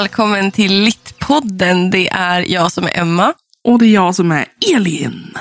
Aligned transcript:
välkommen 0.00 0.50
till 0.52 0.82
Littpodden. 0.82 1.90
Det 1.90 2.08
är 2.08 2.40
jag 2.52 2.72
som 2.72 2.84
är 2.84 2.98
Emma. 2.98 3.32
Och 3.64 3.78
det 3.78 3.86
är 3.86 3.94
jag 3.94 4.14
som 4.14 4.32
är 4.32 4.46
Elin. 4.74 5.38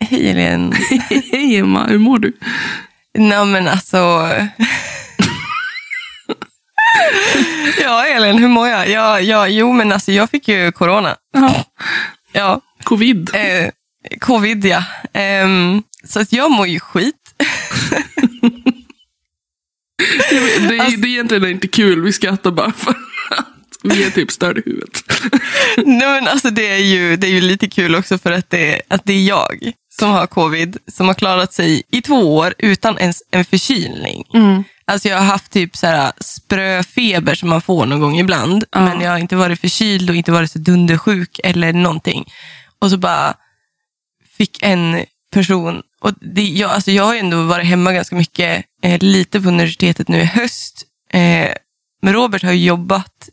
Hej 0.00 0.30
Elin. 0.30 0.72
Hej 1.32 1.56
Emma, 1.56 1.86
hur 1.86 1.98
mår 1.98 2.18
du? 2.18 2.32
Nej 3.18 3.46
men 3.46 3.68
alltså. 3.68 3.96
ja 7.82 8.06
Elin, 8.06 8.38
hur 8.38 8.48
mår 8.48 8.68
jag? 8.68 8.88
Ja, 8.88 9.20
ja, 9.20 9.48
jo 9.48 9.72
men 9.72 9.92
alltså 9.92 10.12
jag 10.12 10.30
fick 10.30 10.48
ju 10.48 10.72
corona. 10.72 11.16
Ja. 11.34 11.64
Ja, 12.32 12.60
Covid. 12.82 13.30
eh, 13.34 13.70
covid 14.20 14.64
ja. 14.64 14.84
Ehm, 15.12 15.82
så 16.04 16.20
att 16.20 16.32
jag 16.32 16.50
mår 16.50 16.66
ju 16.66 16.80
skit. 16.80 17.14
Det, 20.68 20.76
är- 20.76 20.80
Alltså- 20.80 21.00
det 21.00 21.08
är 21.08 21.10
egentligen 21.10 21.44
inte 21.48 21.68
kul, 21.68 22.00
vi 22.02 22.12
skrattar 22.12 22.50
bara 22.50 22.72
för 22.72 22.94
vi 23.82 24.04
är 24.04 24.10
typ 24.10 24.30
störda 24.30 24.60
i 24.60 24.62
huvudet. 24.66 25.02
Nej 25.76 26.08
men 26.08 26.28
alltså 26.28 26.50
det 26.50 26.68
är 26.68 26.78
ju, 26.78 27.16
det 27.16 27.26
är 27.26 27.30
ju 27.30 27.40
lite 27.40 27.68
kul 27.68 27.94
också 27.94 28.18
för 28.18 28.32
att 28.32 28.50
det, 28.50 28.82
att 28.88 29.00
det 29.04 29.12
är 29.12 29.22
jag 29.24 29.72
som 29.98 30.10
har 30.10 30.26
covid, 30.26 30.76
som 30.92 31.06
har 31.06 31.14
klarat 31.14 31.52
sig 31.52 31.82
i 31.92 32.02
två 32.02 32.36
år 32.36 32.54
utan 32.58 32.98
ens 32.98 33.22
en 33.30 33.44
förkylning. 33.44 34.24
Alltså 34.84 35.08
jag 35.08 35.16
har 35.18 35.24
haft 35.24 35.52
typ 35.52 35.76
så 35.76 35.86
här 35.86 36.12
spröfeber 36.20 37.34
som 37.34 37.48
man 37.48 37.60
får 37.62 37.86
någon 37.86 38.00
gång 38.00 38.18
ibland, 38.18 38.64
Ja. 38.72 38.80
men 38.80 39.00
jag 39.00 39.10
har 39.10 39.18
inte 39.18 39.36
varit 39.36 39.60
förkyld 39.60 40.10
och 40.10 40.16
inte 40.16 40.32
varit 40.32 40.50
så 40.50 40.58
dundersjuk 40.58 41.40
eller 41.44 41.72
någonting. 41.72 42.24
Och 42.78 42.90
så 42.90 42.96
bara 42.98 43.34
fick 44.38 44.62
en 44.62 45.04
person, 45.32 45.82
och 46.00 46.12
det, 46.20 46.42
jag, 46.42 46.70
alltså 46.70 46.90
jag 46.90 47.04
har 47.04 47.14
ju 47.14 47.20
ändå 47.20 47.42
varit 47.42 47.66
hemma 47.66 47.92
ganska 47.92 48.16
mycket, 48.16 48.64
eh, 48.82 48.98
lite 49.02 49.40
på 49.40 49.48
universitetet 49.48 50.08
nu 50.08 50.20
i 50.20 50.24
höst, 50.24 50.84
eh, 51.12 51.48
men 52.02 52.12
Robert 52.12 52.42
har 52.42 52.52
ju 52.52 52.64
jobbat 52.66 53.28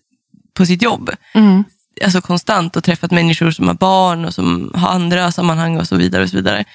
på 0.59 0.65
sitt 0.65 0.81
jobb 0.81 1.09
Mm. 1.33 1.63
alltså 2.03 2.21
konstant 2.21 2.75
och 2.75 2.83
träffat 2.83 3.11
människor 3.11 3.51
som 3.51 3.67
har 3.67 3.73
barn 3.75 4.25
och 4.25 4.33
som 4.33 4.71
har 4.75 4.89
andra 4.89 5.31
sammanhang 5.31 5.77
och 5.77 5.87
så 5.87 5.95
vidare. 5.95 6.23
Och 6.23 6.29
så 6.29 6.35
vidare. 6.35 6.65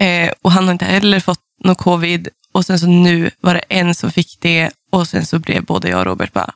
Eh, 0.00 0.30
och 0.42 0.52
han 0.52 0.64
har 0.64 0.72
inte 0.72 0.84
heller 0.84 1.20
fått 1.20 1.40
någon 1.64 1.74
covid. 1.76 2.28
Och 2.52 2.64
sen 2.64 2.78
så 2.78 2.86
nu 2.86 3.30
var 3.40 3.54
det 3.54 3.60
en 3.68 3.94
som 3.94 4.10
fick 4.10 4.38
det 4.40 4.70
och 4.92 5.08
sen 5.08 5.26
så 5.26 5.38
blev 5.38 5.64
både 5.64 5.88
jag 5.88 5.98
och 6.00 6.06
Robert 6.06 6.32
bara 6.32 6.50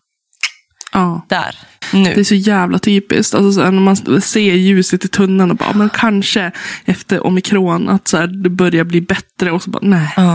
Ja. 0.92 1.26
där, 1.28 1.56
Det 1.92 1.98
är 1.98 2.16
nu. 2.16 2.24
så 2.24 2.34
jävla 2.34 2.78
typiskt. 2.78 3.34
Alltså, 3.34 3.52
så 3.52 3.62
här, 3.64 3.70
när 3.70 3.80
man 3.80 4.20
ser 4.22 4.40
ljuset 4.54 5.04
i 5.04 5.08
tunneln 5.08 5.50
och 5.50 5.56
bara, 5.56 5.72
men 5.72 5.90
kanske 5.90 6.52
efter 6.84 7.26
omikron 7.26 7.88
att 7.88 8.08
så 8.08 8.16
här, 8.16 8.26
det 8.26 8.50
börjar 8.50 8.84
bli 8.84 9.00
bättre. 9.00 9.50
Och 9.52 9.62
så 9.62 9.70
bara, 9.70 9.82
nej. 9.82 10.12
Ja. 10.16 10.30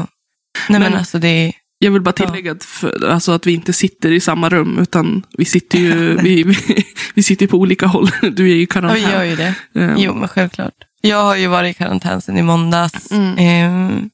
Nej 0.69 0.79
men, 0.79 0.81
Men- 0.81 0.95
alltså 0.95 1.19
det 1.19 1.27
är, 1.27 1.53
Jag 1.79 1.91
vill 1.91 2.01
bara 2.01 2.11
tillägga 2.13 2.51
att, 2.51 2.63
för, 2.63 3.09
alltså, 3.09 3.31
att 3.31 3.47
vi 3.47 3.53
inte 3.53 3.73
sitter 3.73 4.11
i 4.11 4.19
samma 4.19 4.49
rum. 4.49 4.79
Utan 4.79 5.23
vi 5.37 5.45
sitter 5.45 5.77
ju 5.79 6.17
vi, 6.23 6.43
vi, 6.43 6.85
vi 7.15 7.23
sitter 7.23 7.47
på 7.47 7.57
olika 7.57 7.87
håll. 7.87 8.09
Du 8.31 8.51
är 8.51 8.55
i 8.55 8.59
ja, 8.59 8.59
vi 8.59 8.65
karantän. 8.67 9.01
gör 9.11 9.23
ju 9.23 9.35
det. 9.35 9.53
Ehm, 9.75 9.95
Jo 9.97 10.13
men 10.13 10.27
självklart. 10.27 10.73
Jag 11.01 11.23
har 11.23 11.35
ju 11.35 11.47
varit 11.47 11.75
i 11.75 11.77
karantän 11.77 12.21
sedan 12.21 12.37
i 12.37 12.41
måndags. 12.43 13.11
Mm. 13.11 13.37
Ehm, 13.37 14.09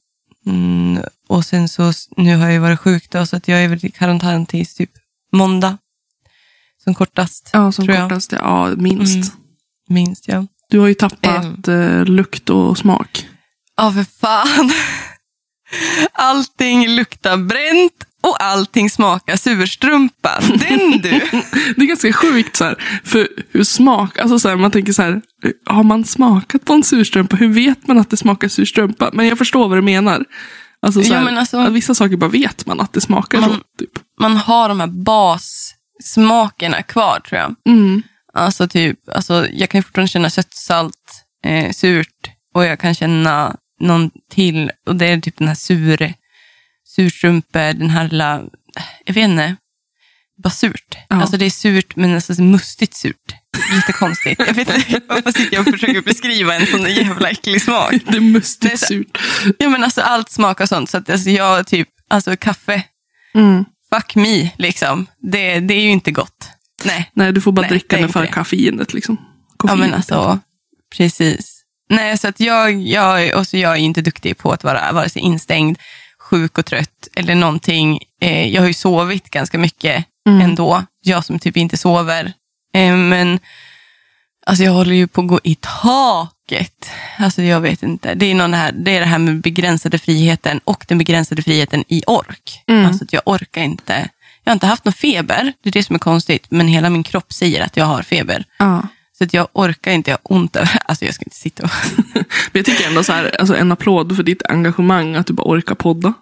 mm, 0.46 1.02
och 1.28 1.44
sen 1.44 1.68
så, 1.68 1.92
nu 2.16 2.36
har 2.36 2.44
jag 2.44 2.52
ju 2.52 2.58
varit 2.58 2.80
sjuk 2.80 3.10
då, 3.10 3.26
så 3.26 3.36
att 3.36 3.48
jag 3.48 3.64
är 3.64 3.68
väl 3.68 3.86
i 3.86 3.90
karantän 3.90 4.46
tills 4.46 4.74
typ 4.74 4.90
måndag. 5.32 5.78
Som 6.84 6.94
kortast, 6.94 7.50
Ja, 7.52 7.72
som 7.72 7.84
tror 7.86 7.96
jag. 7.98 8.08
kortast. 8.08 8.32
Ja, 8.32 8.70
minst. 8.76 9.14
Mm. 9.16 9.26
minst 9.88 10.28
ja. 10.28 10.46
Du 10.70 10.78
har 10.78 10.86
ju 10.88 10.94
tappat 10.94 11.68
eh, 11.68 12.04
lukt 12.04 12.50
och 12.50 12.78
smak. 12.78 13.26
Ja, 13.76 13.92
för 13.92 14.04
fan. 14.04 14.72
Allting 16.12 16.88
luktar 16.88 17.36
bränt 17.36 17.92
och 18.22 18.42
allting 18.42 18.90
smakar 18.90 19.36
surstrumpa. 19.36 20.30
Den 20.40 20.90
du. 20.90 21.10
Det 21.76 21.82
är 21.82 21.86
ganska 21.86 22.12
sjukt 22.12 22.56
så 22.56 22.64
här, 22.64 23.00
för 23.04 23.28
hur 23.50 23.64
smak, 23.64 24.18
alltså 24.18 24.38
så 24.38 24.48
här, 24.48 24.56
man 24.56 24.70
tänker 24.70 24.92
så 24.92 25.02
här, 25.02 25.20
har 25.66 25.82
man 25.82 26.04
smakat 26.04 26.64
på 26.64 26.72
en 26.72 26.82
surstrumpa, 26.82 27.36
hur 27.36 27.48
vet 27.48 27.86
man 27.86 27.98
att 27.98 28.10
det 28.10 28.16
smakar 28.16 28.48
surstrumpa? 28.48 29.10
Men 29.12 29.26
jag 29.28 29.38
förstår 29.38 29.68
vad 29.68 29.78
du 29.78 29.82
menar. 29.82 30.24
Alltså, 30.82 31.02
så 31.02 31.14
här, 31.14 31.24
men 31.24 31.38
alltså- 31.38 31.70
vissa 31.70 31.94
saker 31.94 32.16
bara 32.16 32.30
vet 32.30 32.66
man 32.66 32.80
att 32.80 32.92
det 32.92 33.00
smakar 33.00 33.40
så. 33.40 33.48
Man- 33.48 33.60
Typ. 33.78 33.90
Man 34.20 34.36
har 34.36 34.68
de 34.68 34.80
här 34.80 34.86
bassmakerna 35.96 36.82
kvar 36.82 37.20
tror 37.28 37.40
jag. 37.40 37.54
Mm. 37.68 38.02
Alltså 38.34 38.68
typ, 38.68 38.98
alltså, 39.14 39.46
jag 39.52 39.70
kan 39.70 39.82
fortfarande 39.82 40.08
känna 40.08 40.30
sött, 40.30 40.54
salt, 40.54 41.24
eh, 41.46 41.72
surt 41.72 42.30
och 42.54 42.64
jag 42.64 42.80
kan 42.80 42.94
känna 42.94 43.56
någon 43.80 44.10
till 44.30 44.70
och 44.86 44.96
det 44.96 45.06
är 45.06 45.20
typ 45.20 45.38
den 45.38 45.48
här 45.48 45.54
sur, 45.54 46.14
surstrumpe, 46.86 47.72
den 47.72 47.90
här 47.90 48.08
lilla, 48.08 48.42
jag 49.04 49.14
vet 49.14 49.24
inte, 49.28 49.56
bara 50.42 50.50
surt. 50.50 50.96
Ja. 51.08 51.16
Alltså 51.20 51.36
det 51.36 51.44
är 51.44 51.50
surt 51.50 51.96
men 51.96 52.12
nästan 52.12 52.50
mustigt 52.50 52.94
surt. 52.94 53.34
Lite 53.74 53.92
konstigt. 53.92 54.38
Jag 54.38 54.54
vet 54.54 54.74
inte 54.76 55.00
varför 55.08 55.32
sitter 55.32 55.56
jag 55.56 55.68
och 55.68 55.74
försöker 55.74 56.02
beskriva 56.02 56.54
en 56.54 56.66
sån 56.66 56.82
jävla 56.94 57.28
äcklig 57.30 57.62
smak. 57.62 57.90
Det 57.90 58.16
är 58.16 58.20
Nej, 58.20 58.32
mustigt 58.32 58.78
så- 58.80 58.86
surt. 58.86 59.18
Ja 59.58 59.68
men 59.68 59.84
alltså 59.84 60.00
allt 60.00 60.30
smakar 60.30 60.66
sånt 60.66 60.90
så 60.90 60.96
att 60.96 61.10
alltså, 61.10 61.30
jag 61.30 61.66
typ, 61.66 61.88
alltså 62.10 62.36
kaffe, 62.36 62.82
Mm. 63.34 63.64
fuck 63.94 64.14
me 64.14 64.50
liksom. 64.58 65.06
Det, 65.32 65.60
det 65.60 65.74
är 65.74 65.80
ju 65.82 65.90
inte 65.90 66.10
gott. 66.10 66.48
Nej. 66.84 67.10
Nej, 67.14 67.32
du 67.32 67.40
får 67.40 67.52
bara 67.52 67.60
Nej, 67.60 67.70
dricka 67.70 67.96
den 67.96 68.08
för 68.08 68.20
det. 68.22 68.26
kaffeinet 68.28 68.94
liksom. 68.94 69.16
Ja 69.20 69.54
Koffeinet. 69.56 69.86
men 69.86 69.94
alltså, 69.94 70.38
precis. 70.96 71.53
Nej, 71.90 72.18
så 72.18 72.28
att 72.28 72.40
jag, 72.40 72.82
jag, 72.82 73.38
och 73.38 73.46
så 73.46 73.56
jag 73.56 73.72
är 73.72 73.76
inte 73.76 74.00
duktig 74.00 74.38
på 74.38 74.52
att 74.52 74.64
vara 74.64 74.92
vare 74.92 75.08
sig 75.08 75.22
instängd, 75.22 75.78
sjuk 76.30 76.58
och 76.58 76.66
trött 76.66 77.08
eller 77.16 77.34
någonting. 77.34 77.98
Eh, 78.20 78.48
jag 78.48 78.62
har 78.62 78.66
ju 78.68 78.74
sovit 78.74 79.30
ganska 79.30 79.58
mycket 79.58 80.04
Mm. 80.28 80.40
ändå. 80.40 80.84
Jag 81.00 81.24
som 81.24 81.38
typ 81.38 81.56
inte 81.56 81.76
sover. 81.76 82.32
Eh, 82.74 82.96
men 82.96 83.38
alltså 84.46 84.64
jag 84.64 84.72
håller 84.72 84.94
ju 84.94 85.06
på 85.06 85.20
att 85.20 85.26
gå 85.28 85.40
i 85.44 85.54
taket. 85.54 86.90
Alltså 87.18 87.42
jag 87.42 87.60
vet 87.60 87.82
inte. 87.82 88.14
Det 88.14 88.26
är, 88.26 88.34
någon 88.34 88.54
här, 88.54 88.72
det 88.72 88.96
är 88.96 89.00
det 89.00 89.06
här 89.06 89.18
med 89.18 89.40
begränsade 89.40 89.98
friheten 89.98 90.60
och 90.64 90.84
den 90.88 90.98
begränsade 90.98 91.42
friheten 91.42 91.84
i 91.88 92.02
ork. 92.06 92.62
Mm. 92.66 92.86
Alltså 92.86 93.04
att 93.04 93.12
jag 93.12 93.22
orkar 93.24 93.62
inte. 93.62 94.08
Jag 94.44 94.50
har 94.50 94.54
inte 94.54 94.66
haft 94.66 94.84
någon 94.84 94.92
feber, 94.94 95.52
det 95.62 95.68
är 95.68 95.72
det 95.72 95.82
som 95.84 95.94
är 95.94 96.00
konstigt. 96.00 96.46
Men 96.48 96.68
hela 96.68 96.90
min 96.90 97.02
kropp 97.02 97.32
säger 97.32 97.64
att 97.64 97.76
jag 97.76 97.84
har 97.84 98.02
feber. 98.02 98.44
Ja. 98.58 98.82
Så 99.18 99.24
att 99.24 99.34
jag 99.34 99.48
orkar 99.52 99.92
inte, 99.92 100.10
jag 100.10 100.18
har 100.24 100.36
ont 100.36 100.56
över, 100.56 100.78
alltså 100.84 101.04
jag 101.04 101.14
ska 101.14 101.24
inte 101.24 101.36
sitta 101.36 101.62
och... 101.64 101.70
Men 102.14 102.24
jag 102.52 102.64
tycker 102.64 102.88
ändå 102.88 103.04
så 103.04 103.12
här, 103.12 103.36
alltså 103.40 103.56
en 103.56 103.72
applåd 103.72 104.16
för 104.16 104.22
ditt 104.22 104.42
engagemang, 104.46 105.16
att 105.16 105.26
du 105.26 105.32
bara 105.32 105.48
orkar 105.48 105.74
podda. 105.74 106.12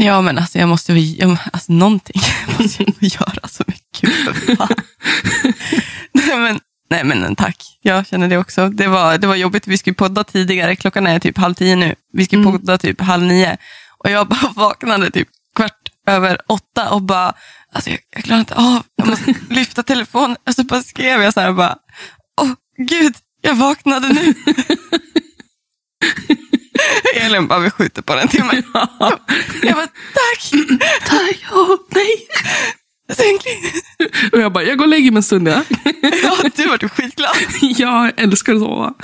Ja 0.00 0.20
men 0.20 0.38
alltså 0.38 0.58
jag 0.58 0.68
måste 0.68 0.92
jag, 0.92 1.36
alltså 1.52 1.72
någonting 1.72 2.22
måste 2.58 2.82
jag 2.82 2.94
göra 3.00 3.48
så 3.48 3.64
mycket 3.66 4.10
för 4.14 4.56
fan. 4.56 4.68
nej, 6.12 6.38
men, 6.38 6.60
nej 6.90 7.04
men 7.04 7.36
tack, 7.36 7.56
jag 7.82 8.06
känner 8.06 8.28
det 8.28 8.38
också. 8.38 8.68
Det 8.68 8.86
var, 8.88 9.18
det 9.18 9.26
var 9.26 9.34
jobbigt, 9.36 9.66
vi 9.66 9.78
skulle 9.78 9.94
podda 9.94 10.24
tidigare, 10.24 10.76
klockan 10.76 11.06
är 11.06 11.18
typ 11.18 11.38
halv 11.38 11.54
tio 11.54 11.76
nu. 11.76 11.94
Vi 12.12 12.24
skulle 12.24 12.42
Mm. 12.42 12.52
podda 12.52 12.78
typ 12.78 13.00
halv 13.00 13.22
nio. 13.22 13.56
Och 13.98 14.10
jag 14.10 14.28
bara 14.28 14.52
vaknade 14.54 15.10
typ 15.10 15.28
kvart 15.54 15.88
över 16.06 16.38
åtta 16.46 16.90
och 16.90 17.02
bara, 17.02 17.32
alltså 17.72 17.90
jag, 17.90 18.00
jag 18.10 18.24
klarar 18.24 18.40
inte 18.40 18.54
av, 18.54 18.82
jag 18.96 19.06
måste 19.06 19.34
lyfta 19.50 19.82
telefonen. 19.82 20.36
Och 20.46 20.54
så 20.54 20.64
bara 20.64 20.82
skrev 20.82 21.22
jag 21.22 21.34
så 21.34 21.40
här 21.40 21.52
bara, 21.52 21.76
åh 22.40 22.52
gud, 22.88 23.14
jag 23.40 23.54
vaknade 23.54 24.08
nu. 24.08 24.34
Elin 27.14 27.46
bara, 27.48 27.58
vi 27.58 27.70
skjuter 27.70 28.02
på 28.02 28.14
den 28.14 28.28
timmen. 28.28 28.62
Jag 29.62 29.76
bara, 29.76 29.88
tack! 30.14 30.52
Tack, 31.06 31.44
ja, 31.50 31.78
nej. 31.90 32.28
Och 34.32 34.40
jag 34.40 34.52
bara, 34.52 34.64
jag 34.64 34.78
går 34.78 34.84
och 34.84 34.88
lägger 34.88 35.10
mig 35.10 35.16
en 35.16 35.22
stund. 35.22 35.48
Ja. 35.48 35.62
Ja, 36.22 36.36
du 36.56 36.68
var 36.68 36.78
typ 36.78 36.90
skitglad. 36.90 37.30
Jag 37.60 38.12
älskar 38.16 38.54
att 38.54 38.60
sova. 38.60 38.94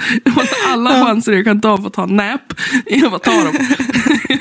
Alla 0.68 1.04
chanser 1.04 1.32
jag 1.32 1.44
kan 1.44 1.60
ta 1.60 1.76
för 1.76 1.86
att 1.86 1.92
ta 1.92 2.02
en 2.02 2.16
nap. 2.16 2.54
Jag 2.86 3.10
bara 3.10 3.18
tar 3.18 3.44
dem. 3.44 3.66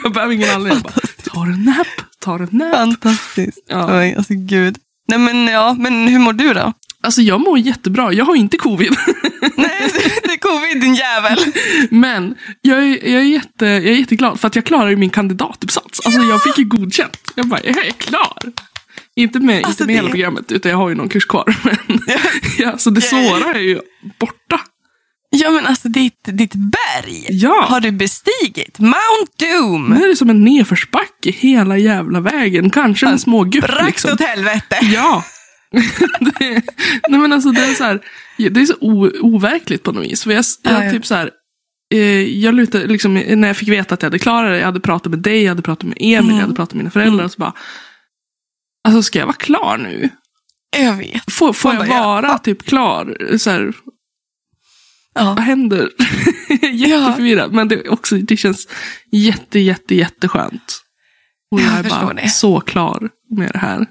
Jag 0.03 0.13
behöver 0.13 0.33
ingen 0.33 0.49
anledning. 0.49 0.83
Jag 0.83 0.93
bara, 0.93 1.33
tar 1.33 1.45
en 1.45 1.63
nap, 1.63 1.87
tar 2.19 2.39
en 2.39 2.49
nap. 2.51 2.75
Fantastiskt. 2.75 3.59
Ja. 3.67 3.99
Oj, 3.99 4.15
alltså 4.17 4.33
gud. 4.33 4.77
Nej 5.07 5.19
men 5.19 5.47
ja, 5.47 5.75
men 5.79 6.07
hur 6.07 6.19
mår 6.19 6.33
du 6.33 6.53
då? 6.53 6.73
Alltså 7.03 7.21
jag 7.21 7.41
mår 7.41 7.59
jättebra. 7.59 8.13
Jag 8.13 8.25
har 8.25 8.35
inte 8.35 8.57
covid. 8.57 8.95
Nej, 9.55 9.89
det 10.23 10.31
är 10.33 10.37
covid 10.37 10.81
din 10.81 10.95
jävel. 10.95 11.39
Men 11.89 12.35
jag 12.61 12.77
är, 12.77 13.09
jag, 13.09 13.21
är 13.21 13.25
jätte, 13.25 13.65
jag 13.65 13.85
är 13.85 13.95
jätteglad 13.99 14.39
för 14.39 14.47
att 14.47 14.55
jag 14.55 14.65
klarade 14.65 14.95
min 14.95 15.09
kandidatuppsats. 15.09 15.99
Alltså 16.05 16.21
jag 16.21 16.43
fick 16.43 16.57
ju 16.57 16.63
godkänt. 16.63 17.17
Jag 17.35 17.47
bara, 17.47 17.59
jag 17.63 17.85
är 17.85 17.91
klar. 17.91 18.37
Inte 19.15 19.39
med, 19.39 19.65
Alltså, 19.65 19.71
inte 19.71 19.83
med 19.83 19.89
det- 19.89 19.93
hela 19.97 20.09
programmet, 20.09 20.51
utan 20.51 20.69
jag 20.71 20.77
har 20.77 20.89
ju 20.89 20.95
någon 20.95 21.09
kurs 21.09 21.25
kvar. 21.25 21.55
Men, 21.87 21.99
ja, 22.57 22.77
så 22.77 22.89
det 22.89 23.01
svåra 23.01 23.53
är 23.53 23.59
ju 23.59 23.79
borta. 24.19 24.59
Ja 25.35 25.49
men 25.49 25.65
alltså 25.65 25.87
ditt, 25.89 26.19
ditt 26.23 26.53
berg 26.55 27.25
Ja. 27.29 27.65
har 27.69 27.79
du 27.79 27.91
bestigit. 27.91 28.79
Mount 28.79 29.31
Doom. 29.39 29.89
Nu 29.89 30.03
är 30.03 30.07
det 30.09 30.15
som 30.15 30.29
en 30.29 30.43
nedförsbacke 30.43 31.31
hela 31.31 31.77
jävla 31.77 32.19
vägen. 32.19 32.69
Kanske 32.69 33.07
en 33.07 33.19
små 33.19 33.43
gupp 33.43 33.63
Brakt 33.67 33.85
liksom. 33.85 34.11
åt 34.13 34.21
helvete. 34.21 34.77
Ja. 34.93 35.23
det, 36.19 36.61
nej 37.09 37.19
men 37.19 37.33
alltså 37.33 37.51
det 37.51 37.61
är 37.61 37.73
så 37.73 37.83
här, 37.83 37.99
det 38.37 38.61
är 38.61 38.65
så 38.65 38.73
o, 38.79 39.09
overkligt 39.21 39.83
på 39.83 39.91
något 39.91 40.03
vis. 40.05 40.23
För 40.23 40.31
jag, 40.31 40.45
jag 40.63 40.73
Ja, 40.73 40.83
ja. 40.85 40.91
typ 40.91 41.05
så 41.05 41.15
här, 41.15 41.29
eh, 41.93 41.99
jag 42.39 42.55
lutade, 42.55 42.87
liksom, 42.87 43.13
när 43.13 43.47
jag 43.47 43.57
fick 43.57 43.69
veta 43.69 43.93
att 43.93 44.01
jag 44.01 44.07
hade 44.09 44.19
klarat 44.19 44.51
det, 44.51 44.57
jag 44.59 44.65
hade 44.65 44.79
pratat 44.79 45.09
med 45.09 45.19
dig, 45.19 45.41
jag 45.43 45.49
hade 45.49 45.61
pratat 45.61 45.83
med 45.83 45.97
Emil, 45.99 46.17
Mm. 46.19 46.35
jag 46.35 46.41
hade 46.41 46.55
pratat 46.55 46.73
med 46.73 46.77
mina 46.83 46.91
föräldrar 46.91 47.25
och 47.25 47.31
så 47.31 47.39
bara, 47.39 47.53
alltså 48.83 49.03
ska 49.03 49.19
jag 49.19 49.25
vara 49.25 49.35
klar 49.35 49.77
nu? 49.77 50.09
Jag 50.77 50.93
vet. 50.93 51.33
Får, 51.33 51.53
får 51.53 51.73
jag 51.73 51.87
bara, 51.87 51.97
ja. 51.97 52.03
vara 52.03 52.37
typ 52.37 52.63
klar? 52.63 53.37
Så 53.37 53.49
här, 53.49 53.73
Ja. 55.15 55.23
vad 55.23 55.39
händer? 55.39 55.89
Jätteförvirrad. 56.73 57.53
Men 57.53 57.67
det, 57.67 57.89
också, 57.89 58.15
det 58.17 58.37
känns 58.37 58.67
jätte, 59.11 59.59
jätte, 59.59 59.95
jätteskönt. 59.95 60.81
Och 61.51 61.61
jag, 61.61 61.67
Jag 61.67 61.79
är 61.85 61.89
bara 61.89 62.13
det. 62.13 62.29
så 62.29 62.59
klar 62.61 63.09
med 63.29 63.51
det 63.53 63.59
här. 63.59 63.85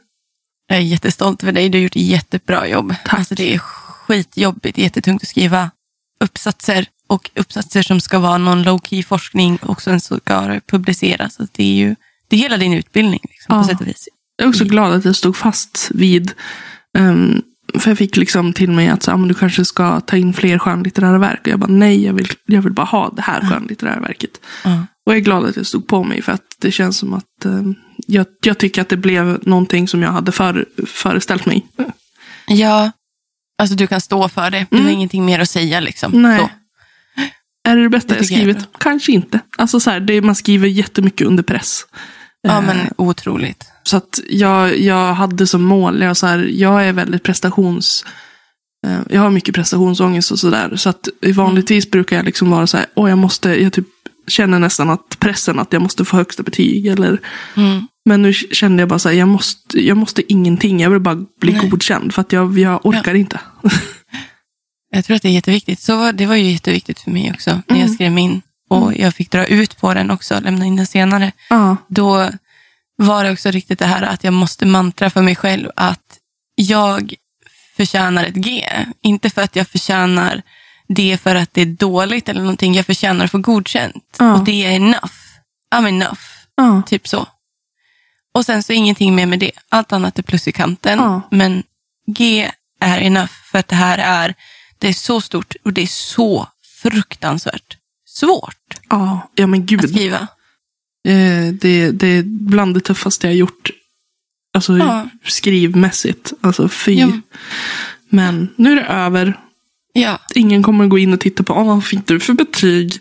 Jag 0.66 0.78
är 0.78 0.82
jättestolt 0.82 1.42
över 1.42 1.52
dig. 1.52 1.68
Du 1.68 1.78
har 1.78 1.82
gjort 1.82 1.96
ett 1.96 2.02
jättebra 2.02 2.66
jobb. 2.68 2.94
Tack. 3.04 3.18
Alltså, 3.18 3.34
det 3.34 3.54
är 3.54 3.58
skitjobbigt, 3.58 4.78
jättetungt 4.78 5.22
att 5.22 5.28
skriva 5.28 5.70
uppsatser. 6.20 6.86
Och 7.06 7.30
uppsatser 7.34 7.82
som 7.82 8.00
ska 8.00 8.18
vara 8.18 8.38
någon 8.38 8.62
low 8.62 8.80
key 8.84 9.02
forskning 9.02 9.56
och 9.56 9.82
sen 9.82 10.00
så 10.00 10.16
ska 10.18 10.40
det 10.40 10.60
publiceras. 10.66 11.34
Så 11.34 11.46
det 11.52 11.62
är 11.64 11.74
ju 11.74 11.96
det 12.28 12.36
är 12.36 12.40
hela 12.40 12.56
din 12.56 12.72
utbildning 12.74 13.20
liksom, 13.22 13.54
Ja. 13.56 13.62
på 13.62 13.68
sätt 13.68 13.80
och 13.80 13.86
vis. 13.86 14.08
Jag 14.36 14.44
är 14.44 14.48
också 14.48 14.64
glad 14.64 14.92
att 14.92 15.04
jag 15.04 15.16
stod 15.16 15.36
fast 15.36 15.90
vid 15.94 16.32
ehm, 16.98 17.42
för 17.78 17.90
jag 17.90 17.98
fick 17.98 18.16
liksom 18.16 18.52
till 18.52 18.70
mig 18.70 18.88
att 18.88 19.02
så, 19.02 19.10
ah, 19.12 19.16
men 19.16 19.28
du 19.28 19.34
kanske 19.34 19.64
ska 19.64 20.00
ta 20.00 20.16
in 20.16 20.32
fler 20.34 20.58
skönlitterära 20.58 21.18
verk. 21.18 21.40
Och 21.40 21.48
jag 21.48 21.58
bara 21.58 21.70
nej, 21.72 22.04
jag 22.04 22.12
vill, 22.12 22.28
jag 22.46 22.62
vill 22.62 22.72
bara 22.72 22.86
ha 22.86 23.10
det 23.16 23.22
här 23.22 23.40
skönlitterära 23.50 24.00
verket. 24.00 24.40
Ja. 24.64 24.86
Och 25.06 25.12
jag 25.12 25.16
är 25.16 25.20
glad 25.20 25.44
att 25.44 25.56
jag 25.56 25.66
stod 25.66 25.86
på 25.86 26.04
mig 26.04 26.22
för 26.22 26.32
att 26.32 26.44
det 26.58 26.70
känns 26.72 26.96
som 26.98 27.14
att 27.14 27.44
ehm, 27.44 27.74
jag, 28.06 28.26
jag 28.44 28.58
tycker 28.58 28.82
att 28.82 28.88
det 28.88 28.96
blev 28.96 29.38
någonting 29.42 29.88
som 29.88 30.02
jag 30.02 30.12
hade 30.12 30.32
för, 30.32 30.66
föreställt 30.86 31.46
mig. 31.46 31.66
ja, 32.46 32.92
alltså 33.58 33.76
du 33.76 33.86
kan 33.86 34.00
stå 34.00 34.28
för 34.28 34.50
det. 34.50 34.66
Du 34.70 34.76
har 34.76 34.82
Mm. 34.82 34.94
ingenting 34.94 35.24
mer 35.24 35.38
att 35.40 35.50
säga 35.50 35.80
liksom. 35.80 36.22
Nej. 36.22 36.38
Så. 36.38 36.50
Är 37.64 37.76
det 37.76 37.82
det 37.82 37.88
bästa 37.88 38.08
Det 38.08 38.14
jag 38.14 38.22
tycker 38.28 38.34
jag 38.46 38.56
skrivit? 38.56 38.68
Kanske 38.78 39.12
inte. 39.12 39.40
Alltså 39.58 39.80
så 39.80 39.90
här, 39.90 40.00
det, 40.00 40.22
man 40.22 40.34
skriver 40.34 40.68
jättemycket 40.68 41.26
under 41.26 41.42
press. 41.42 41.86
Ja, 42.42 42.58
Eh, 42.58 42.62
men 42.66 42.76
otroligt. 42.96 43.64
Så 43.82 43.96
att 43.96 44.20
jag, 44.30 44.78
jag 44.78 45.14
hade 45.14 45.46
som 45.46 45.62
mål, 45.62 46.02
jag, 46.02 46.16
så 46.16 46.26
här, 46.26 46.38
jag 46.52 46.86
är 46.86 46.92
väldigt 46.92 47.22
prestations... 47.22 48.04
eh, 48.86 48.98
Jag 49.10 49.20
har 49.20 49.30
mycket 49.30 49.54
prestationsångest 49.54 50.30
och 50.30 50.38
sådär. 50.38 50.76
Så 50.76 50.88
att 50.88 51.08
vanligtvis 51.34 51.90
brukar 51.90 52.16
jag 52.16 52.24
liksom 52.24 52.50
vara 52.50 52.66
så 52.66 52.76
här, 52.76 52.86
åh 52.94 53.08
jag 53.08 53.18
måste, 53.18 53.62
jag 53.62 53.72
typ 53.72 53.86
känner 54.28 54.58
nästan 54.58 54.90
att 54.90 55.18
pressen 55.18 55.58
att 55.58 55.72
jag 55.72 55.82
måste 55.82 56.04
få 56.04 56.16
högsta 56.16 56.42
betyg. 56.42 56.86
Eller, 56.86 57.20
Mm. 57.56 57.86
men 58.04 58.22
nu 58.22 58.32
kände 58.32 58.82
jag 58.82 58.88
bara 58.88 58.98
så 58.98 59.08
här, 59.08 59.16
jag 59.16 59.28
måste, 59.28 59.86
jag 59.86 59.96
måste 59.96 60.32
ingenting. 60.32 60.80
Jag 60.80 60.90
vill 60.90 61.00
bara 61.00 61.24
bli 61.40 61.52
Nej. 61.52 61.68
godkänd 61.68 62.14
för 62.14 62.20
att 62.20 62.32
jag, 62.32 62.58
jag 62.58 62.86
orkar 62.86 63.14
inte. 63.14 63.40
Jag 64.94 65.04
tror 65.04 65.16
att 65.16 65.22
det 65.22 65.28
är 65.28 65.32
jätteviktigt. 65.32 65.80
Så 65.80 65.96
var- 65.96 66.12
det 66.12 66.26
var 66.26 66.34
ju 66.36 66.50
jätteviktigt 66.52 67.00
för 67.00 67.10
mig 67.10 67.30
också 67.34 67.50
när 67.50 67.76
jag 67.76 67.78
Mm. 67.84 67.94
skrev 67.94 68.12
min. 68.12 68.42
Och 68.72 68.96
jag 68.96 69.14
fick 69.14 69.30
dra 69.30 69.46
ut 69.46 69.76
på 69.76 69.94
den 69.94 70.10
också, 70.10 70.40
lämna 70.40 70.64
in 70.66 70.76
den 70.76 70.86
senare. 70.86 71.32
Ja, 71.48 71.76
Då 71.88 72.30
var 72.96 73.24
det 73.24 73.32
också 73.32 73.50
riktigt 73.50 73.78
det 73.78 73.86
här 73.86 74.02
att 74.02 74.24
jag 74.24 74.32
måste 74.32 74.66
mantra 74.66 75.10
för 75.10 75.22
mig 75.22 75.36
själv 75.36 75.70
att 75.76 76.18
jag 76.54 77.14
förtjänar 77.76 78.24
ett 78.24 78.34
G. 78.34 78.68
Inte 79.02 79.30
för 79.30 79.42
att 79.42 79.56
jag 79.56 79.68
förtjänar 79.68 80.42
det 80.88 81.18
för 81.22 81.34
att 81.34 81.54
det 81.54 81.60
är 81.60 81.66
dåligt 81.66 82.28
eller 82.28 82.40
någonting. 82.40 82.74
Jag 82.74 82.86
förtjänar 82.86 83.24
att 83.24 83.30
få 83.30 83.38
godkänt. 83.38 84.16
Ja. 84.18 84.34
Och 84.34 84.44
det 84.44 84.64
är 84.66 84.70
enough. 84.72 85.12
I'm 85.74 85.88
enough. 85.88 86.20
ja, 86.56 86.82
Typ 86.86 87.08
så. 87.08 87.26
Och 88.34 88.46
sen 88.46 88.62
så 88.62 88.72
ingenting 88.72 89.14
mer 89.14 89.26
med 89.26 89.38
det. 89.38 89.52
Allt 89.68 89.92
annat 89.92 90.18
är 90.18 90.22
plus 90.22 90.48
i 90.48 90.52
kanten. 90.52 90.98
Ja. 90.98 91.20
Men 91.30 91.62
G 92.06 92.50
är 92.80 92.98
enough 92.98 93.32
för 93.50 93.58
att 93.58 93.68
det 93.68 93.76
här 93.76 93.98
är, 93.98 94.34
det 94.78 94.88
är 94.88 94.92
så 94.92 95.20
stort 95.20 95.54
och 95.64 95.72
det 95.72 95.82
är 95.82 95.86
så 95.86 96.48
fruktansvärt 96.82 97.76
svårt 98.06 98.56
ja, 98.92 99.30
ja 99.34 99.46
men 99.46 99.60
att 99.60 99.66
gud. 99.66 99.88
skriva. 99.90 100.18
Eh, 101.08 101.52
det, 101.60 101.90
det 101.90 102.06
är 102.06 102.22
bland 102.22 102.74
det 102.74 102.80
tuffaste 102.80 103.26
jag 103.26 103.36
gjort. 103.36 103.70
Alltså 104.54 104.78
Ja. 104.78 105.06
skrivmässigt. 105.24 106.32
Alltså 106.40 106.68
fy. 106.68 106.92
Ja. 106.94 107.08
Men 108.08 108.48
nu 108.56 108.72
är 108.72 108.76
det 108.76 108.82
över. 108.86 109.38
Ja, 109.92 110.18
Ingen 110.34 110.62
kommer 110.62 110.86
gå 110.86 110.98
in 110.98 111.12
och 111.12 111.20
titta 111.20 111.42
på, 111.42 111.54
vad 111.54 111.84
fick 111.84 112.06
du 112.06 112.20
för 112.20 112.32
betyg? 112.32 112.92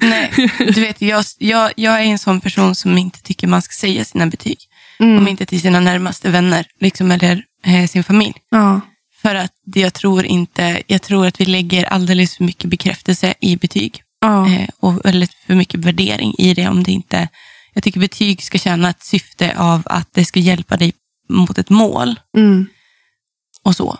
nej. 0.00 0.32
Du 0.58 0.80
vet, 0.80 1.02
jag, 1.02 1.24
jag, 1.38 1.72
jag 1.76 1.94
är 2.00 2.04
en 2.04 2.18
sån 2.18 2.40
person 2.40 2.74
som 2.74 2.98
inte 2.98 3.22
tycker 3.22 3.46
man 3.46 3.62
ska 3.62 3.72
säga 3.72 4.04
sina 4.04 4.26
betyg. 4.26 4.58
Mm. 5.00 5.18
Om 5.18 5.28
inte 5.28 5.46
till 5.46 5.60
sina 5.60 5.80
närmaste 5.80 6.30
vänner 6.30 6.66
liksom, 6.80 7.10
eller 7.10 7.44
eh, 7.66 7.86
sin 7.88 8.04
familj. 8.04 8.34
Ja, 8.50 8.80
För 9.22 9.34
att 9.34 9.52
jag 9.74 9.94
tror 9.94 10.24
inte, 10.24 10.82
jag 10.86 11.02
tror 11.02 11.26
att 11.26 11.40
vi 11.40 11.44
lägger 11.44 11.84
alldeles 11.84 12.36
för 12.36 12.44
mycket 12.44 12.70
bekräftelse 12.70 13.34
i 13.40 13.56
betyg. 13.56 14.02
Ja, 14.20 14.48
eh, 14.50 14.68
och 14.80 15.04
väldigt 15.04 15.34
för 15.46 15.54
mycket 15.54 15.80
värdering 15.80 16.34
i 16.38 16.54
det. 16.54 16.68
om 16.68 16.82
det 16.82 16.92
inte... 16.92 17.28
Jag 17.74 17.82
tycker 17.82 18.00
betyg 18.00 18.42
ska 18.42 18.58
känna 18.58 18.90
ett 18.90 19.02
syfte 19.02 19.54
av 19.58 19.82
att 19.84 20.08
det 20.12 20.24
ska 20.24 20.40
hjälpa 20.40 20.76
dig 20.76 20.92
mot 21.28 21.58
ett 21.58 21.70
mål 21.70 22.20
mm, 22.36 22.66
och 23.62 23.76
så. 23.76 23.98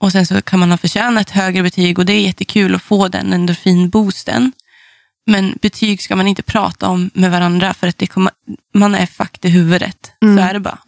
Och 0.00 0.12
sen 0.12 0.26
så 0.26 0.42
kan 0.42 0.58
man 0.58 0.70
ha 0.70 0.78
förtjänat 0.78 1.20
ett 1.20 1.30
högre 1.34 1.62
betyg 1.62 1.98
och 1.98 2.06
det 2.06 2.12
är 2.12 2.20
jättekul 2.20 2.74
att 2.74 2.82
få 2.82 3.08
den 3.08 3.32
endorfinboosten. 3.32 4.52
Men 5.26 5.54
betyg 5.62 6.02
ska 6.02 6.16
man 6.16 6.26
inte 6.28 6.42
prata 6.42 6.88
om 6.88 7.10
med 7.14 7.30
varandra 7.30 7.74
för 7.74 7.88
att 7.88 7.98
det 7.98 8.06
kommer, 8.06 8.32
man 8.74 8.94
är 8.94 9.06
fucked 9.06 9.50
i 9.50 9.54
huvudet. 9.54 10.12
Mm. 10.22 10.36
Så 10.36 10.42
är 10.42 10.54
det 10.54 10.60
bara. 10.60 10.78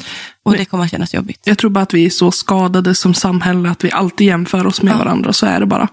Och 0.44 0.52
det 0.56 0.64
kommer 0.64 0.84
att 0.84 0.90
kännas 0.90 1.14
jobbigt. 1.14 1.40
jag 1.44 1.58
tror 1.58 1.70
bara 1.70 1.82
att 1.82 1.94
vi 1.94 2.06
är 2.06 2.10
så 2.10 2.30
skadade 2.32 2.94
som 2.94 3.14
samhälle 3.14 3.70
att 3.70 3.84
vi 3.84 3.90
alltid 3.92 4.26
jämför 4.26 4.66
oss 4.66 4.82
med 4.82 4.92
Ja. 4.94 4.98
varandra. 4.98 5.32
Så 5.32 5.46
är 5.46 5.60
det 5.60 5.66
bara. 5.66 5.88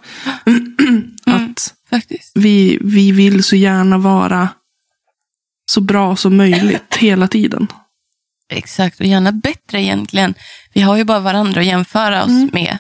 att 1.25 1.73
Faktiskt. 1.89 2.31
vi, 2.35 2.77
vi 2.81 3.11
vill 3.11 3.43
så 3.43 3.55
gärna 3.55 3.97
vara 3.97 4.49
så 5.71 5.81
bra 5.81 6.15
som 6.15 6.37
möjligt 6.37 6.95
hela 6.99 7.27
tiden. 7.27 7.67
Exakt, 8.49 8.99
och 8.99 9.05
gärna 9.05 9.31
bättre 9.31 9.81
egentligen. 9.81 10.35
Vi 10.73 10.81
har 10.81 10.97
ju 10.97 11.03
bara 11.03 11.19
varandra 11.19 11.61
att 11.61 11.67
jämföra 11.67 12.23
oss 12.23 12.51
med. 12.53 12.77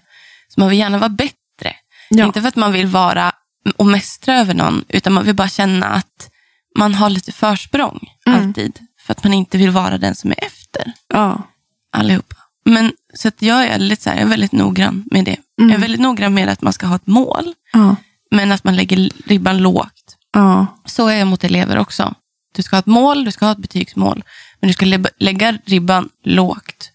Så 0.47 0.59
man 0.59 0.69
vill 0.69 0.79
gärna 0.79 0.97
vara 0.97 1.09
bättre. 1.09 1.75
Ja. 2.09 2.25
Inte 2.25 2.41
för 2.41 2.47
att 2.47 2.55
man 2.55 2.73
vill 2.73 2.87
vara 2.87 3.31
och 3.75 3.85
mästra 3.85 4.39
över 4.39 4.53
någon, 4.53 4.85
utan 4.89 5.13
man 5.13 5.25
vill 5.25 5.35
bara 5.35 5.49
känna 5.49 5.85
att 5.85 6.29
man 6.77 6.95
har 6.95 7.09
lite 7.09 7.31
försprång 7.31 8.07
alltid. 8.25 8.79
För 9.05 9.11
att 9.11 9.23
man 9.23 9.33
inte 9.33 9.57
vill 9.57 9.69
vara 9.69 9.97
den 9.97 10.15
som 10.15 10.31
är 10.31 10.43
efter 10.43 10.93
Ja, 11.07 11.43
allihopa. 11.91 12.35
Men, 12.65 12.93
så 13.13 13.27
att 13.27 13.41
jag, 13.41 13.65
är 13.65 13.79
lite 13.79 14.03
så 14.03 14.09
här, 14.09 14.17
jag 14.17 14.25
är 14.25 14.29
väldigt 14.29 14.51
noggrann 14.51 15.03
med 15.11 15.25
det. 15.25 15.37
Jag 15.55 15.71
är 15.71 15.77
väldigt 15.77 16.01
noggrann 16.01 16.33
med 16.33 16.49
att 16.49 16.61
man 16.61 16.73
ska 16.73 16.87
ha 16.87 16.95
ett 16.95 17.07
mål, 17.07 17.53
ja, 17.73 17.95
men 18.31 18.51
att 18.51 18.63
man 18.63 18.75
lägger 18.75 19.09
ribban 19.25 19.57
lågt. 19.57 20.17
ja, 20.33 20.65
Så 20.85 21.07
är 21.07 21.17
jag 21.17 21.27
mot 21.27 21.43
elever 21.43 21.77
också. 21.77 22.13
Du 22.55 22.63
ska 22.63 22.75
ha 22.75 22.79
ett 22.79 22.85
mål, 22.85 23.25
du 23.25 23.31
ska 23.31 23.45
ha 23.45 23.51
ett 23.51 23.57
betygsmål, 23.57 24.23
men 24.59 24.67
du 24.67 24.73
ska 24.73 24.85
lä- 24.85 25.09
lägga 25.19 25.57
ribban 25.65 26.09
lågt. 26.23 26.91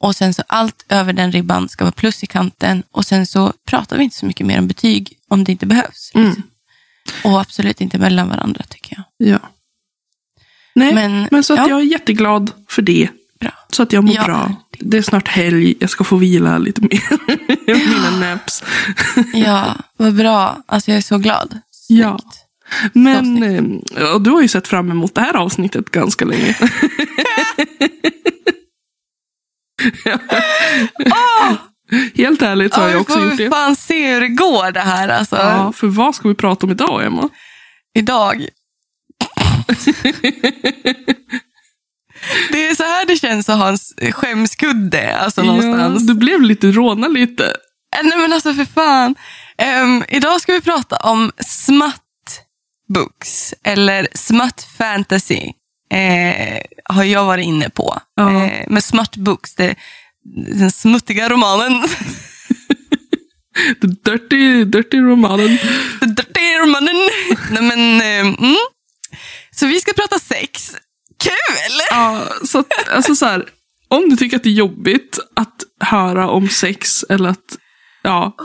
Och 0.00 0.16
sen 0.16 0.34
så 0.34 0.42
allt 0.48 0.84
över 0.88 1.12
den 1.12 1.32
ribban 1.32 1.68
ska 1.68 1.84
vara 1.84 1.92
plus 1.92 2.22
i 2.24 2.26
kanten 2.26 2.82
och 2.90 3.06
sen 3.06 3.26
så 3.26 3.52
pratar 3.66 3.96
vi 3.98 4.04
inte 4.04 4.16
så 4.16 4.26
mycket 4.26 4.46
mer 4.46 4.58
om 4.58 4.66
betyg 4.68 5.12
om 5.28 5.44
det 5.44 5.52
inte 5.52 5.66
behövs. 5.66 6.10
liksom. 6.14 6.42
Och 7.24 7.40
absolut 7.40 7.80
inte 7.80 7.98
mellan 7.98 8.28
varandra 8.28 8.64
tycker 8.68 8.96
jag. 9.18 9.28
ja. 9.28 9.38
Nej, 10.74 10.94
men, 10.94 11.28
Men, 11.30 11.44
så 11.44 11.52
att 11.52 11.58
ja. 11.58 11.68
jag 11.68 11.80
är 11.80 11.84
jätteglad 11.84 12.50
för 12.68 12.82
det. 12.82 13.08
Bra. 13.40 13.50
Så 13.72 13.82
att 13.82 13.92
jag 13.92 14.04
mår 14.04 14.14
Ja. 14.14 14.24
bra. 14.24 14.52
Det 14.78 14.98
är 14.98 15.02
snart 15.02 15.28
helg, 15.28 15.74
jag 15.80 15.90
ska 15.90 16.04
få 16.04 16.16
vila 16.16 16.58
lite 16.58 16.80
mer. 16.80 17.02
Mina 17.88 18.10
naps. 18.30 18.64
Ja, 19.34 19.74
vad 19.96 20.14
bra. 20.14 20.62
Alltså 20.66 20.90
jag 20.90 20.98
är 20.98 21.02
så 21.02 21.18
glad. 21.18 21.58
Ja. 21.88 22.18
Snyggt. 22.18 22.36
Men 22.94 23.42
eh, 23.96 24.12
och 24.14 24.22
du 24.22 24.30
har 24.30 24.42
ju 24.42 24.48
sett 24.48 24.68
fram 24.68 24.90
emot 24.90 25.14
det 25.14 25.20
här 25.20 25.36
avsnittet 25.36 25.90
ganska 25.90 26.24
länge. 26.24 26.56
Helt 32.14 32.42
ärligt 32.42 32.74
så 32.74 32.80
har 32.80 32.88
Ja, 32.88 32.92
jag 32.92 32.98
vi 32.98 33.02
också 33.02 33.14
får 33.14 33.24
gjort 33.24 33.36
det. 33.36 33.50
fan 33.50 33.76
se 33.76 34.14
hur 34.14 34.20
det 34.20 34.28
går 34.28 34.72
det 34.72 34.80
här 34.80 35.08
alltså. 35.08 35.36
Ja, 35.36 35.72
för 35.72 35.86
vad 35.86 36.14
ska 36.14 36.28
vi 36.28 36.34
prata 36.34 36.66
om 36.66 36.72
idag, 36.72 37.04
Emma? 37.06 37.28
Idag. 37.94 38.46
Det 42.52 42.68
är 42.68 42.74
så 42.74 42.82
här 42.82 43.06
det 43.06 43.16
känns 43.16 43.48
att 43.48 43.58
ha 43.58 43.68
en 43.68 44.12
skämskudde 44.12 45.16
alltså 45.16 45.42
någonstans. 45.42 46.02
Ja, 46.02 46.06
du 46.06 46.14
blev 46.14 46.42
lite 46.42 46.66
råna 46.66 47.08
lite. 47.08 47.44
Äh, 47.96 48.02
Nej 48.02 48.18
men 48.18 48.32
alltså 48.32 48.54
för 48.54 48.64
fan. 48.64 49.14
Ehm, 49.58 50.04
idag 50.08 50.40
ska 50.40 50.52
vi 50.52 50.60
prata 50.60 50.96
om 50.96 51.32
smut 51.38 52.02
books 52.88 53.54
eller 53.64 54.08
smut 54.14 54.66
fantasy. 54.78 55.52
Eh, 55.92 56.60
har 56.84 57.04
jag 57.04 57.24
varit 57.24 57.44
inne 57.44 57.70
på. 57.70 57.98
Ja. 58.16 58.44
Eh, 58.44 58.64
med 58.68 58.84
smut 58.84 59.16
books, 59.16 59.54
det, 59.54 59.74
den 60.56 60.70
smuttiga 60.70 61.28
romanen. 61.28 61.88
The 63.80 63.86
dirty, 63.86 64.64
dirty 64.64 64.98
romanen. 64.98 65.58
Dirty 66.00 66.58
romanen. 66.62 67.10
Nej 67.50 67.62
men, 67.62 68.00
eh, 68.00 68.44
mm. 68.44 68.56
Så 69.50 69.66
vi 69.66 69.80
ska 69.80 69.92
prata 69.92 70.18
så 72.44 72.58
att, 72.58 72.88
alltså 72.90 73.14
så 73.14 73.26
här, 73.26 73.44
om 73.88 74.08
du 74.08 74.16
tycker 74.16 74.36
att 74.36 74.42
det 74.42 74.48
är 74.48 74.52
jobbigt 74.52 75.18
att 75.36 75.54
höra 75.80 76.28
om 76.30 76.48
sex 76.48 77.04
eller 77.08 77.28
att, 77.28 77.56
ja, 78.02 78.36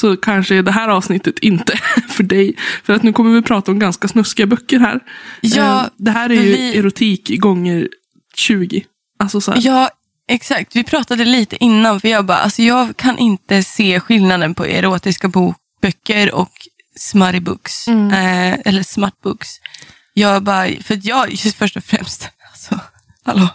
så 0.00 0.16
kanske 0.16 0.62
det 0.62 0.70
här 0.72 0.88
avsnittet 0.88 1.38
inte 1.38 1.78
för 2.08 2.22
dig. 2.22 2.56
För 2.84 2.92
att 2.92 3.02
nu 3.02 3.12
kommer 3.12 3.30
vi 3.34 3.42
prata 3.42 3.72
om 3.72 3.78
ganska 3.78 4.08
snuskiga 4.08 4.46
böcker 4.46 4.78
här. 4.78 5.00
Ja, 5.40 5.80
Eh, 5.80 5.86
det 5.96 6.10
här 6.10 6.30
är 6.30 6.34
ju 6.34 6.40
vi- 6.40 6.76
erotik 6.76 7.40
gånger 7.40 7.88
20. 8.34 8.84
Alltså 9.18 9.40
så 9.40 9.52
här, 9.52 9.60
Ja, 9.64 9.90
Exakt, 10.28 10.76
vi 10.76 10.84
pratade 10.84 11.24
lite 11.24 11.64
innan 11.64 12.00
för 12.00 12.08
jag 12.08 12.24
bara, 12.26 12.38
alltså 12.38 12.62
jag 12.62 12.96
kan 12.96 13.18
inte 13.18 13.62
se 13.62 14.00
skillnaden 14.00 14.54
på 14.54 14.66
erotiska 14.66 15.30
böcker 15.82 16.34
och 16.34 16.50
smutty 16.98 17.40
books. 17.40 17.88
Mm. 17.88 18.10
Eh, 18.10 18.58
eller 18.64 18.82
smart 18.82 19.20
books. 19.22 19.48
Jag 20.14 20.42
bara, 20.42 20.68
för 20.82 21.00
jag, 21.02 21.30
just 21.30 21.56
först 21.56 21.76
och 21.76 21.84
främst, 21.84 22.28
alltså, 22.52 22.80
hallå, 23.26 23.48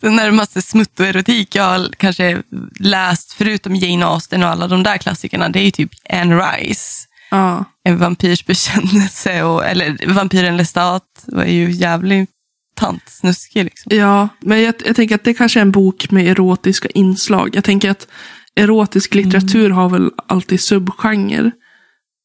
den 0.00 0.16
närmaste 0.16 0.62
smutt 0.62 1.00
och 1.00 1.06
erotik 1.06 1.54
jag 1.54 1.64
har 1.64 1.88
kanske 1.96 2.42
läst, 2.78 3.32
förutom 3.32 3.76
Jane 3.76 4.06
Austen 4.06 4.42
och 4.42 4.48
alla 4.48 4.68
de 4.68 4.82
där 4.82 4.98
klassikerna, 4.98 5.48
det 5.48 5.58
är 5.58 5.64
ju 5.64 5.70
typ 5.70 5.90
Anne 6.10 6.36
Rice. 6.36 7.06
Ja. 7.30 7.64
En 7.84 7.98
vampyrs 7.98 8.46
bekännelse, 8.46 9.42
och, 9.42 9.64
eller 9.64 10.14
Vampyren 10.14 10.56
Lestat 10.56 11.04
var 11.26 11.44
ju 11.44 11.70
jävligt 11.70 12.30
tantsnuskig. 12.76 13.64
Liksom. 13.64 13.96
Ja, 13.96 14.28
men 14.40 14.62
jag, 14.62 14.74
jag 14.86 14.96
tänker 14.96 15.14
att 15.14 15.24
det 15.24 15.34
kanske 15.34 15.60
är 15.60 15.62
en 15.62 15.70
bok 15.72 16.10
med 16.10 16.26
erotiska 16.26 16.88
inslag. 16.88 17.50
Jag 17.52 17.64
tänker 17.64 17.90
att 17.90 18.08
erotisk 18.54 19.14
litteratur 19.14 19.70
har 19.70 19.88
väl 19.88 20.10
alltid 20.26 20.60
subgenrer. 20.60 21.52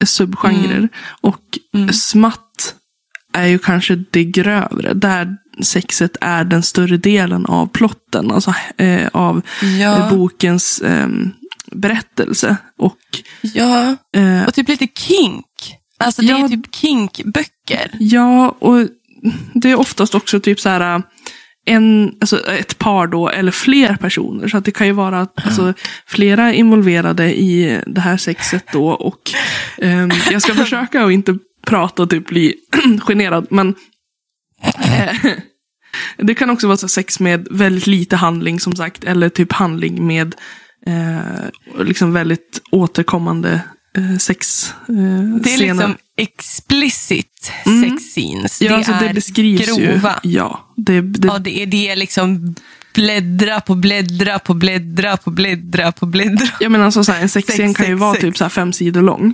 Subgenrer. 0.06 0.90
Och 1.22 1.42
Mm. 1.74 1.94
smatt 1.94 2.76
är 3.34 3.48
ju 3.48 3.60
kanske 3.60 4.04
det 4.12 4.24
grövre. 4.24 4.94
Där 4.94 5.38
sexet 5.62 6.18
är 6.22 6.44
den 6.44 6.64
större 6.64 6.98
delen 6.98 7.46
av 7.46 7.68
plotten. 7.68 8.32
Alltså 8.32 8.54
eh, 8.78 9.08
av 9.14 9.42
Ja. 9.80 9.98
eh, 9.98 10.10
bokens 10.10 10.80
eh, 10.82 11.08
berättelse. 11.72 12.58
Och 12.78 12.98
Ja, 13.42 13.96
eh, 14.16 14.44
och 14.48 14.54
typ 14.54 14.68
lite 14.70 14.88
kink. 14.98 15.46
Alltså 15.98 16.22
det 16.22 16.28
Ja. 16.28 16.44
är 16.46 16.48
typ 16.48 16.76
kinkböcker. 16.76 17.92
Ja, 18.00 18.50
och 18.60 18.88
det 19.54 19.72
är 19.72 19.76
oftast 19.80 20.16
också 20.16 20.40
typ 20.40 20.60
så 20.60 20.70
här 20.70 21.04
en, 21.68 22.14
alltså 22.22 22.46
ett 22.48 22.78
par 22.78 23.08
då, 23.08 23.30
eller 23.30 23.52
fler 23.52 23.96
personer. 23.96 24.48
Så 24.48 24.58
att 24.58 24.66
det 24.66 24.72
kan 24.72 24.88
ju 24.88 24.94
vara 24.94 25.28
alltså, 25.36 25.74
flera 26.08 26.54
involverade 26.54 27.36
i 27.40 27.80
det 27.88 28.02
här 28.02 28.18
sexet 28.18 28.64
då. 28.74 28.88
Och 28.88 29.32
ehm, 29.78 30.12
jag 30.32 30.42
ska 30.42 30.54
försöka 30.64 31.04
att 31.06 31.12
inte 31.12 31.38
prata 31.68 32.04
och 32.04 32.10
typ 32.10 32.28
bli 32.28 32.56
generad. 33.02 33.48
Men 33.50 33.68
eh, 33.70 33.74
det 36.18 36.36
kan 36.36 36.50
också 36.50 36.68
vara 36.68 36.78
så 36.78 36.88
sex 36.88 37.20
med 37.20 37.48
väldigt 37.52 37.88
lite 37.88 38.16
handling 38.16 38.60
som 38.60 38.76
sagt. 38.76 39.04
Eller 39.04 39.30
typ 39.30 39.52
handling 39.54 40.08
med 40.08 40.36
eh, 40.88 41.84
liksom 41.86 42.14
väldigt 42.14 42.62
återkommande 42.72 43.62
eh, 43.98 44.18
sex 44.18 44.74
eh, 44.90 44.94
Det 45.42 45.54
är 45.54 45.58
scener. 45.58 45.74
liksom 45.74 45.96
explicit 46.18 47.32
Mm. 47.66 47.90
sex 47.90 48.04
scenes. 48.04 48.62
Ja, 48.62 48.70
det 48.70 48.76
alltså 48.76 48.92
är 48.92 49.08
det 49.08 49.14
beskrivs 49.14 49.66
grova. 49.78 50.20
ju. 50.24 50.32
Ja, 50.32 50.74
det, 50.78 51.02
det, 51.02 51.28
Ja, 51.28 51.40
det 51.40 51.62
är, 51.62 51.66
det 51.66 51.96
liksom 51.96 52.56
bläddra 52.94 53.62
på 53.62 53.76
bläddra 53.76 54.40
på 54.40 54.54
bläddra 54.54 55.18
på 55.18 55.32
bläddra 55.32 55.92
på 55.92 56.06
bläddra. 56.06 56.48
jag 56.60 56.72
menar 56.72 56.86
alltså 56.86 57.04
så 57.04 57.12
här, 57.12 57.22
en 57.22 57.30
sexscen 57.30 57.68
Sex, 57.68 57.78
kan 57.78 57.86
ju 57.86 57.92
sex, 57.94 58.00
vara 58.02 58.14
sex. 58.14 58.22
typ 58.22 58.38
så 58.38 58.50
fem 58.50 58.74
sidor 58.74 59.02
lång. 59.02 59.34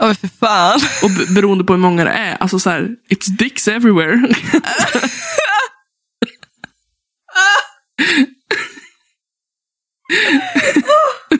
Ja, 0.00 0.14
för 0.14 0.28
fan. 0.28 0.80
Och 1.02 1.10
be- 1.10 1.34
beroende 1.34 1.64
på 1.64 1.72
hur 1.72 1.80
många 1.80 2.04
det 2.04 2.10
är. 2.10 2.36
Alltså 2.36 2.58
så 2.58 2.70
här, 2.70 2.88
it's 3.10 3.36
dicks 3.38 3.68
everywhere. 3.68 4.28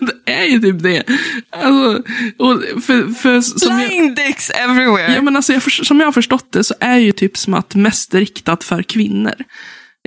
det 0.00 0.32
är 0.32 0.44
ju 0.44 0.58
typ 0.60 0.82
det. 0.82 1.02
Alltså, 1.50 2.02
och 2.38 2.62
för, 2.84 3.14
för, 3.14 3.40
som 3.40 3.80
jag, 3.80 3.90
Line 3.90 4.14
dicks 4.14 4.50
everywhere. 4.50 5.14
ja, 5.14 5.22
men 5.22 5.36
alltså 5.36 5.52
jag, 5.52 5.62
som 5.62 6.00
jag 6.00 6.06
har 6.06 6.12
förstått 6.12 6.52
det 6.52 6.64
så 6.64 6.74
är 6.80 6.96
ju 6.98 7.12
typ 7.12 7.36
smatt 7.36 7.74
mest 7.74 8.14
riktat 8.14 8.64
för 8.64 8.82
kvinnor. 8.82 9.34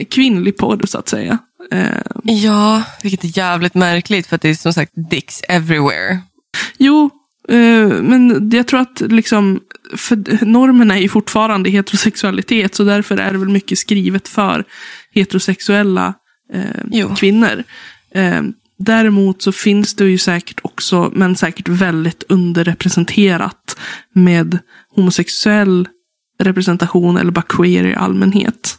Kvinnlig 0.10 0.58
porr 0.58 0.86
så 0.86 0.98
att 0.98 1.10
säga. 1.10 1.38
Eh, 1.72 2.02
Ja, 2.24 2.84
vilket 3.04 3.24
är 3.24 3.38
jävligt 3.38 3.74
märkligt 3.76 4.28
för 4.28 4.36
att 4.36 4.42
det 4.42 4.50
är 4.50 4.56
som 4.56 4.74
sagt 4.74 4.92
dicks 5.10 5.42
everywhere. 5.50 6.20
Jo, 6.78 7.10
men 8.02 8.50
jag 8.54 8.68
tror 8.68 8.80
att 8.80 9.02
liksom, 9.02 9.60
för 9.96 10.46
normen 10.46 10.92
är 10.92 10.98
ju 10.98 11.10
fortfarande 11.10 11.70
heterosexualitet, 11.70 12.76
så 12.76 12.84
därför 12.84 13.18
är 13.18 13.32
det 13.32 13.38
väl 13.38 13.50
mycket 13.50 13.78
skrivet 13.78 14.28
för 14.28 14.64
heterosexuella 15.12 16.14
eh, 16.54 17.16
kvinnor. 17.16 17.64
Eh, 18.12 18.42
däremot 18.78 19.42
så 19.42 19.52
finns 19.52 19.96
det 19.96 20.06
ju 20.06 20.18
säkert 20.18 20.60
också, 20.64 21.12
men 21.14 21.36
säkert 21.36 21.68
väldigt 21.68 22.24
underrepresenterat 22.30 23.78
med 24.14 24.60
homosexuell 24.96 25.88
representation 26.40 27.18
eller 27.18 27.32
bara 27.32 27.42
queer 27.42 27.86
i 27.86 27.96
allmänhet. 27.96 28.78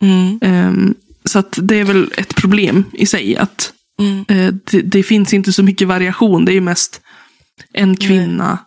Mm. 0.00 0.38
Eh, 0.42 0.94
så 1.24 1.38
att 1.38 1.58
det 1.62 1.76
är 1.76 1.84
väl 1.84 2.12
ett 2.16 2.34
problem 2.34 2.84
i 2.92 3.06
sig 3.06 3.36
att 3.36 3.72
Mm. 4.00 4.24
Eh, 4.28 4.54
det, 4.70 4.82
det 4.82 5.02
finns 5.02 5.34
inte 5.34 5.52
så 5.52 5.62
mycket 5.62 5.88
variation. 5.88 6.44
Det 6.44 6.52
är 6.52 6.54
ju 6.54 6.60
mest 6.60 7.00
en 7.72 7.96
kvinna 7.96 8.58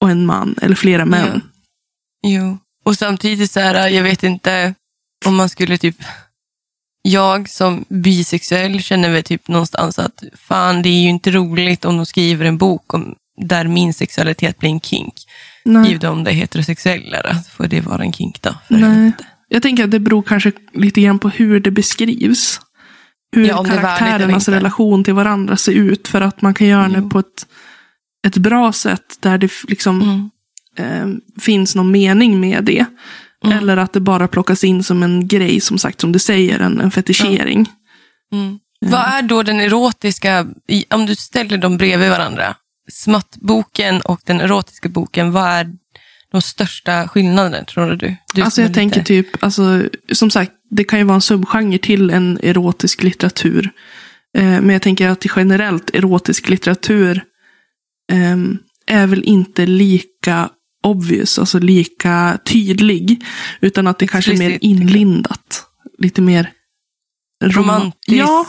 och 0.00 0.10
en 0.10 0.26
man, 0.26 0.54
eller 0.62 0.74
flera 0.74 1.04
män. 1.04 1.40
Jo. 2.26 2.58
Och 2.84 2.96
samtidigt 2.96 3.50
så 3.50 3.60
här, 3.60 3.88
jag 3.88 4.02
vet 4.02 4.22
inte 4.22 4.74
om 5.24 5.36
man 5.36 5.48
skulle 5.48 5.78
typ... 5.78 5.96
Jag 7.04 7.48
som 7.48 7.84
bisexuell 7.88 8.82
känner 8.82 9.10
väl 9.10 9.22
typ 9.22 9.48
någonstans 9.48 9.98
att 9.98 10.24
fan, 10.34 10.82
det 10.82 10.88
är 10.88 11.02
ju 11.02 11.08
inte 11.08 11.30
roligt 11.30 11.84
om 11.84 11.96
de 11.96 12.06
skriver 12.06 12.44
en 12.44 12.58
bok 12.58 12.94
om 12.94 13.14
där 13.40 13.64
min 13.64 13.94
sexualitet 13.94 14.58
blir 14.58 14.70
en 14.70 14.80
kink. 14.80 15.14
Nej. 15.64 15.88
Givet 15.88 16.04
om 16.04 16.24
det 16.24 16.30
är 16.30 16.34
heterosexuella, 16.34 17.22
då 17.22 17.38
får 17.56 17.66
det 17.66 17.80
vara 17.80 18.02
en 18.02 18.12
kink 18.12 18.42
då. 18.42 18.54
Nej. 18.68 19.12
Jag 19.48 19.62
tänker 19.62 19.84
att 19.84 19.90
det 19.90 20.00
beror 20.00 20.22
kanske 20.22 20.52
lite 20.72 21.00
grann 21.00 21.18
på 21.18 21.28
hur 21.28 21.60
det 21.60 21.70
beskrivs. 21.70 22.60
Hur 23.32 23.46
Ja, 23.46 23.62
det 23.62 23.68
karaktärernas 23.68 24.48
relation 24.48 25.04
till 25.04 25.14
varandra 25.14 25.56
ser 25.56 25.72
ut. 25.72 26.08
För 26.08 26.20
att 26.20 26.42
man 26.42 26.54
kan 26.54 26.66
göra 26.66 26.88
det 26.88 26.98
Jo. 26.98 27.10
på 27.10 27.18
ett, 27.18 27.46
ett 28.26 28.36
bra 28.36 28.72
sätt 28.72 29.16
där 29.20 29.38
det 29.38 29.50
liksom 29.68 30.02
Mm. 30.02 30.30
eh, 31.16 31.20
finns 31.40 31.74
någon 31.74 31.90
mening 31.90 32.40
med 32.40 32.64
det. 32.64 32.84
Mm. 33.44 33.58
Eller 33.58 33.76
att 33.76 33.92
det 33.92 34.00
bara 34.00 34.28
plockas 34.28 34.64
in 34.64 34.82
som 34.82 35.02
en 35.02 35.28
grej, 35.28 35.60
som 35.60 35.78
sagt, 35.78 36.00
som 36.00 36.12
du 36.12 36.18
säger, 36.18 36.58
en, 36.60 36.80
en 36.80 36.90
fetischering. 36.90 37.66
Mm. 38.32 38.58
Vad 38.80 39.00
är 39.00 39.22
då 39.22 39.42
den 39.42 39.60
erotiska, 39.60 40.46
om 40.90 41.06
du 41.06 41.14
ställer 41.14 41.58
dem 41.58 41.76
bredvid 41.76 42.10
varandra, 42.10 42.56
smattboken 42.90 44.00
och 44.00 44.20
den 44.26 44.40
erotiska 44.40 44.88
boken, 44.88 45.32
vad 45.32 45.48
är 45.48 45.66
de 46.32 46.42
största 46.42 47.08
skillnaderna 47.08 47.64
tror 47.64 47.90
du? 47.90 48.16
du 48.34 48.42
alltså 48.42 48.62
jag 48.62 48.74
tänker 48.74 48.96
lite- 49.00 49.06
typ, 49.08 49.44
alltså, 49.44 49.82
som 50.12 50.30
sagt, 50.30 50.52
det 50.70 50.84
kan 50.84 50.98
ju 50.98 51.04
vara 51.04 51.14
en 51.14 51.20
subgenre 51.20 51.78
till 51.78 52.10
en 52.10 52.38
erotisk 52.42 53.02
litteratur. 53.02 53.70
Eh, 54.38 54.44
men 54.44 54.68
jag 54.70 54.82
tänker 54.82 55.08
att 55.08 55.26
generellt 55.36 55.90
erotisk 55.94 56.48
litteratur 56.48 57.22
är 58.86 59.06
väl 59.06 59.22
inte 59.24 59.66
lika 59.66 60.48
obvious, 60.84 61.38
alltså 61.38 61.58
lika 61.58 62.38
tydlig. 62.44 63.24
Utan 63.60 63.86
att 63.86 63.98
det 63.98 64.06
kanske 64.06 64.32
är 64.32 64.36
mer 64.38 64.58
inlindat. 64.60 65.64
Lite 65.98 66.20
mer 66.20 66.50
rom- 67.44 67.52
romantisk 67.52 68.08
Ja, 68.08 68.46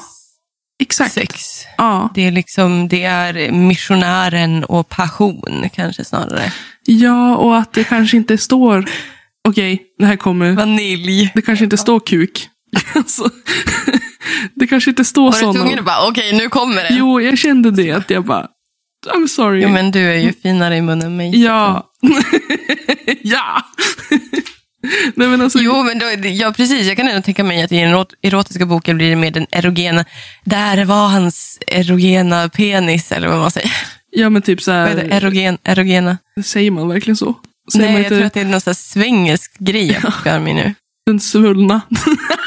exakt. 0.82 1.14
sex. 1.14 1.44
Ja, 1.78 2.10
Det 2.16 2.22
är 2.28 2.32
liksom, 2.32 2.88
det 2.88 3.04
är 3.04 3.52
missionären 3.52 4.64
och 4.64 4.90
passion 4.90 5.70
kanske 5.76 6.04
snarare. 6.06 6.54
ja, 6.86 7.36
och 7.38 7.58
att 7.58 7.74
det 7.74 7.84
kanske 7.84 8.18
inte 8.18 8.38
står, 8.38 8.86
okej, 9.48 9.84
det 9.98 10.06
här 10.06 10.16
kommer, 10.16 10.52
Vanilj. 10.52 11.32
det 11.36 11.42
kanske 11.42 11.64
inte 11.66 11.78
står 11.78 12.00
kuk. 12.00 12.50
Alltså, 12.96 13.30
det 14.56 14.68
kanske 14.68 14.90
inte 14.90 15.06
står 15.06 15.24
Var 15.24 15.32
du 15.32 15.38
sådana. 15.40 15.60
tvungen 15.60 15.80
att 15.80 15.86
bara, 15.86 16.08
okej 16.08 16.34
nu 16.38 16.50
kommer 16.50 16.76
det. 16.84 16.88
Jo, 16.92 17.22
jag 17.22 17.38
kände 17.38 17.72
det. 17.72 17.92
Att 17.92 18.10
jag 18.10 18.26
bara, 18.26 18.48
I'm 19.06 19.28
sorry. 19.28 19.62
Jo, 19.62 19.70
men 19.70 19.92
du 19.92 20.00
är 20.12 20.18
ju 20.20 20.34
finare 20.34 20.78
i 20.78 20.82
munnen 20.82 21.08
än 21.08 21.18
mig. 21.18 21.44
Ja. 21.44 21.90
ja. 23.22 23.62
Nej 25.16 25.28
men 25.28 25.42
alltså. 25.42 25.60
Jo, 25.60 25.84
men 25.84 26.00
då, 26.00 26.06
ja, 26.28 26.54
precis. 26.58 26.88
Jag 26.88 26.98
kan 26.98 27.08
ändå 27.08 27.22
tänka 27.22 27.44
mig 27.44 27.64
att 27.64 27.72
i 27.72 27.80
den 27.80 27.94
erot- 27.96 28.14
erotiska 28.22 28.66
boken 28.66 28.98
blir 28.98 29.10
det 29.10 29.16
mer 29.16 29.32
den 29.32 29.48
erogena. 29.52 30.06
Där 30.44 30.86
var 30.86 31.08
hans 31.08 31.60
erogena 31.68 32.50
penis, 32.50 33.12
eller 33.12 33.28
vad 33.28 33.40
man 33.40 33.52
säger. 33.52 33.72
Ja 34.10 34.30
men 34.30 34.42
typ 34.42 34.62
så 34.62 34.72
Vad 34.72 34.90
heter 34.90 35.04
det? 35.04 35.14
här. 35.14 35.22
Erogen, 35.22 35.58
erogena? 35.64 36.18
Säger 36.46 36.72
man 36.72 36.88
verkligen 36.88 37.18
så? 37.18 37.36
Säger 37.72 37.86
Nej, 37.86 37.94
man 37.94 38.02
jag 38.04 38.10
tror 38.12 38.24
att 38.24 38.34
det 38.34 38.42
är 38.42 38.46
någon 38.46 38.62
sån 38.62 38.72
här 38.72 38.76
svengelsk 38.76 39.58
grej 39.60 39.92
jag 39.92 40.02
fick 40.02 40.24
för 40.24 40.40
mig 40.40 40.54
nu. 40.54 40.74
den 41.06 41.20
svullna? 41.20 41.82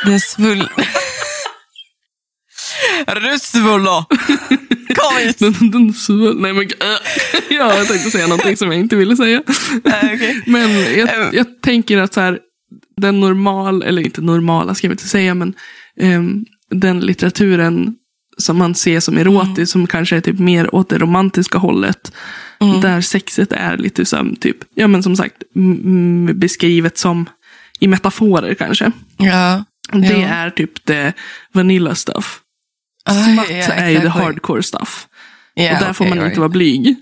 Den 0.04 0.20
svull... 0.20 0.68
Du 3.06 3.38
svulla! 3.38 4.06
Kom 4.96 5.32
den, 5.38 5.70
den 5.70 5.92
svullna. 5.94 6.40
Nej 6.42 6.52
men 6.52 6.62
äh. 6.62 6.70
Ja, 7.56 7.76
jag 7.78 7.88
tänkte 7.88 8.10
säga 8.10 8.26
någonting 8.26 8.56
som 8.56 8.72
jag 8.72 8.80
inte 8.80 8.96
ville 8.96 9.16
säga. 9.16 9.42
Nej, 9.84 10.12
okej. 10.14 10.42
Men 10.46 10.70
jag, 10.98 11.14
Ehm. 11.14 11.28
jag 11.32 11.46
tänker 11.62 11.98
att 11.98 12.14
så 12.14 12.20
här, 12.20 12.38
den 13.00 13.20
normal, 13.20 13.82
eller 13.82 14.02
inte 14.02 14.20
normala 14.20 14.74
ska 14.74 14.86
jag 14.86 14.92
inte 14.94 15.08
säga, 15.08 15.34
men 15.34 15.54
ehm, 16.00 16.44
den 16.70 17.00
litteraturen 17.00 17.94
som 18.38 18.58
man 18.58 18.74
ser 18.74 19.00
som 19.00 19.18
erotisk, 19.18 19.72
som 19.72 19.86
kanske 19.86 20.16
är 20.16 20.20
typ 20.20 20.38
mer 20.38 20.74
åt 20.74 20.88
det 20.88 20.98
romantiska 20.98 21.58
hållet. 21.58 22.12
Mm. 22.60 22.80
Där 22.80 23.00
sexet 23.00 23.52
är 23.52 23.76
lite 23.76 24.04
som, 24.04 24.36
typ, 24.36 24.56
ja 24.74 24.86
men 24.88 25.02
som 25.02 25.16
sagt, 25.16 25.36
beskrivet 26.34 26.98
som 26.98 27.26
i 27.80 27.86
metaforer 27.88 28.54
kanske. 28.54 28.90
Ja. 29.16 29.64
Det 29.92 30.06
Ja. 30.18 30.26
är 30.28 30.50
typ 30.50 30.84
det 30.84 31.12
vanilla 31.52 31.94
stuff. 31.94 32.40
Smatt 33.06 33.50
ja, 33.50 33.72
är 33.72 33.88
ju 33.90 34.00
the 34.00 34.08
hardcore 34.08 34.62
stuff. 34.62 35.08
Ja, 35.54 35.72
och 35.72 35.84
där 35.84 35.92
får 35.92 36.04
okej, 36.04 36.08
man 36.08 36.18
right. 36.18 36.30
inte 36.30 36.40
vara 36.40 36.48
blyg. 36.48 36.96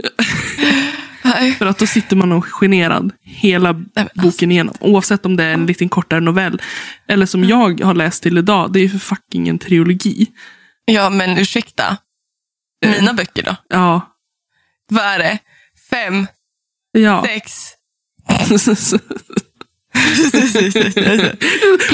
För 1.59 1.67
att 1.67 1.79
då 1.79 1.87
sitter 1.87 2.17
man 2.17 2.33
och 2.33 2.45
generad 2.45 3.13
hela 3.23 3.69
alltså. 3.69 4.21
boken 4.21 4.53
igenom. 4.53 4.75
Oavsett 4.81 5.27
om 5.27 5.37
det 5.37 5.45
är 5.45 5.53
en 5.53 5.67
liten 5.67 5.89
kortare 5.89 6.21
novell. 6.21 6.63
Eller 7.09 7.27
som 7.27 7.45
jag 7.45 7.81
har 7.81 7.95
läst 7.95 8.23
till 8.23 8.39
idag, 8.39 8.73
det 8.73 8.79
är 8.79 8.83
ju 8.83 8.89
för 8.89 8.99
fucking 8.99 9.49
en 9.49 9.59
trilogi. 9.59 10.27
Ja, 10.85 11.11
men 11.11 11.39
ursäkta. 11.39 11.97
Mina 12.87 13.15
böcker 13.15 13.43
då? 13.43 13.57
Ja. 13.69 14.15
Vad 14.89 15.05
är 15.05 15.19
det? 15.19 15.39
Fem? 15.91 16.27
Ja. 16.93 17.25
Sex? 17.27 17.69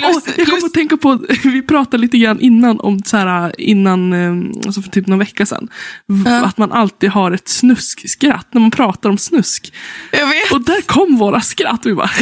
Åh, 0.03 0.19
jag 0.37 0.47
kommer 0.47 0.67
att 0.67 0.75
tänka 0.75 0.97
på, 0.97 1.25
vi 1.45 1.63
pratade 1.63 1.99
lite 1.99 2.19
grann 2.19 2.41
innan 2.41 2.81
om 2.81 3.03
så 3.03 3.17
här, 3.17 3.61
innan, 3.61 4.13
eh, 4.13 4.33
alltså 4.67 4.83
för 4.83 4.91
typ 4.91 5.07
någon 5.07 5.19
vecka 5.19 5.47
sedan. 5.47 5.69
Ja. 6.25 6.45
Att 6.45 6.59
man 6.59 6.73
alltid 6.73 7.11
har 7.11 7.33
ett 7.33 7.49
snuskskratt 7.49 8.47
när 8.53 8.61
man 8.61 8.71
pratar 8.71 9.11
om 9.11 9.19
snusk. 9.19 9.73
Jag 10.13 10.27
vet. 10.27 10.53
Och 10.53 10.61
där 10.61 10.81
kom 10.81 11.17
våra 11.17 11.41
skratt. 11.41 11.81
Vi 11.85 11.95
bara, 11.95 12.11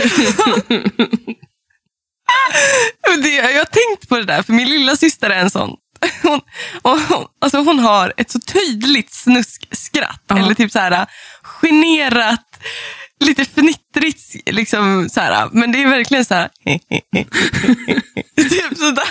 Det, 3.23 3.35
jag 3.35 3.58
har 3.58 3.64
tänkt 3.64 4.08
på 4.08 4.16
det 4.16 4.25
där, 4.25 4.42
för 4.42 4.52
min 4.52 4.68
lilla 4.68 4.97
syster 4.97 5.30
är 5.30 5.40
en 5.40 5.50
sån. 5.50 5.76
Hon, 6.23 6.40
och 6.82 7.00
hon, 7.00 7.26
alltså 7.40 7.58
hon 7.58 7.78
har 7.78 8.12
ett 8.16 8.30
så 8.30 8.40
tydligt 8.40 9.12
snuskskratt. 9.12 10.23
Ja. 10.26 10.38
Eller 10.38 10.54
typ 10.54 10.73
så 10.73 10.78
här 10.78 11.06
generat, 11.42 12.61
lite 13.20 13.42
fnittrigt. 13.44 14.50
Liksom 14.54 15.08
så 15.08 15.20
här, 15.20 15.48
men 15.52 15.72
det 15.72 15.82
är 15.82 15.88
verkligen 15.88 16.25
så 16.25 16.34
här. 16.34 16.48
typ 18.37 18.78
sådär. 18.78 19.08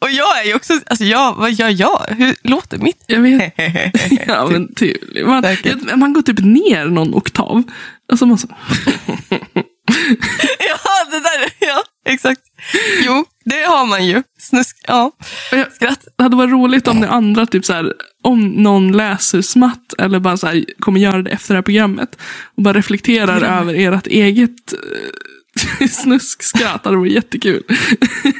Och 0.00 0.10
jag 0.10 0.40
är 0.40 0.44
ju 0.44 0.54
också, 0.54 0.72
alltså 0.86 1.04
jag, 1.04 1.34
vad 1.34 1.52
gör 1.52 1.68
jag? 1.68 2.06
Hur 2.08 2.34
låter 2.42 2.78
mitt? 2.78 3.04
jag 3.06 3.20
vet. 3.20 3.54
Ja, 4.26 4.46
men 4.50 4.74
typ, 4.74 5.26
man, 5.26 5.42
Säkert. 5.42 5.96
man 5.96 6.12
går 6.12 6.22
typ 6.22 6.38
ner 6.38 6.84
någon 6.86 7.14
oktav. 7.14 7.62
Alltså 8.12 8.26
man 8.26 8.38
så, 8.38 8.48
ja, 10.58 11.04
det 11.10 11.20
där, 11.20 11.50
ja, 11.68 11.82
exakt. 12.08 12.40
Jo, 13.04 13.24
det 13.44 13.62
har 13.62 13.86
man 13.86 14.06
ju. 14.06 14.22
Snusk, 14.38 14.76
ja. 14.88 15.10
Jag- 15.52 15.72
Skratt. 15.72 16.06
Det 16.16 16.22
hade 16.22 16.36
varit 16.36 16.50
roligt 16.52 16.88
om 16.88 17.00
ni 17.00 17.06
andra, 17.06 17.46
typ 17.46 17.64
så 17.64 17.72
här, 17.72 17.92
om 18.26 18.48
någon 18.48 18.92
läser 18.92 19.42
smatt 19.42 19.92
eller 19.98 20.18
bara 20.20 20.36
så 20.36 20.46
här, 20.46 20.64
kommer 20.78 21.00
göra 21.00 21.22
det 21.22 21.30
efter 21.30 21.54
det 21.54 21.58
här 21.58 21.62
programmet 21.62 22.18
och 22.56 22.62
bara 22.62 22.74
reflekterar 22.74 23.60
över 23.60 23.74
ert 23.74 24.06
eget 24.06 24.72
eh, 25.80 25.88
snuskskratt. 25.90 26.84
Det 26.84 26.96
varit 26.96 27.12
jättekul. 27.12 27.62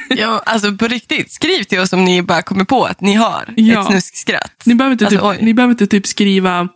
Ja, 0.09 0.41
alltså 0.45 0.71
på 0.77 0.87
riktigt. 0.87 1.31
Skriv 1.31 1.63
till 1.63 1.79
oss 1.79 1.93
om 1.93 2.05
ni 2.05 2.21
bara 2.21 2.41
kommer 2.41 2.65
på 2.65 2.85
att 2.85 3.01
ni 3.01 3.13
har 3.13 3.53
Ja. 3.55 3.81
ett 3.81 3.87
snuskskratt. 3.87 4.61
Ni 4.65 4.75
behöver 4.75 4.91
inte, 4.91 5.05
Alltså, 5.05 5.19
typ, 5.19 5.25
oj. 5.25 5.37
ni 5.45 5.53
behöver 5.53 5.71
inte 5.71 5.87
typ 5.87 6.07
skriva 6.07 6.67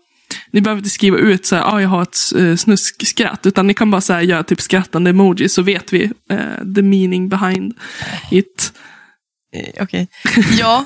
ni 0.51 0.61
behöver 0.61 0.79
inte 0.79 0.89
skriva 0.89 1.17
ut 1.17 1.45
så 1.45 1.55
här, 1.55 1.63
ah, 1.75 1.81
jag 1.81 1.89
har 1.89 2.01
ett 2.01 2.17
eh, 2.37 2.55
snuskskratt, 2.55 3.45
utan 3.45 3.67
ni 3.67 3.73
kan 3.73 3.91
bara 3.91 4.01
så 4.01 4.13
här, 4.13 4.21
göra 4.21 4.43
typ 4.43 4.61
skrattande 4.61 5.09
emoji 5.09 5.49
så 5.49 5.61
vet 5.61 5.93
vi 5.93 6.03
eh, 6.03 6.37
the 6.75 6.81
meaning 6.81 7.29
behind 7.29 7.73
it. 8.31 8.73
Eh, 9.53 9.83
Okej. 9.83 10.07
Ja. 10.59 10.85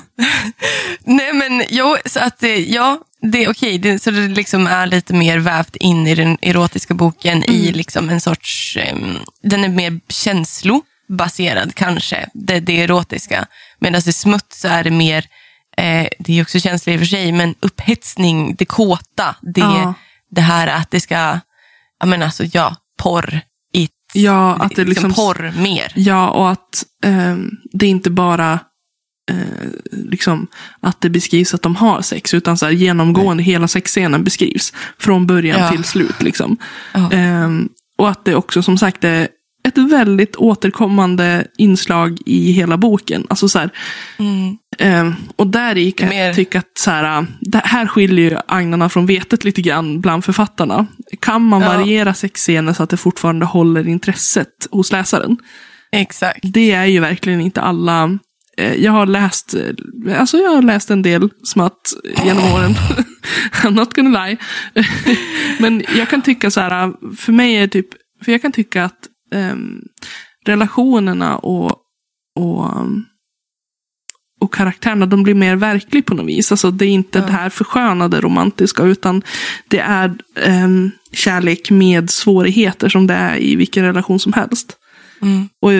Nej 1.04 1.32
men 1.32 1.64
jo, 1.70 1.96
så 2.06 2.20
att 2.20 2.42
eh, 2.42 2.50
ja, 2.72 2.98
det 3.22 3.44
är 3.44 3.50
okej. 3.50 3.78
Det, 3.78 4.02
så 4.02 4.10
det 4.10 4.28
liksom 4.28 4.66
är 4.66 4.86
lite 4.86 5.14
mer 5.14 5.38
vävt 5.38 5.76
in 5.76 6.06
i 6.06 6.14
den 6.14 6.38
erotiska 6.42 6.94
boken 6.94 7.44
i 7.44 7.72
liksom 7.72 8.10
en 8.10 8.20
sorts, 8.20 8.76
em, 8.80 9.18
den 9.42 9.64
är 9.64 9.68
mer 9.68 10.00
känslobaserad 10.08 11.74
kanske, 11.74 12.26
det, 12.34 12.60
det 12.60 12.82
erotiska. 12.82 13.46
Medan 13.78 14.02
i 14.06 14.12
smutt 14.12 14.52
så 14.52 14.68
är 14.68 14.84
det 14.84 14.90
mer, 14.90 15.26
eh, 15.76 16.06
det 16.18 16.38
är 16.38 16.42
också 16.42 16.60
känsligt 16.60 16.94
i 16.94 16.96
och 16.96 17.00
för 17.00 17.06
sig, 17.06 17.32
men 17.32 17.54
upphetsning, 17.60 18.54
det 18.54 18.64
kåta, 18.64 19.36
det, 19.42 19.60
Ja. 19.60 19.94
det 20.30 20.40
här 20.40 20.66
att 20.66 20.90
det 20.90 21.00
ska, 21.00 21.40
ja 22.00 22.06
men 22.06 22.22
alltså 22.22 22.44
ja, 22.44 22.76
porr. 22.98 23.40
Ja, 24.14 24.54
att 24.54 24.76
det 24.76 24.84
liksom- 24.84 25.12
porr 25.14 25.52
mer. 25.62 25.92
Ja, 25.94 26.28
och 26.30 26.50
att 26.50 26.84
ehm, 27.04 27.50
det 27.72 27.86
inte 27.86 28.10
bara 28.10 28.60
eh, 29.30 29.68
liksom, 29.92 30.46
att 30.80 31.00
det 31.00 31.10
beskrivs 31.10 31.54
att 31.54 31.62
de 31.62 31.76
har 31.76 32.02
sex, 32.02 32.34
utan 32.34 32.58
så 32.58 32.66
här, 32.66 32.72
genomgående 32.72 33.42
hela 33.42 33.68
sexscenen 33.68 34.24
beskrivs. 34.24 34.72
Från 34.98 35.26
början 35.26 35.60
Ja. 35.60 35.70
till 35.70 35.84
slut. 35.84 36.22
Liksom. 36.22 36.56
Ja. 36.94 37.12
Ehm, 37.12 37.68
och 37.98 38.10
att 38.10 38.24
det 38.24 38.34
också 38.34 38.62
som 38.62 38.78
sagt 38.78 39.04
är 39.04 39.28
ett 39.68 39.78
väldigt 39.78 40.36
återkommande 40.36 41.46
inslag 41.58 42.18
i 42.26 42.52
hela 42.52 42.76
boken. 42.76 43.26
Alltså 43.30 43.48
så 43.48 43.58
här, 43.58 43.70
Mm. 44.18 44.56
ehm, 44.78 45.14
och 45.36 45.46
där 45.46 45.90
kan 45.90 46.16
jag 46.16 46.34
tycka 46.34 46.58
att 46.58 46.78
så 46.78 46.90
här, 46.90 47.26
det 47.40 47.62
här 47.64 47.86
skiljer 47.86 48.30
ju 48.30 48.38
agnarna 48.48 48.88
från 48.88 49.06
vetet 49.06 49.44
lite 49.44 49.62
grann 49.62 50.00
bland 50.00 50.24
författarna. 50.24 50.86
Kan 51.26 51.42
man 51.42 51.60
Ja. 51.62 51.68
variera 51.68 52.14
sexscener 52.14 52.72
så 52.72 52.82
att 52.82 52.90
det 52.90 52.96
fortfarande 52.96 53.46
håller 53.46 53.88
intresset 53.88 54.66
hos 54.70 54.92
läsaren? 54.92 55.36
Exakt. 55.92 56.38
Det 56.42 56.72
är 56.72 56.84
ju 56.84 57.00
verkligen 57.00 57.40
inte 57.40 57.60
alla. 57.60 58.18
Eh, 58.58 58.74
Jag 58.74 58.92
har 58.92 59.06
läst, 59.06 59.54
eh, 59.54 60.18
alltså 60.20 60.38
jag 60.38 60.50
har 60.50 60.62
läst 60.62 60.90
en 60.90 61.02
del 61.02 61.28
smatt 61.44 61.78
genom 62.24 62.44
åren. 62.52 62.74
I'm 63.62 63.70
not 63.70 63.94
gonna 63.94 64.26
lie. 64.26 64.36
Men 65.60 65.82
jag 65.96 66.08
kan 66.10 66.22
tycka 66.22 66.50
så 66.50 66.60
här, 66.60 66.92
för 67.16 67.32
mig 67.32 67.54
är 67.56 67.66
typ, 67.68 67.88
för 68.24 68.32
jag 68.32 68.42
kan 68.42 68.52
tycka 68.52 68.84
att 68.84 68.98
ehm, 69.34 69.80
relationerna 70.46 71.36
och, 71.38 71.76
och, 72.38 72.80
um, 72.80 73.04
och 74.40 74.54
karaktärerna, 74.54 75.06
de 75.06 75.22
blir 75.22 75.34
mer 75.34 75.56
verkliga 75.56 76.02
på 76.02 76.14
något 76.14 76.26
vis. 76.26 76.52
Alltså 76.52 76.70
det 76.70 76.86
är 76.86 76.88
inte 76.88 77.20
det 77.20 77.32
här 77.32 77.50
förskönade 77.50 78.20
romantiska, 78.20 78.82
utan 78.82 79.22
det 79.68 79.78
är 79.78 80.14
ehm, 80.42 80.90
kärlek 81.12 81.70
med 81.70 82.10
svårigheter 82.10 82.88
som 82.88 83.06
det 83.06 83.14
är 83.14 83.36
i 83.36 83.56
vilken 83.56 83.84
relation 83.84 84.18
som 84.18 84.32
helst. 84.32 84.76
Mm. 85.22 85.48
Och 85.62 85.70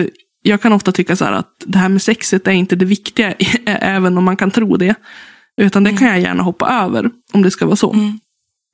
jag 0.43 0.61
kan 0.61 0.73
ofta 0.73 0.91
tycka 0.91 1.15
så 1.15 1.25
att 1.25 1.53
det 1.65 1.77
här 1.77 1.89
med 1.89 2.01
sexet 2.01 2.47
är 2.47 2.51
inte 2.51 2.75
det 2.75 2.85
viktiga, 2.85 3.33
även 3.65 4.17
om 4.17 4.23
man 4.23 4.37
kan 4.37 4.51
tro 4.51 4.77
det. 4.77 4.95
Utan 5.61 5.83
det 5.83 5.97
kan 5.97 6.07
jag 6.07 6.19
gärna 6.19 6.43
hoppa 6.43 6.69
över, 6.69 7.09
om 7.33 7.41
det 7.41 7.51
ska 7.51 7.65
vara 7.65 7.75
så. 7.75 7.93
Mm. 7.93 8.19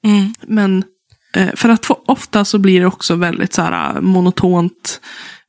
Mm. 0.05 0.33
Men 0.47 0.83
eh, 1.35 1.49
för 1.55 1.69
att 1.69 1.85
få, 1.85 2.03
ofta 2.05 2.45
så 2.45 2.57
blir 2.59 2.79
det 2.79 2.85
också 2.85 3.15
väldigt 3.15 3.53
så 3.53 3.61
här 3.61 4.01
monotont. 4.01 5.01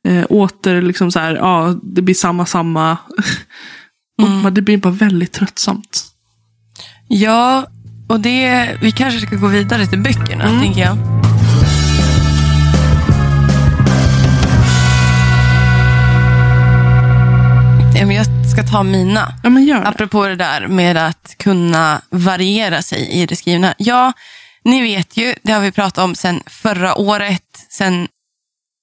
Eh, 0.07 0.25
åter 0.29 0.81
liksom 0.81 1.11
så 1.11 1.19
här, 1.19 1.35
ja, 1.35 1.79
det 1.83 2.01
blir 2.01 2.15
samma, 2.15 2.45
samma. 2.45 2.97
Mm. 4.21 4.53
det 4.53 4.61
blir 4.61 4.77
bara 4.77 4.93
väldigt 4.93 5.33
tröttsamt. 5.33 6.05
Ja, 7.07 7.67
och 8.07 8.19
det, 8.19 8.69
vi 8.81 8.91
kanske 8.91 9.27
ska 9.27 9.35
gå 9.35 9.47
vidare 9.47 9.87
till 9.87 9.99
böckerna, 9.99 10.43
Mm. 10.43 10.61
tänker 10.61 10.81
jag. 10.81 10.97
Jag 18.13 18.25
ska 18.51 18.63
ta 18.63 18.83
mina. 18.83 19.33
Ja, 19.43 19.49
men 19.49 19.63
gör 19.65 19.81
det. 19.81 19.87
Apropå 19.87 20.25
det 20.27 20.35
där 20.35 20.67
med 20.67 20.97
att 20.97 21.35
kunna 21.37 22.01
variera 22.09 22.81
sig 22.81 23.09
i 23.09 23.25
det 23.25 23.35
skrivna. 23.35 23.73
Ja, 23.77 24.13
ni 24.63 24.81
vet 24.81 25.17
ju, 25.17 25.35
det 25.43 25.51
har 25.51 25.61
vi 25.61 25.71
pratat 25.71 25.97
om 26.03 26.15
sen 26.15 26.43
förra 26.45 26.95
året, 26.95 27.41
sen 27.69 28.07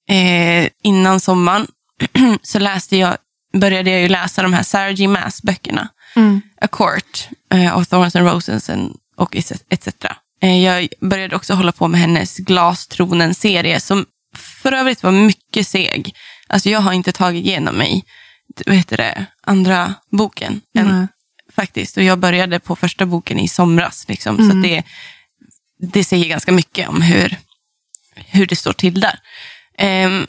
eh, 0.09 0.67
innan 0.83 1.19
sommaren, 1.19 1.67
så 2.41 2.59
läste 2.59 2.97
jag, 2.97 3.17
började 3.57 3.91
jag 3.91 4.01
ju 4.01 4.07
läsa 4.07 4.41
de 4.41 4.53
här 4.53 4.63
Sarah 4.63 4.93
J. 4.93 5.07
Maas-böckerna. 5.07 5.87
Mm. 6.15 6.41
A 6.61 6.67
Court 6.67 7.27
eh, 7.53 7.77
of 7.77 7.87
Thorns 7.87 8.15
and 8.15 8.27
Roses 8.27 8.69
and, 8.69 8.95
och 9.17 9.35
etc. 9.35 9.87
Eh, 10.41 10.63
jag 10.63 10.87
började 11.01 11.35
också 11.35 11.53
hålla 11.53 11.71
på 11.71 11.87
med 11.87 11.99
hennes 11.99 12.37
Glastronen-serie 12.37 13.79
som 13.79 14.05
för 14.35 14.71
övrigt 14.71 15.03
var 15.03 15.11
mycket 15.11 15.67
seg. 15.67 16.15
Alltså 16.47 16.69
jag 16.69 16.79
har 16.79 16.93
inte 16.93 17.11
tagit 17.11 17.45
igenom 17.45 17.75
mig, 17.75 18.05
vad 18.65 18.75
heter 18.75 18.97
det, 18.97 19.25
andra 19.41 19.93
boken 20.11 20.61
än, 20.77 20.87
Nej. 20.87 21.07
faktiskt. 21.55 21.97
Och 21.97 22.03
jag 22.03 22.19
började 22.19 22.59
på 22.59 22.75
första 22.75 23.05
boken 23.05 23.39
i 23.39 23.47
somras. 23.47 24.05
Liksom, 24.07 24.37
Så 24.37 24.57
att 24.57 24.63
det, 24.63 24.83
det 25.79 26.03
säger 26.03 26.29
ganska 26.29 26.51
mycket 26.51 26.89
om 26.89 27.01
hur, 27.01 27.37
hur 28.15 28.45
det 28.45 28.55
står 28.55 28.73
till 28.73 28.99
där. 28.99 29.19
Ehm, 29.77 30.27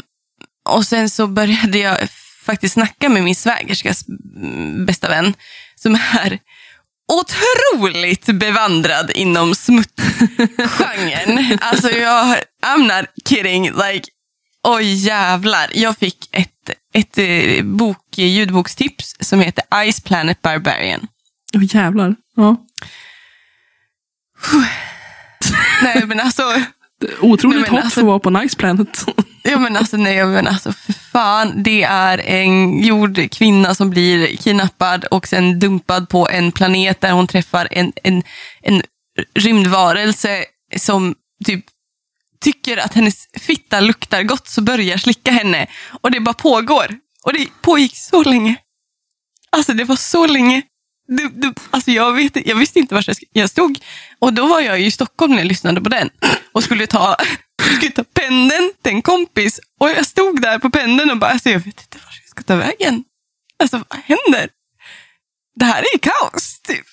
och 0.68 0.86
sen 0.86 1.10
så 1.10 1.26
började 1.26 1.78
jag 1.78 1.98
faktiskt 2.44 2.74
snacka 2.74 3.08
med 3.08 3.22
min 3.22 3.34
svägerskas 3.34 4.04
bästa 4.86 5.08
vän 5.08 5.34
som 5.74 5.94
är 5.94 6.38
otroligt 7.12 8.26
bevandrad 8.26 9.10
inom 9.14 9.54
smuttgenren. 9.54 11.58
alltså 11.60 11.90
jag, 11.90 12.36
I'm 12.66 12.98
not 12.98 13.08
kidding. 13.28 13.64
Like, 13.64 14.08
oj 14.62 14.94
jävlar. 14.94 15.70
Jag 15.74 15.98
fick 15.98 16.28
ett, 16.32 16.70
ett 16.94 17.18
eh, 17.18 17.64
bok, 17.64 18.18
ljudbokstips 18.18 19.16
som 19.20 19.40
heter 19.40 19.92
Ice 19.92 20.00
Planet 20.00 20.42
Barbarian. 20.42 21.06
Åh 21.54 21.64
jävlar. 21.64 22.16
Ja. 22.36 22.56
Nej 25.82 26.06
men 26.06 26.20
alltså, 26.20 26.62
Otroligt 27.20 27.60
Nej, 27.60 27.70
hot 27.70 27.78
alltså- 27.78 27.94
för 27.94 28.00
att 28.00 28.06
vara 28.06 28.18
på 28.18 28.30
Nice 28.30 28.56
Planet. 28.56 29.04
Ja 29.46 29.58
men 29.58 29.76
alltså 29.76 29.96
nej, 29.96 30.24
men 30.24 30.46
alltså 30.46 30.72
för 30.72 30.92
fan. 30.92 31.62
Det 31.62 31.82
är 31.82 32.18
en 32.18 32.82
gjord 32.82 33.30
kvinna 33.30 33.74
som 33.74 33.90
blir 33.90 34.36
kidnappad 34.36 35.04
och 35.04 35.26
sen 35.26 35.58
dumpad 35.58 36.08
på 36.08 36.28
en 36.28 36.52
planet 36.52 37.00
där 37.00 37.12
hon 37.12 37.26
träffar 37.26 37.68
en, 37.70 37.92
en, 38.02 38.22
en 38.62 38.82
rymdvarelse 39.34 40.44
som 40.76 41.14
typ 41.44 41.64
tycker 42.40 42.76
att 42.76 42.94
hennes 42.94 43.28
fitta 43.40 43.80
luktar 43.80 44.22
gott 44.22 44.48
så 44.48 44.62
börjar 44.62 44.96
slicka 44.96 45.30
henne. 45.30 45.66
Och 46.00 46.10
det 46.10 46.20
bara 46.20 46.34
pågår. 46.34 46.86
Och 47.24 47.32
det 47.32 47.48
pågick 47.62 47.96
så 47.96 48.22
länge. 48.22 48.56
Alltså 49.50 49.72
det 49.72 49.84
var 49.84 49.96
så 49.96 50.26
länge. 50.26 50.62
Du, 51.06 51.28
du, 51.28 51.54
alltså 51.70 51.90
jag, 51.90 52.12
vet, 52.12 52.46
jag 52.46 52.56
visste 52.56 52.78
inte 52.78 52.94
var 52.94 53.04
jag 53.32 53.50
stod. 53.50 53.78
Och 54.18 54.32
då 54.32 54.46
var 54.46 54.60
jag 54.60 54.80
i 54.80 54.90
Stockholm 54.90 55.32
när 55.32 55.38
jag 55.38 55.46
lyssnade 55.46 55.80
på 55.80 55.88
den. 55.88 56.10
Och 56.52 56.64
skulle 56.64 56.86
ta, 56.86 57.16
skulle 57.76 57.90
ta 57.90 58.04
pendeln 58.04 58.72
till 58.82 58.92
en 58.92 59.02
kompis. 59.02 59.60
Och 59.80 59.90
jag 59.90 60.06
stod 60.06 60.42
där 60.42 60.58
på 60.58 60.70
pendeln 60.70 61.10
och 61.10 61.18
bara, 61.18 61.30
alltså 61.30 61.50
jag 61.50 61.58
vet 61.58 61.66
inte 61.80 61.98
var 61.98 62.12
jag 62.22 62.28
ska 62.28 62.42
ta 62.42 62.56
vägen. 62.56 63.04
Alltså 63.58 63.76
vad 63.88 63.98
händer? 63.98 64.48
Det 65.56 65.64
här 65.64 65.84
är 65.94 65.98
kaos, 65.98 66.60
typ. 66.60 66.86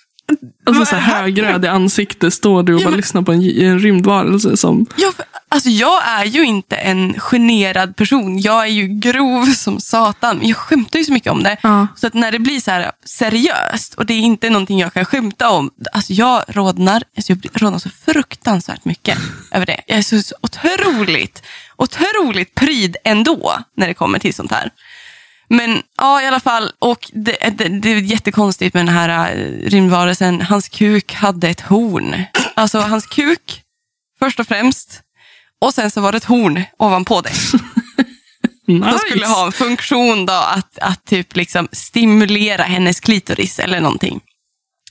Alltså 0.66 0.86
så 0.86 0.96
här 0.96 1.22
högröd 1.22 1.66
i 1.66 1.68
ansiktet 1.68 2.34
står 2.34 2.64
du 2.64 2.74
och 2.76 2.82
Ja, 2.82 2.86
bara 2.86 2.90
men- 2.92 2.98
lyssnar 2.98 3.22
på 3.22 3.32
en, 3.32 3.42
en 3.60 3.80
rymdvarelse 3.80 4.58
som... 4.58 4.86
Ja, 4.98 5.12
för, 5.16 5.26
alltså 5.50 5.70
jag 5.70 6.08
är 6.08 6.26
ju 6.26 6.44
inte 6.46 6.76
en 6.76 7.20
generad 7.20 7.96
person. 7.96 8.40
Jag 8.42 8.62
är 8.64 8.72
ju 8.72 8.88
grov 8.88 9.46
som 9.46 9.80
satan. 9.80 10.40
Jag 10.44 10.58
skämtar 10.58 11.00
ju 11.00 11.06
så 11.06 11.14
mycket 11.14 11.32
om 11.32 11.44
det. 11.44 11.58
Ja. 11.64 11.88
Så 11.96 12.08
att 12.08 12.14
när 12.14 12.32
det 12.32 12.40
blir 12.40 12.60
så 12.60 12.72
här 12.72 12.92
seriöst 13.06 13.94
och 13.94 14.06
det 14.06 14.14
är 14.14 14.20
inte 14.20 14.50
någonting 14.50 14.80
jag 14.80 14.94
kan 14.94 15.06
skämta 15.06 15.50
om. 15.50 15.70
Alltså 15.94 16.14
jag 16.14 16.44
rodnar, 16.48 17.04
alltså 17.18 17.34
jag 17.34 17.48
rodnar 17.62 17.80
så 17.80 17.90
fruktansvärt 18.06 18.86
mycket 18.86 19.18
över 19.52 19.66
det. 19.66 19.82
Jag 19.88 19.98
är 19.98 20.02
så, 20.02 20.22
så 20.22 20.36
otroligt, 20.42 21.44
otroligt 21.78 22.56
pryd 22.56 22.96
ändå 23.04 23.54
när 23.78 23.88
det 23.88 23.94
kommer 23.94 24.20
till 24.20 24.34
sånt 24.34 24.52
här. 24.52 24.70
Men 25.52 25.84
ja, 25.98 26.22
i 26.22 26.28
alla 26.28 26.40
fall. 26.40 26.72
Och 26.80 27.10
det, 27.14 27.38
det, 27.58 27.68
det 27.68 27.90
är 27.90 28.02
jättekonstigt 28.02 28.74
med 28.74 28.86
den 28.86 28.96
här 28.96 29.36
eh, 29.36 29.70
rymdvarelsen. 29.70 30.42
Hans 30.42 30.70
kuk 30.70 31.14
hade 31.14 31.50
ett 31.50 31.62
horn. 31.62 32.24
Alltså 32.56 32.80
hans 32.80 33.06
kuk, 33.06 33.62
först 34.20 34.40
och 34.40 34.48
främst. 34.48 35.02
Och 35.62 35.74
sen 35.74 35.92
så 35.92 36.02
var 36.02 36.12
det 36.12 36.18
ett 36.18 36.24
horn 36.26 36.64
ovanpå 36.78 37.22
det. 37.22 37.34
Nice. 38.68 38.92
De 38.92 39.00
skulle 39.00 39.28
ha 39.28 39.46
en 39.46 39.52
funktion 39.52 40.26
då 40.26 40.34
att, 40.34 40.80
att 40.80 41.06
typ 41.06 41.36
liksom 41.36 41.68
stimulera 41.72 42.64
hennes 42.64 43.00
klitoris 43.00 43.60
eller 43.60 43.82
någonting. 43.82 44.22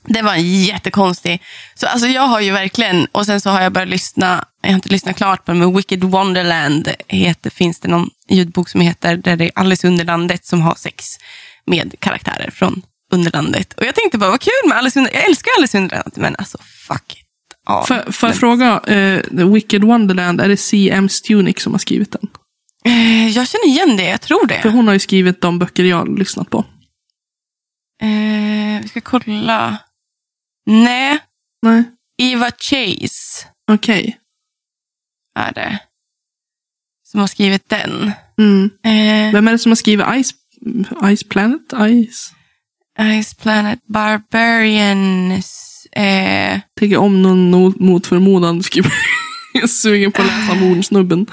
Det 0.05 0.23
var 0.23 0.35
jättekonstig. 0.35 1.43
Så 1.75 1.87
alltså 1.87 2.07
jag 2.07 2.23
har 2.23 2.41
ju 2.41 2.51
verkligen, 2.51 3.07
och 3.13 3.27
sen 3.27 3.41
så 3.41 3.51
har 3.51 3.61
jag 3.61 3.73
börjat 3.73 3.89
lyssna, 3.89 4.45
jag 4.63 4.69
har 4.71 4.75
inte 4.75 4.89
lyssnat 4.89 5.17
klart 5.17 5.45
på 5.45 5.53
den, 5.53 5.59
men 5.59 5.77
Wicked 5.77 6.05
Wonderland 6.05 6.89
heter, 7.09 7.51
finns 7.51 7.81
det 7.81 7.89
någon 7.89 8.11
ljudbok 8.29 8.69
som 8.69 8.81
heter, 8.81 9.17
där 9.17 9.37
det 9.37 9.45
är 9.45 9.51
Alice 9.55 9.87
Underlandet 9.89 10.45
som 10.47 10.63
har 10.63 10.75
sex 10.75 11.05
med 11.67 11.95
karaktärer 11.99 12.51
från 12.51 12.83
Underlandet. 13.13 13.73
Och 13.73 13.85
jag 13.85 13.95
tänkte 13.95 14.19
bara, 14.19 14.31
vad 14.31 14.41
kul 14.41 14.53
med 14.69 14.79
Alice 14.79 14.99
Underlandet. 14.99 15.23
Jag 15.23 15.29
älskar 15.31 15.51
Alice 15.59 15.79
Underlandet, 15.79 16.17
men 16.17 16.37
alltså 16.39 16.59
fuck 16.89 17.13
it. 17.13 17.27
Ja, 17.67 17.85
Får 17.89 18.13
får 18.13 18.29
jag 18.29 18.33
men- 18.35 18.39
fråga, 18.41 18.81
The 19.37 19.45
Wicked 19.45 19.85
Wonderland, 19.85 20.41
är 20.41 20.49
det 20.49 20.57
C.M. 20.57 21.09
Stunick 21.09 21.61
som 21.61 21.73
har 21.73 21.79
skrivit 21.79 22.13
den? 22.13 22.29
Eh, 22.85 23.29
jag 23.29 23.49
känner 23.49 23.67
igen 23.67 23.97
det, 23.97 24.05
jag 24.05 24.21
tror 24.21 24.49
För 24.49 24.63
det. 24.63 24.71
hon 24.71 24.87
har 24.87 24.95
ju 24.95 25.01
skrivit 25.01 25.41
de 25.41 25.59
böcker 25.59 25.85
jag 25.85 25.97
har 25.97 26.19
lyssnat 26.19 26.51
på. 26.51 26.65
Eh, 28.03 28.83
vi 28.83 28.89
ska 28.89 29.01
kolla. 29.01 29.79
Nej, 30.67 31.19
Nej, 31.63 31.85
Eva 32.23 32.51
Chase 32.59 33.47
okej. 33.73 34.17
Är 35.49 35.53
det. 35.53 35.79
Som 37.03 37.21
har 37.21 37.27
skrivit 37.27 37.69
den. 37.69 38.13
Mm. 38.39 38.71
Eh, 38.85 39.33
Vem 39.33 39.49
är 39.49 39.53
det 39.53 39.59
som 39.59 39.71
har 39.71 39.77
skrivit 39.77 40.07
Ice, 40.07 40.35
Ice 41.17 41.29
Planet? 41.29 41.61
Ice? 41.73 42.33
Ice 43.23 43.35
Planet 43.35 43.81
Barbarians. 43.87 45.67
Eh, 45.93 46.61
Tänker 46.81 46.97
om 46.97 47.23
någon 47.23 47.55
no- 47.55 47.83
mot 47.83 48.07
förmodan 48.07 48.63
skulle 48.63 48.89
jag 49.55 49.63
är 49.63 49.67
sugen 49.67 50.13
på 50.13 50.23
att 50.23 50.29
läsa 50.29 50.53
om 50.53 50.59
Hornsnubben. 50.59 51.27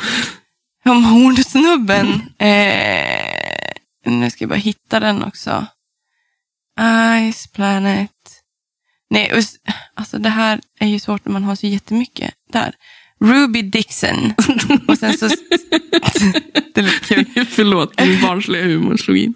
om 0.86 1.04
Hornsnubben. 1.04 2.08
Eh, 2.40 3.72
nu 4.06 4.30
ska 4.30 4.44
jag 4.44 4.50
bara 4.50 4.56
hitta 4.60 5.00
den 5.00 5.24
också. 5.24 5.66
Ice 7.34 7.48
Planet. 7.54 8.12
Nej, 9.10 9.32
alltså 9.94 10.18
det 10.18 10.30
här 10.30 10.62
är 10.80 10.88
ju 10.88 11.00
svårt 11.00 11.26
när 11.26 11.34
man 11.34 11.44
har 11.44 11.56
så 11.56 11.68
jättemycket. 11.68 12.34
Där. 12.52 12.76
Ruby 13.20 13.62
Dixon. 13.62 14.34
Och 14.88 14.98
sen 14.98 15.18
så... 15.18 15.28
det 16.74 16.90
kul. 17.02 17.46
Förlåt, 17.50 18.00
min 18.00 18.22
barnsliga 18.22 18.64
humor 18.64 18.98
slog 18.98 19.18
in. 19.18 19.34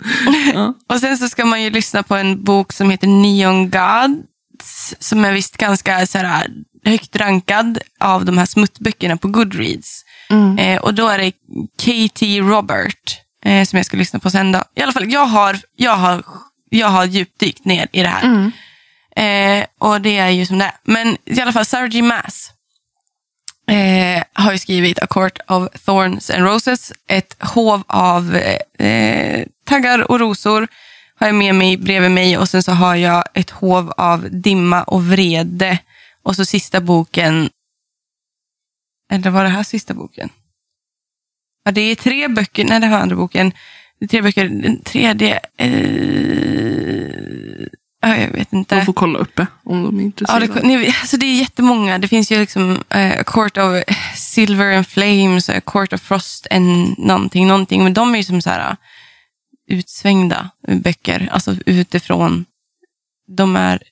Ja. 0.53 0.73
Och 0.89 0.99
sen 0.99 1.17
så 1.17 1.29
ska 1.29 1.45
man 1.45 1.63
ju 1.63 1.69
lyssna 1.69 2.03
på 2.03 2.15
en 2.15 2.43
bok 2.43 2.73
som 2.73 2.89
heter 2.89 3.07
Neon 3.07 3.69
Gods. 3.69 4.95
Som 4.99 5.25
är 5.25 5.33
visst 5.33 5.57
ganska 5.57 6.07
så 6.07 6.17
här, 6.17 6.47
högt 6.85 7.15
rankad 7.15 7.79
av 7.99 8.25
de 8.25 8.37
här 8.37 8.45
smuttböckerna 8.45 9.17
på 9.17 9.27
Goodreads. 9.27 10.05
Mm. 10.29 10.57
Eh, 10.57 10.81
och 10.81 10.93
då 10.93 11.07
är 11.07 11.17
det 11.17 11.31
Katie 11.77 12.41
Robert 12.41 13.19
eh, 13.45 13.65
som 13.65 13.77
jag 13.77 13.85
ska 13.85 13.97
lyssna 13.97 14.19
på 14.19 14.29
sen. 14.29 14.51
Då. 14.51 14.63
I 14.75 14.81
alla 14.81 14.91
fall, 14.91 15.11
jag 15.11 15.25
har, 15.25 15.59
jag 15.75 15.95
har, 15.95 16.23
jag 16.69 16.87
har 16.87 17.05
djupdykt 17.05 17.65
ner 17.65 17.87
i 17.91 18.01
det 18.01 18.07
här. 18.07 18.23
Mm. 18.23 18.51
Eh, 19.15 19.65
och 19.79 20.01
det 20.01 20.17
är 20.17 20.29
ju 20.29 20.45
som 20.45 20.57
det 20.57 20.65
är. 20.65 20.73
Men 20.83 21.17
i 21.25 21.41
alla 21.41 21.53
fall, 21.53 21.65
Sarah 21.65 21.95
J. 21.95 22.01
Maas 22.01 22.51
eh, 23.71 24.23
har 24.33 24.51
ju 24.51 24.57
skrivit 24.57 24.99
A 24.99 25.07
Court 25.09 25.39
of 25.47 25.69
Thorns 25.85 26.29
and 26.29 26.43
Roses. 26.43 26.93
Ett 27.07 27.35
hov 27.39 27.83
av 27.87 28.35
eh, 28.35 28.87
eh, 28.87 29.47
taggar 29.65 30.11
och 30.11 30.19
rosor 30.19 30.67
har 31.15 31.27
jag 31.27 31.35
med 31.35 31.55
mig 31.55 31.77
bredvid 31.77 32.11
mig. 32.11 32.37
Och 32.37 32.49
sen 32.49 32.63
så 32.63 32.71
har 32.71 32.95
jag 32.95 33.23
ett 33.33 33.49
hov 33.49 33.93
av 33.97 34.27
dimma 34.31 34.83
och 34.83 35.05
vrede. 35.05 35.79
Och 36.23 36.35
så 36.35 36.45
sista 36.45 36.81
boken. 36.81 37.49
Eller 39.11 39.29
var 39.29 39.43
det 39.43 39.49
här 39.49 39.63
sista 39.63 39.93
boken? 39.93 40.29
Ja, 41.63 41.71
det 41.71 41.81
är 41.81 41.95
tre 41.95 42.27
böcker. 42.27 42.65
Nej, 42.65 42.79
det 42.79 42.89
var 42.89 42.97
andra 42.97 43.15
boken. 43.15 43.51
Det 43.99 44.05
är 44.05 44.07
tre 44.07 44.21
böcker. 44.21 44.49
Den 44.49 44.81
tredje... 44.81 45.39
Eh, 45.57 47.21
ja, 48.01 48.17
jag 48.17 48.27
vet 48.31 48.53
inte. 48.53 48.75
De 48.75 48.85
får 48.85 48.93
kolla 48.93 49.19
uppe 49.19 49.47
om 49.63 49.83
de 49.83 49.95
är 49.95 49.99
Ja, 50.01 50.05
intresserade. 50.05 50.47
det, 50.47 50.67
ni, 50.67 50.87
alltså 50.87 51.17
det 51.17 51.25
är 51.25 51.39
jättemånga. 51.39 51.97
Det 51.99 52.07
finns 52.07 52.31
ju 52.31 52.39
liksom 52.39 52.83
A 52.89 53.23
Court 53.25 53.57
of 53.57 53.83
Silver 54.15 54.75
and 54.75 54.87
Flames, 54.87 55.49
A 55.49 55.61
Court 55.61 55.93
of 55.93 56.01
Frost 56.01 56.47
and 56.51 56.99
någonting, 56.99 57.47
någonting. 57.47 57.83
Men 57.83 57.93
de 57.93 58.13
är 58.13 58.17
ju 58.17 58.23
som 58.23 58.41
så 58.41 58.49
här 58.49 58.69
uh, 58.71 58.75
utsvängda 59.67 60.49
böcker. 60.67 61.29
Alltså 61.31 61.55
utifrån. 61.65 62.45
De 63.37 63.55
är 63.55 63.83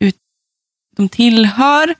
ut, 0.00 0.16
de 0.96 1.08
tillhör 1.08 1.94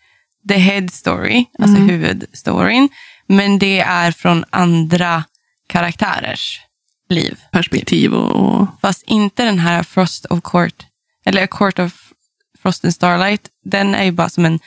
the 0.48 0.54
head 0.54 0.88
story, 0.92 1.44
alltså 1.58 1.76
Mm. 1.76 1.88
huvudstoryn. 1.88 2.88
Men 3.26 3.58
det 3.58 3.80
är 3.80 4.12
från 4.12 4.44
andra 4.50 5.24
karaktärers 5.68 6.60
liv. 7.08 7.38
Perspektiv 7.52 8.14
och 8.14 8.66
Fast 8.82 9.02
inte 9.06 9.44
den 9.44 9.58
här 9.58 9.82
Frost 9.82 10.26
of 10.26 10.40
Court, 10.42 10.86
eller 11.24 11.42
A 11.44 11.46
Court 11.46 11.78
of 11.78 11.92
Frost 12.62 12.84
and 12.84 12.94
Starlight. 12.94 13.48
Den 13.64 13.94
är 13.94 14.04
ju 14.04 14.12
bara 14.12 14.28
som 14.28 14.44
en 14.44 14.60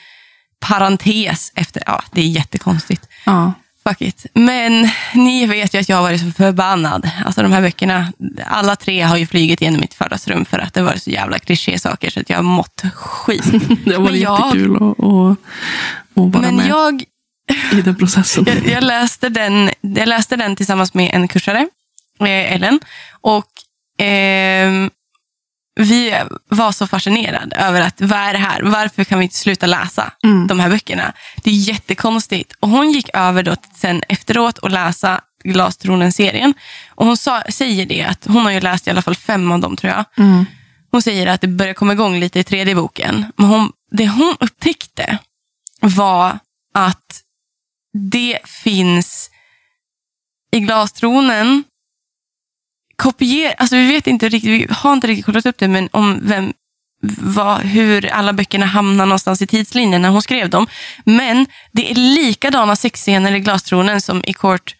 parentes 0.60 1.52
efter, 1.54 1.82
ja 1.86 2.02
det 2.12 2.20
är 2.20 2.26
jättekonstigt. 2.28 3.08
ja. 3.24 3.52
Fuck 3.88 4.00
it. 4.00 4.26
Men 4.34 4.88
ni 5.14 5.46
vet 5.46 5.74
ju 5.74 5.78
att 5.80 5.88
jag 5.88 5.96
har 5.96 6.02
varit 6.02 6.20
så 6.20 6.30
förbannad. 6.30 7.10
Alltså 7.24 7.42
de 7.42 7.52
här 7.52 7.62
böckerna, 7.62 8.12
alla 8.46 8.76
tre 8.76 9.00
har 9.02 9.16
ju 9.16 9.26
flugit 9.26 9.60
igenom 9.62 9.80
mitt 9.80 10.00
vardagsrum 10.00 10.44
för 10.44 10.58
att 10.58 10.74
det 10.74 10.82
var 10.82 10.96
så 10.96 11.10
jävla 11.10 11.38
klichésaker 11.38 12.10
så 12.10 12.20
att 12.20 12.30
jag 12.30 12.36
har 12.38 12.42
mått 12.42 12.82
skit. 12.94 13.44
Det 13.84 13.96
var 13.96 14.10
Men 14.10 14.20
jag- 14.20 14.40
jättekul 14.46 14.76
att, 14.76 14.82
att, 14.82 15.38
vara 16.14 16.42
Men 16.42 16.56
med 16.56 16.66
jag, 16.68 17.04
i 17.72 17.82
den 17.82 17.96
processen. 17.96 18.44
jag, 18.48 18.66
jag, 18.66 18.84
läste 18.84 19.28
den, 19.28 19.70
jag 19.80 20.08
läste 20.08 20.36
den 20.36 20.56
tillsammans 20.56 20.94
med 20.94 21.10
en 21.14 21.28
kursare, 21.28 21.68
eh, 22.20 22.52
Ellen. 22.54 22.80
Och 23.20 23.46
ehm, 23.98 24.90
vi 25.78 26.14
var 26.48 26.72
så 26.72 26.86
fascinerade 26.86 27.56
över 27.56 27.80
att 27.80 28.00
vad 28.00 28.18
är 28.18 28.32
det 28.32 28.38
här? 28.38 28.62
Varför 28.62 29.04
kan 29.04 29.18
vi 29.18 29.22
inte 29.22 29.36
sluta 29.36 29.66
läsa 29.66 30.12
Mm. 30.24 30.46
de 30.46 30.60
här 30.60 30.70
böckerna? 30.70 31.12
Det 31.36 31.50
är 31.50 31.54
jättekonstigt. 31.54 32.52
Och 32.60 32.68
hon 32.68 32.92
gick 32.92 33.10
över 33.14 33.42
då 33.42 33.56
sen 33.76 34.02
efteråt 34.08 34.58
och 34.58 34.70
läsa 34.70 35.20
Glastronen-serien. 35.44 36.54
Och 36.94 37.06
hon 37.06 37.16
sa, 37.16 37.42
säger 37.48 37.86
det 37.86 38.02
att 38.04 38.24
hon 38.26 38.44
har 38.44 38.50
ju 38.52 38.60
läst 38.60 38.86
i 38.86 38.90
alla 38.90 39.02
fall 39.02 39.14
fem 39.14 39.52
av 39.52 39.60
dem 39.60 39.76
tror 39.76 39.92
jag. 39.92 40.04
Mm. 40.24 40.46
Hon 40.90 41.02
säger 41.02 41.26
att 41.26 41.40
det 41.40 41.48
börjar 41.48 41.74
komma 41.74 41.92
igång 41.92 42.20
lite 42.20 42.40
i 42.40 42.44
tredje 42.44 42.74
boken. 42.74 43.32
Men 43.36 43.46
hon, 43.46 43.72
det 43.90 44.08
hon 44.08 44.36
upptäckte 44.40 45.18
var 45.80 46.38
att 46.74 47.20
det 48.12 48.38
finns 48.44 49.30
i 50.52 50.60
glastronen 50.60 51.64
kopier, 53.02 53.54
alltså 53.58 53.76
vi 53.76 53.86
vet 53.86 54.06
inte 54.06 54.28
riktigt, 54.28 54.50
vi 54.50 54.66
har 54.70 54.92
inte 54.92 55.06
riktigt 55.06 55.26
kollat 55.26 55.46
upp 55.46 55.58
det, 55.58 55.68
men 55.68 55.88
om 55.92 56.20
vem, 56.22 56.52
vad, 57.18 57.60
hur 57.60 58.06
alla 58.12 58.32
böckerna 58.32 58.66
hamnar 58.66 59.06
någonstans 59.06 59.42
i 59.42 59.46
tidslinjen 59.46 60.02
när 60.02 60.08
hon 60.08 60.22
skrev 60.22 60.50
dem. 60.50 60.66
Men 61.04 61.46
det 61.72 61.90
är 61.90 61.94
likadana 61.94 62.76
sexscener 62.76 63.32
i 63.32 63.40
glastronen 63.40 64.00
som 64.00 64.22
i 64.24 64.32
Court 64.32 64.74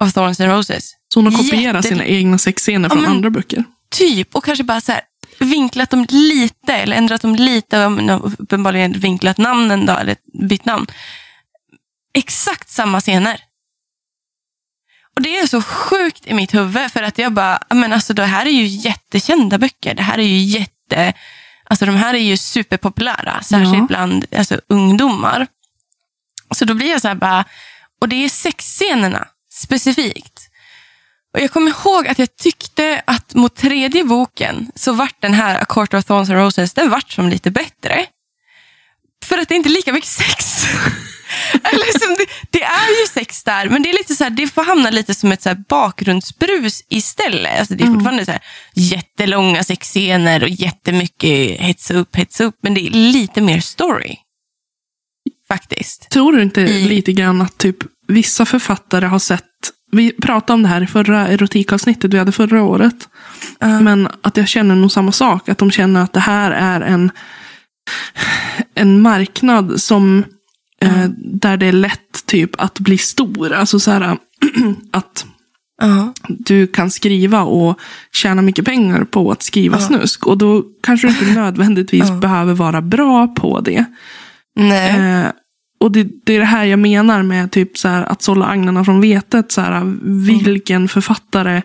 av 0.00 0.10
Thorns 0.10 0.40
and 0.40 0.50
Roses. 0.52 0.90
Så 1.14 1.20
hon 1.20 1.26
har 1.34 1.42
kopierat 1.42 1.74
Jätte- 1.76 1.88
sina 1.88 2.04
egna 2.04 2.38
sexscener 2.38 2.88
från 2.88 3.02
Ja, 3.02 3.08
andra 3.08 3.30
böcker. 3.30 3.64
Typ, 3.90 4.34
och 4.34 4.44
kanske 4.44 4.64
bara 4.64 4.80
så 4.80 4.92
här, 4.92 5.00
vinklat 5.38 5.90
dem 5.90 6.06
lite, 6.10 6.74
eller 6.74 6.96
ändrat 6.96 7.22
dem 7.22 7.34
lite, 7.36 7.84
uppenbarligen 8.38 8.92
vinklat 8.92 9.38
namnen 9.38 9.86
då, 9.86 9.92
eller 9.92 10.16
bytt 10.48 10.64
namn. 10.64 10.86
Exakt 12.14 12.70
samma 12.70 13.00
scener. 13.00 13.40
Och 15.16 15.22
det 15.22 15.38
är 15.38 15.46
så 15.46 15.62
sjukt 15.62 16.26
i 16.26 16.34
mitt 16.34 16.54
huvud, 16.54 16.90
för 16.92 17.02
att 17.02 17.18
jag 17.18 17.32
bara, 17.32 17.58
men 17.74 17.92
alltså 17.92 18.14
det 18.14 18.24
här 18.26 18.46
är 18.46 18.50
ju 18.50 18.66
jättekända 18.66 19.58
böcker. 19.58 19.94
Det 19.94 20.02
här 20.02 20.18
är 20.18 20.22
ju 20.26 20.38
jätte, 20.38 21.12
alltså 21.64 21.86
de 21.86 21.96
här 21.96 22.14
är 22.14 22.18
ju 22.18 22.36
superpopulära, 22.36 23.42
särskilt 23.42 23.74
Ja. 23.74 23.86
bland 23.88 24.24
alltså, 24.36 24.60
ungdomar. 24.68 25.46
Så 26.54 26.64
då 26.64 26.74
blir 26.74 26.90
jag 26.90 27.00
så 27.00 27.08
här 27.08 27.14
bara, 27.14 27.44
och 28.00 28.08
det 28.08 28.24
är 28.24 28.28
sexscenerna 28.28 29.28
specifikt. 29.52 30.40
Och 31.34 31.40
jag 31.40 31.50
kommer 31.50 31.70
ihåg 31.70 32.08
att 32.08 32.18
jag 32.18 32.36
tyckte 32.36 33.02
att 33.04 33.34
mot 33.34 33.56
tredje 33.56 34.04
boken 34.04 34.70
så 34.74 34.92
vart 34.92 35.20
den 35.20 35.34
här 35.34 35.62
A 35.62 35.64
Court 35.64 35.94
of 35.94 36.04
Thorns 36.04 36.30
and 36.30 36.38
Roses, 36.38 36.72
den 36.74 36.90
vart 36.90 37.12
som 37.12 37.28
lite 37.28 37.50
bättre. 37.50 38.06
För 39.24 39.38
att 39.38 39.48
det 39.48 39.54
är 39.54 39.56
inte 39.56 39.68
lika 39.68 39.92
mycket 39.92 40.10
sex. 40.10 40.66
Eller 41.52 41.98
som 41.98 42.14
det, 42.18 42.26
det 42.58 42.62
är 42.64 43.00
ju 43.00 43.06
sex 43.14 43.44
där, 43.44 43.68
men 43.68 43.82
det 43.82 43.88
är 43.88 43.92
lite 43.92 44.14
så 44.14 44.24
här, 44.24 44.30
det 44.30 44.46
får 44.54 44.64
hamna 44.64 44.90
lite 44.90 45.14
som 45.14 45.32
ett 45.32 45.42
så 45.42 45.54
bakgrundsbrus 45.68 46.82
istället. 46.88 47.58
Alltså 47.58 47.74
det 47.74 47.84
är 47.84 47.88
fortfarande 47.88 48.24
så 48.24 48.30
här 48.32 48.40
jättelånga 48.74 49.64
sexscener 49.64 50.42
och 50.42 50.48
jättemycket 50.48 51.60
hetsa 51.60 51.94
upp, 51.94 52.16
hetsa 52.16 52.44
upp, 52.44 52.56
men 52.62 52.74
det 52.74 52.86
är 52.86 52.90
lite 52.90 53.40
mer 53.40 53.60
story. 53.60 54.16
Faktiskt. 55.48 56.10
Tror 56.10 56.32
du 56.32 56.42
inte 56.42 56.60
I- 56.60 56.88
lite 56.88 57.12
grann 57.12 57.42
att 57.42 57.58
typ 57.58 57.76
vissa 58.08 58.46
författare 58.46 59.06
har 59.06 59.18
sett, 59.18 59.44
vi 59.92 60.12
pratade 60.12 60.52
om 60.54 60.62
det 60.62 60.68
här 60.68 60.80
i 60.82 60.86
förra 60.86 61.28
erotikavsnittet 61.28 62.14
vi 62.14 62.18
hade 62.18 62.32
förra 62.32 62.62
året, 62.62 63.08
men 63.60 64.08
att 64.22 64.36
jag 64.36 64.48
känner 64.48 64.74
nog 64.74 64.92
samma 64.92 65.12
sak, 65.12 65.48
att 65.48 65.58
de 65.58 65.70
känner 65.70 66.00
att 66.02 66.12
det 66.12 66.20
här 66.20 66.50
är 66.50 66.80
en, 66.80 67.10
en 68.74 69.00
marknad 69.02 69.82
som, 69.82 70.24
eh, 70.84 71.08
där 71.18 71.56
det 71.56 71.66
är 71.66 71.72
lätt 71.72 72.26
typ 72.26 72.50
att 72.60 72.78
bli 72.80 72.98
stor, 72.98 73.52
alltså 73.52 73.80
så 73.80 73.90
här 73.90 74.18
att 74.90 75.26
Ja. 75.80 76.12
du 76.28 76.66
kan 76.66 76.90
skriva 76.90 77.42
och 77.42 77.78
tjäna 78.12 78.42
mycket 78.42 78.64
pengar 78.64 79.04
på 79.04 79.30
att 79.30 79.42
skriva 79.42 79.78
snusk. 79.80 80.26
Och 80.26 80.38
då 80.38 80.64
kanske 80.82 81.06
du 81.08 81.12
inte 81.12 81.34
nödvändigtvis 81.40 82.10
behöver 82.20 82.54
vara 82.54 82.82
bra 82.82 83.28
på 83.28 83.60
det. 83.60 83.84
Eh, 84.58 85.26
och 85.80 85.92
det, 85.92 86.08
det 86.24 86.34
är 86.34 86.38
det 86.38 86.44
här 86.44 86.64
jag 86.64 86.78
menar 86.78 87.22
med 87.22 87.50
typ 87.50 87.78
så 87.78 87.88
här, 87.88 88.02
att 88.02 88.22
sålla 88.22 88.46
agnarna 88.46 88.84
från 88.84 89.00
vetet. 89.00 89.52
Så 89.52 89.60
här, 89.60 89.94
vilken 90.44 90.88
författare 90.88 91.62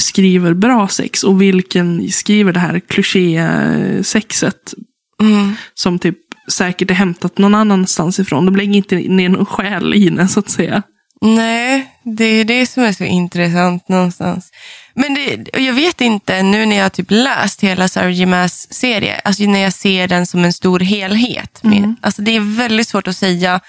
skriver 0.00 0.54
bra 0.54 0.88
sex 0.88 1.24
och 1.24 1.42
vilken 1.42 2.08
skriver 2.12 2.52
det 2.52 2.60
här 2.60 2.80
kliché-sexet 2.80 4.74
Mm. 5.20 5.52
som 5.74 5.98
typ 5.98 6.18
säkert 6.48 6.90
är 6.90 6.94
hämtat 6.94 7.38
någon 7.38 7.54
annanstans 7.54 8.18
ifrån. 8.18 8.46
De 8.46 8.56
lägger 8.56 8.74
inte 8.74 8.96
ner 8.96 9.28
någon 9.28 9.46
själ 9.46 9.94
i 9.94 10.08
den 10.08 10.28
så 10.28 10.40
att 10.40 10.50
säga. 10.50 10.82
Nej, 11.20 11.98
det 12.02 12.24
är 12.24 12.44
det 12.44 12.66
som 12.66 12.82
är 12.82 12.92
så 12.92 13.04
intressant 13.04 13.88
någonstans. 13.88 14.50
Men 14.94 15.14
det, 15.14 15.48
jag 15.58 15.72
vet 15.72 16.00
inte, 16.00 16.42
nu 16.42 16.66
när 16.66 16.76
jag 16.76 16.92
typ 16.92 17.10
läst 17.10 17.60
hela 17.60 17.88
Sarah 17.88 18.12
J. 18.12 18.26
Maas 18.26 18.72
serie, 18.72 19.20
alltså 19.24 19.42
när 19.42 19.60
jag 19.60 19.72
ser 19.72 20.08
den 20.08 20.26
som 20.26 20.44
en 20.44 20.52
stor 20.52 20.80
helhet. 20.80 21.62
Med, 21.62 21.94
alltså 22.00 22.22
det 22.22 22.36
är 22.36 22.56
väldigt 22.56 22.88
svårt 22.88 23.08
att 23.08 23.16
säga 23.16 23.60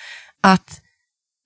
att 0.44 0.80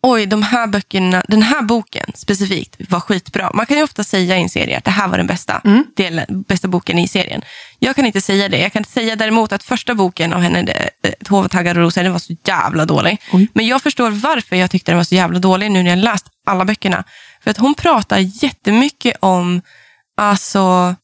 oj, 0.03 0.25
de 0.25 0.43
här 0.43 0.67
böckerna, 0.67 1.23
den 1.27 1.41
här 1.41 1.61
boken 1.61 2.11
specifikt 2.15 2.75
var 2.89 2.99
skitbra. 2.99 3.51
Man 3.53 3.65
kan 3.65 3.77
ju 3.77 3.83
ofta 3.83 4.03
säga 4.03 4.37
i 4.37 4.41
en 4.41 4.49
serie 4.49 4.77
att 4.77 4.83
det 4.83 4.91
här 4.91 5.07
var 5.07 5.17
den 5.17 5.27
bästa, 5.27 5.61
delen, 5.95 6.25
bästa 6.47 6.67
boken 6.67 6.99
i 6.99 7.07
serien. 7.07 7.41
Jag 7.79 7.95
kan 7.95 8.05
inte 8.05 8.21
säga 8.21 8.49
det. 8.49 8.57
Jag 8.59 8.73
kan 8.73 8.83
säga 8.85 9.15
däremot 9.15 9.51
att 9.51 9.63
första 9.63 9.95
boken 9.95 10.33
av 10.33 10.41
henne, 10.41 10.61
det- 10.61 10.89
Ett 11.03 11.27
hov 11.27 11.43
av 11.43 11.47
taggar 11.47 11.75
och 11.77 11.81
rosor, 11.81 12.03
den 12.03 12.11
var 12.11 12.19
så 12.19 12.35
jävla 12.45 12.85
dålig. 12.85 13.17
Oj. 13.31 13.47
Men 13.53 13.67
jag 13.67 13.81
förstår 13.81 14.09
varför 14.11 14.55
jag 14.55 14.71
tyckte 14.71 14.91
den 14.91 14.97
var 14.97 15.03
så 15.03 15.15
jävla 15.15 15.39
dålig 15.39 15.71
nu 15.71 15.83
när 15.83 15.89
jag 15.89 15.99
läst 15.99 16.25
alla 16.45 16.65
böckerna. 16.65 17.03
För 17.43 17.51
att 17.51 17.57
hon 17.57 17.73
pratar 17.75 18.17
jättemycket 18.43 19.17
om 19.19 19.61
alltså, 20.17 20.95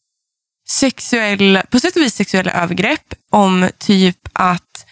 sexuella, 0.69 1.61
på 1.69 1.79
sätt 1.79 1.95
och 1.95 2.01
vis 2.01 2.15
sexuella 2.15 2.51
övergrepp, 2.51 3.13
om 3.31 3.69
typ 3.79 4.17
att, 4.33 4.85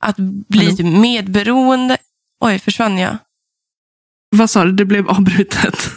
att 0.00 0.16
bli 0.48 0.64
Hallå? 0.64 0.76
typ 0.76 0.86
medberoende. 0.86 1.96
Oj, 2.40 2.58
försvann 2.58 2.98
jag? 2.98 3.16
Vad 4.34 4.50
sa 4.50 4.64
du? 4.64 4.72
Det 4.72 4.84
blev 4.84 5.08
avbrutet. 5.08 5.90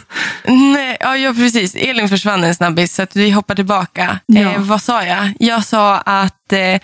Nej, 0.44 0.96
ja, 1.00 1.16
ja, 1.16 1.34
precis. 1.34 1.74
Elin 1.74 2.08
försvann 2.08 2.44
en 2.44 2.54
snabbis, 2.54 2.94
så 2.94 3.06
vi 3.12 3.30
hoppar 3.30 3.54
tillbaka. 3.54 4.18
Ja. 4.26 4.40
Eh, 4.40 4.60
vad 4.60 4.82
sa 4.82 5.04
jag? 5.04 5.32
Jag 5.38 5.64
sa 5.64 5.98
att 5.98 6.52
eh, 6.52 6.80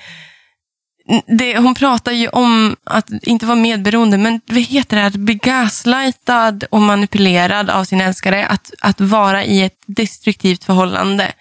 det, 1.39 1.59
hon 1.59 1.75
pratar 1.75 2.13
ju 2.13 2.29
om 2.29 2.77
att 2.85 3.11
inte 3.23 3.47
vara 3.47 3.57
medberoende, 3.57 4.19
men 4.19 4.41
vad 4.47 4.63
heter 4.63 4.97
det? 4.97 5.07
Att 5.07 5.17
bli 5.17 5.35
gaslightad 5.35 6.65
och 6.71 6.81
manipulerad 6.81 7.71
av 7.71 7.85
sin 7.85 8.01
älskare. 8.01 8.47
Att, 8.47 8.71
att 8.81 9.01
vara 9.01 9.45
i 9.45 9.63
ett 9.63 9.79
destruktivt 9.87 10.65
förhållande. 10.65 11.33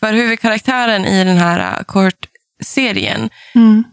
För 0.00 0.12
huvudkaraktären 0.12 1.04
i 1.04 1.24
den 1.24 1.36
här 1.38 1.58
uh, 1.78 1.84
Court-serien 1.84 3.30
Mm. 3.54 3.84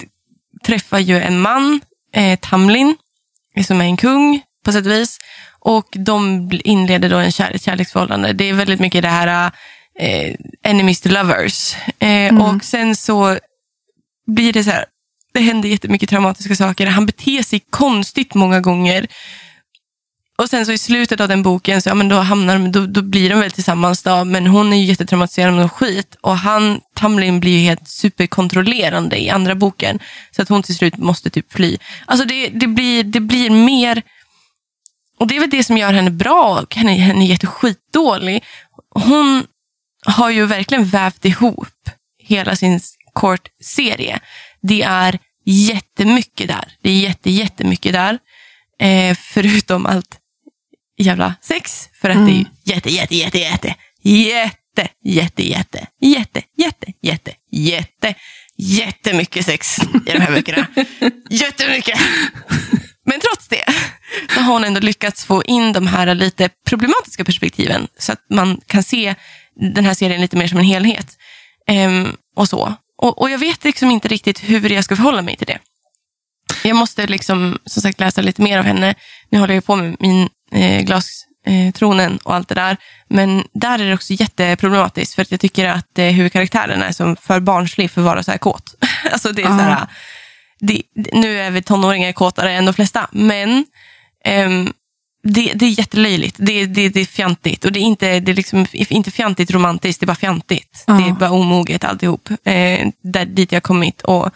träffar 0.66 1.00
ju 1.00 1.22
en 1.22 1.40
man, 1.42 1.82
eh, 2.16 2.40
Tamlin, 2.40 2.96
som 3.68 3.82
är 3.82 3.86
en 3.86 3.98
kung 3.98 4.42
på 4.66 4.72
sätt 4.72 4.86
och 4.86 4.92
vis. 4.92 5.18
Och 5.66 5.88
de 5.92 6.50
inleder 6.64 7.10
då 7.10 7.18
en 7.18 7.32
kär, 7.32 7.58
kärleksförhållande. 7.58 8.34
Det 8.34 8.50
är 8.50 8.54
väldigt 8.54 8.80
mycket 8.80 9.02
det 9.02 9.08
här 9.10 9.52
eh, 10.00 10.36
enemies 10.64 11.02
to 11.02 11.10
lovers. 11.10 11.76
Eh, 12.00 12.36
Och 12.42 12.64
sen 12.64 12.96
så 12.96 13.38
blir 14.28 14.54
det 14.54 14.64
så 14.64 14.70
här, 14.72 14.86
det 15.34 15.40
händer 15.40 15.70
jättemycket 15.70 16.10
traumatiska 16.10 16.56
saker. 16.56 16.88
Han 16.88 17.06
beter 17.06 17.44
sig 17.44 17.62
konstigt 17.70 18.34
många 18.34 18.60
gånger. 18.60 19.08
Och 20.38 20.50
sen 20.50 20.66
så 20.66 20.72
i 20.72 20.78
slutet 20.78 21.22
av 21.22 21.28
den 21.28 21.44
boken 21.44 21.82
så 21.82 21.90
ja, 21.90 21.94
men 21.96 22.10
då, 22.10 22.16
hamnar 22.16 22.54
de, 22.54 22.72
då, 22.72 22.86
då 22.86 23.02
blir 23.02 23.30
de 23.30 23.40
väl 23.40 23.52
tillsammans 23.52 24.04
då, 24.04 24.24
men 24.24 24.48
hon 24.48 24.74
är 24.74 24.78
ju 24.78 24.84
jättetraumatiserad 24.84 25.60
av 25.60 25.70
skit 25.70 26.16
och 26.22 26.38
han, 26.38 26.82
Tamlin 26.96 27.40
blir 27.40 27.52
ju 27.58 27.60
helt 27.60 27.88
superkontrollerande 27.88 29.24
i 29.24 29.30
andra 29.30 29.56
boken 29.56 30.00
så 30.32 30.42
att 30.42 30.50
hon 30.50 30.64
till 30.64 30.76
slut 30.76 30.98
måste 30.98 31.30
typ 31.30 31.54
fly. 31.54 31.78
Alltså 32.06 32.26
det, 32.28 32.48
det, 32.50 32.68
blir, 32.68 33.04
det 33.04 33.20
blir 33.20 33.50
mer, 33.50 34.02
och 35.24 35.28
det 35.28 35.36
är 35.36 35.40
väl 35.40 35.50
det 35.50 35.64
som 35.64 35.78
gör 35.78 35.94
henne 35.94 36.12
bra 36.12 36.60
och 36.62 36.76
henne, 36.76 36.92
henne 36.92 37.26
är 37.26 37.28
jätteskitdålig. 37.28 38.44
Hon 38.90 39.46
har 40.06 40.30
ju 40.30 40.46
verkligen 40.46 40.86
vävt 40.86 41.26
ihop 41.26 41.90
hela 42.24 42.56
sin 42.56 42.80
Court-serie. 43.16 44.20
Det 44.62 44.82
är 44.82 45.20
jättemycket 45.46 46.48
där. 46.48 46.74
Det 46.82 46.90
är 46.90 47.00
jätte, 47.00 47.30
jättemycket 47.30 47.94
där. 47.94 48.20
Eh, 48.80 49.18
förutom 49.20 49.86
allt 49.86 50.18
jävla 50.98 51.36
sex. 51.42 51.90
För 52.02 52.10
att 52.10 52.28
det 52.28 52.32
är 52.32 52.46
jätte, 52.64 52.90
jätte, 52.90 53.16
jätte, 53.16 53.38
jätte, 53.38 53.76
jätte, 54.04 54.88
jätte, 55.04 55.44
jätte, 55.44 55.88
jätte, 56.02 56.42
jätte, 56.58 56.94
jätte, 57.02 57.32
jätte, 57.52 58.16
jättemycket 58.58 59.46
sex 59.46 59.80
i 59.80 60.12
de 60.12 60.20
här 60.20 60.32
böckerna. 60.32 60.68
Jättemycket. 61.30 62.00
Men 63.06 63.20
trots 63.20 63.48
det 63.48 63.64
har 64.30 64.54
hon 64.54 64.64
ändå 64.64 64.80
lyckats 64.80 65.26
få 65.26 65.44
in 65.44 65.74
de 65.74 65.88
här 65.88 66.16
lite 66.16 66.50
problematiska 66.68 67.24
perspektiven 67.24 67.88
så 68.00 68.12
att 68.12 68.20
man 68.30 68.62
kan 68.68 68.84
se 68.84 69.16
den 69.56 69.86
här 69.86 69.94
serien 69.94 70.22
lite 70.22 70.38
mer 70.38 70.48
som 70.48 70.58
en 70.58 70.66
helhet. 70.66 71.18
Ehm, 71.68 72.16
och 72.36 72.50
så. 72.50 72.74
Och, 72.98 73.22
och 73.22 73.30
jag 73.30 73.38
vet 73.38 73.64
liksom 73.64 73.92
inte 73.92 74.08
riktigt 74.08 74.44
hur 74.44 74.70
jag 74.70 74.84
ska 74.84 74.96
förhålla 74.96 75.22
mig 75.22 75.38
till 75.38 75.48
det. 75.48 75.60
Jag 76.64 76.76
måste 76.76 77.08
liksom, 77.08 77.58
som 77.66 77.82
sagt 77.82 78.00
läsa 78.00 78.22
lite 78.22 78.42
mer 78.42 78.60
av 78.60 78.66
henne. 78.66 78.96
Nu 79.30 79.40
håller 79.40 79.54
jag 79.54 79.66
på 79.66 79.76
med 79.76 79.96
min 80.00 80.30
eh, 80.52 80.82
glastronen 80.82 82.12
eh, 82.12 82.18
och 82.24 82.36
allt 82.36 82.50
det 82.50 82.56
där. 82.56 82.78
Men 83.10 83.48
där 83.54 83.80
är 83.80 83.88
det 83.88 83.94
också 83.94 84.14
jätteproblematiskt 84.14 85.16
för 85.16 85.22
att 85.22 85.32
jag 85.32 85.40
tycker 85.40 85.70
att 85.70 86.00
eh, 86.00 86.06
huvudkaraktären 86.06 86.82
är 86.82 86.92
som 86.92 87.16
för 87.16 87.40
barnslig 87.40 87.92
för 87.92 88.02
att 88.02 88.06
vara 88.06 88.24
så 88.24 88.32
här 88.32 88.38
kåt. 88.38 88.76
alltså 89.12 89.32
det 89.32 89.42
är 89.42 89.48
så 89.48 89.54
här, 89.54 89.88
det, 90.60 90.82
nu 91.14 91.40
är 91.40 91.52
vi 91.52 91.62
tonåringar 91.62 92.12
kåtare 92.12 92.52
än 92.52 92.66
de 92.66 92.74
flesta, 92.74 93.08
men 93.12 93.66
ehm, 94.26 94.74
det, 95.24 95.52
det 95.56 95.66
är 95.66 95.80
jättelöjligt. 95.80 96.36
Det, 96.40 96.66
det, 96.66 96.90
det 96.90 97.00
är 97.00 97.06
fjantigt. 97.06 97.66
Och 97.66 97.72
det 97.72 97.80
är 97.80 97.84
inte, 97.84 98.20
det 98.20 98.32
är 98.32 98.36
liksom, 98.36 98.66
inte 98.72 99.12
fjantigt 99.12 99.52
romantiskt, 99.52 100.00
det 100.00 100.04
är 100.04 100.08
bara 100.08 100.16
fjantigt. 100.16 100.84
Ja. 100.88 100.94
Det 100.94 101.04
är 101.04 101.12
bara 101.12 101.32
omoget 101.32 101.84
alltihop. 101.84 102.30
Eh, 102.30 102.88
där, 103.04 103.26
dit 103.26 103.52
jag 103.52 103.64
kommit. 103.64 104.02
Och, 104.02 104.30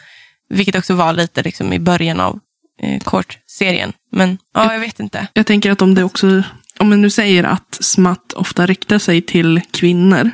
vilket 0.50 0.76
också 0.76 0.94
var 0.94 1.14
lite 1.14 1.44
liksom, 1.44 1.74
i 1.74 1.80
början 1.80 2.20
av 2.20 2.40
eh, 2.82 3.00
Court-serien. 3.00 3.94
Men 4.12 4.38
ja, 4.54 4.74
jag 4.74 4.80
vet 4.80 5.00
inte. 5.00 5.28
Jag 5.34 5.46
tänker 5.46 5.72
att 5.72 5.82
om 5.82 5.96
det 5.96 6.04
också, 6.04 6.44
om 6.80 6.90
man 6.90 7.02
nu 7.02 7.10
säger 7.10 7.44
att 7.44 7.78
smatt 7.82 8.34
ofta 8.34 8.66
riktar 8.66 9.00
sig 9.00 9.22
till 9.22 9.62
kvinnor, 9.72 10.32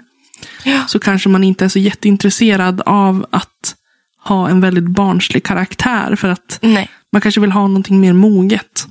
Ja. 0.63 0.83
så 0.87 0.99
kanske 0.99 1.29
man 1.29 1.43
inte 1.43 1.65
är 1.65 1.69
så 1.69 1.79
jätteintresserad 1.79 2.81
av 2.85 3.25
att 3.31 3.75
ha 4.23 4.49
en 4.49 4.61
väldigt 4.61 4.83
barnslig 4.83 5.43
karaktär. 5.43 6.15
För 6.15 6.27
att 6.27 6.59
Nej. 6.61 6.89
man 7.11 7.21
kanske 7.21 7.41
vill 7.41 7.51
ha 7.51 7.67
någonting 7.67 7.99
mer 7.99 8.13
moget. 8.13 8.87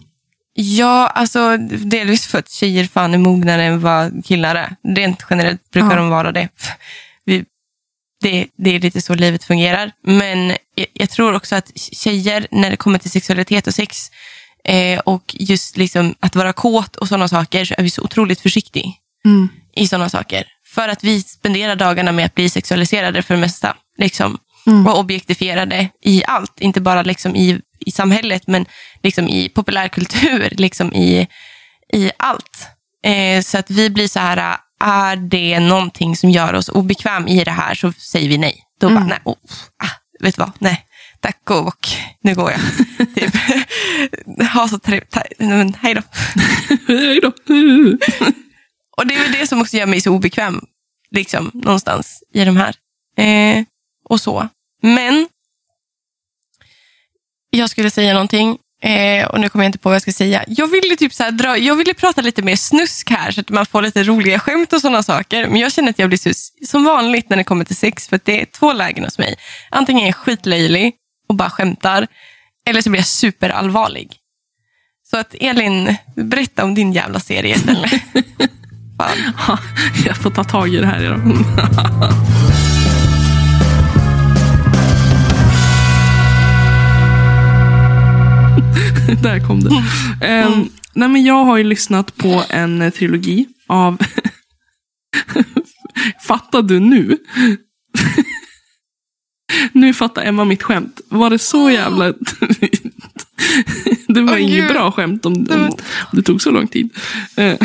Ja, 0.55 1.07
alltså 1.09 1.57
delvis 1.57 2.27
för 2.27 2.39
att 2.39 2.51
tjejer 2.51 2.85
fan 2.87 3.15
är 3.15 3.19
mognare 3.19 3.65
än 3.65 3.81
vad 3.81 4.25
killar 4.25 4.55
är. 4.55 4.77
Rent 4.97 5.27
generellt 5.31 5.71
brukar 5.71 5.91
Ja. 5.91 5.97
de 5.97 6.09
vara 6.09 6.33
det. 6.33 6.49
Vi, 7.25 7.45
det. 8.21 8.47
Det 8.57 8.75
är 8.77 8.81
lite 8.81 9.01
så 9.01 9.15
livet 9.15 9.45
fungerar. 9.45 9.93
Men 10.05 10.49
jag, 10.75 10.87
jag 10.93 11.11
tror 11.11 11.35
också 11.35 11.57
att 11.57 11.73
tjejer, 11.77 12.47
när 12.51 12.71
det 12.71 12.77
kommer 12.77 12.99
till 12.99 13.11
sexualitet 13.11 13.67
och 13.67 13.75
sex 13.75 14.11
eh, 14.65 14.99
och 15.01 15.37
just 15.39 15.77
liksom 15.77 16.15
att 16.21 16.37
vara 16.37 16.53
kåt 16.53 16.97
och 16.97 17.09
sådana 17.09 17.29
saker, 17.29 17.65
så 17.65 17.75
är 17.79 17.83
vi 17.83 17.91
så 17.91 18.03
otroligt 18.03 18.41
försiktiga 18.41 18.85
Mm. 19.25 19.49
i 19.77 19.89
sådana 19.89 20.09
saker. 20.09 20.45
För 20.75 20.89
att 20.89 21.05
vi 21.05 21.23
spenderar 21.23 21.77
dagarna 21.77 22.13
med 22.13 22.25
att 22.27 22.35
bli 22.35 22.49
sexualiserade 22.51 23.23
för 23.23 23.35
det 23.35 23.41
mesta. 23.41 23.77
Liksom. 23.99 24.39
Mm. 24.67 24.87
Och 24.87 24.99
objektifierade 24.99 25.89
i 26.03 26.23
allt. 26.27 26.61
Inte 26.61 26.81
bara 26.81 27.03
liksom 27.03 27.37
i, 27.37 27.61
i 27.87 27.91
samhället, 27.91 28.47
men 28.47 28.67
liksom 29.03 29.29
i 29.29 29.49
populärkultur, 29.49 30.49
liksom 30.57 30.93
i, 30.93 31.29
i 31.93 32.11
allt. 32.17 32.69
Eh, 33.05 33.43
så 33.43 33.59
att 33.59 33.71
vi 33.71 33.91
blir 33.91 34.09
så 34.09 34.21
här, 34.21 34.57
är 34.81 35.17
det 35.17 35.61
någonting 35.61 36.17
som 36.17 36.31
gör 36.31 36.55
oss 36.55 36.69
obekväm 36.69 37.29
i 37.29 37.45
det 37.45 37.51
här 37.51 37.75
så 37.75 37.93
säger 37.93 38.29
vi 38.29 38.39
nej. 38.39 38.63
Då 38.81 38.89
bara, 38.89 39.05
nej, 39.05 39.19
oh, 39.25 39.37
ah, 39.85 40.21
vet 40.21 40.37
du 40.37 40.41
vad, 40.41 40.53
nej, 40.59 40.87
tack 41.21 41.51
och 41.51 41.65
bock, 41.65 41.99
nu 42.21 42.35
går 42.35 42.51
jag. 42.51 42.61
typ. 43.15 43.35
ha 44.55 44.69
så 44.69 44.79
trevligt, 44.79 45.17
hej 45.77 45.95
då. 45.95 46.03
Hej 46.89 47.21
då. 47.21 47.33
Och 48.97 49.07
det 49.07 49.15
är 49.15 49.23
väl 49.23 49.33
det 49.33 49.47
som 49.47 49.61
också 49.61 49.77
gör 49.77 49.87
mig 49.87 50.01
så 50.01 50.11
obekväm, 50.11 50.61
liksom, 51.11 51.51
någonstans 51.55 52.23
i 52.35 52.45
de 52.45 52.57
här. 52.57 52.75
Eh, 53.17 53.65
och 54.09 54.21
så. 54.21 54.49
Men, 54.83 55.29
jag 57.59 57.71
skulle 57.71 57.91
säga 57.91 58.13
någonting 58.13 58.59
eh, 58.83 59.27
och 59.27 59.41
nu 59.41 59.49
kommer 59.49 59.65
jag 59.65 59.69
inte 59.69 59.79
på 59.79 59.89
vad 59.89 59.95
jag 59.95 60.03
ska 60.03 60.13
säga. 60.13 60.45
Jag 60.47 60.67
ville, 60.67 60.97
typ 60.97 61.15
så 61.15 61.31
dra, 61.31 61.59
jag 61.59 61.77
ville 61.77 61.95
prata 61.95 62.21
lite 62.21 62.43
mer 62.43 62.57
snusk 62.57 63.11
här 63.11 63.31
så 63.31 63.41
att 63.41 63.51
man 63.51 63.67
får 63.67 63.83
lite 63.83 64.03
roliga 64.03 64.39
skämt 64.39 64.73
och 64.73 64.81
sådana 64.81 65.03
saker. 65.03 65.49
Men 65.49 65.57
jag 65.57 65.73
känner 65.73 65.91
att 65.91 65.99
jag 65.99 66.09
blir 66.09 66.19
så, 66.19 66.31
som 66.67 66.85
vanligt 66.85 67.29
när 67.29 67.37
det 67.37 67.45
kommer 67.45 67.65
till 67.65 67.77
sex 67.77 68.09
för 68.09 68.17
att 68.17 68.25
det 68.25 68.41
är 68.41 68.45
två 68.45 68.73
lägen 68.73 69.05
hos 69.05 69.19
mig. 69.19 69.35
Antingen 69.71 70.03
är 70.03 70.07
jag 70.07 70.17
skitlöjlig 70.17 70.95
och 71.29 71.35
bara 71.35 71.51
skämtar 71.51 72.07
eller 72.67 72.81
så 72.83 72.91
blir 72.91 73.01
jag 73.01 73.07
superallvarlig. 73.07 74.17
Så 75.11 75.17
att 75.17 75.35
Elin, 75.41 75.97
berätta 76.17 76.65
om 76.65 76.75
din 76.75 76.93
jävla 76.93 77.21
serie 77.21 77.57
istället. 77.57 77.91
Fan. 78.99 79.59
Jag 80.07 80.17
får 80.17 80.31
ta 80.31 80.45
tag 80.45 80.75
i 80.75 80.77
det 80.77 80.87
här 80.87 81.03
idag. 81.03 81.21
Där 89.23 89.47
kom 89.47 89.61
det. 89.61 89.85
Ehm, 90.27 90.69
nej 90.95 91.09
men 91.09 91.25
jag 91.25 91.45
har 91.45 91.57
ju 91.57 91.65
lyssnat 91.65 92.17
på 92.17 92.45
en 92.49 92.83
eh, 92.83 92.91
trilogi 92.91 93.47
av... 93.67 93.99
Fattar 96.27 96.63
du 96.63 96.81
nu? 96.81 97.19
nu 99.73 99.95
fattar 99.95 100.23
Emma 100.23 100.45
mitt 100.45 100.63
skämt. 100.63 101.01
Var 101.09 101.31
det 101.31 101.39
så 101.39 101.71
jävla... 101.71 102.13
det 104.09 104.21
var 104.21 104.33
Åh, 104.33 104.43
inget 104.43 104.69
bra 104.69 104.93
skämt 104.93 105.27
om, 105.27 105.47
om, 105.51 105.63
om 105.63 105.77
det 106.13 106.23
tog 106.23 106.43
så 106.43 106.51
lång 106.51 106.67
tid. 106.67 106.91
Eh, 107.37 107.57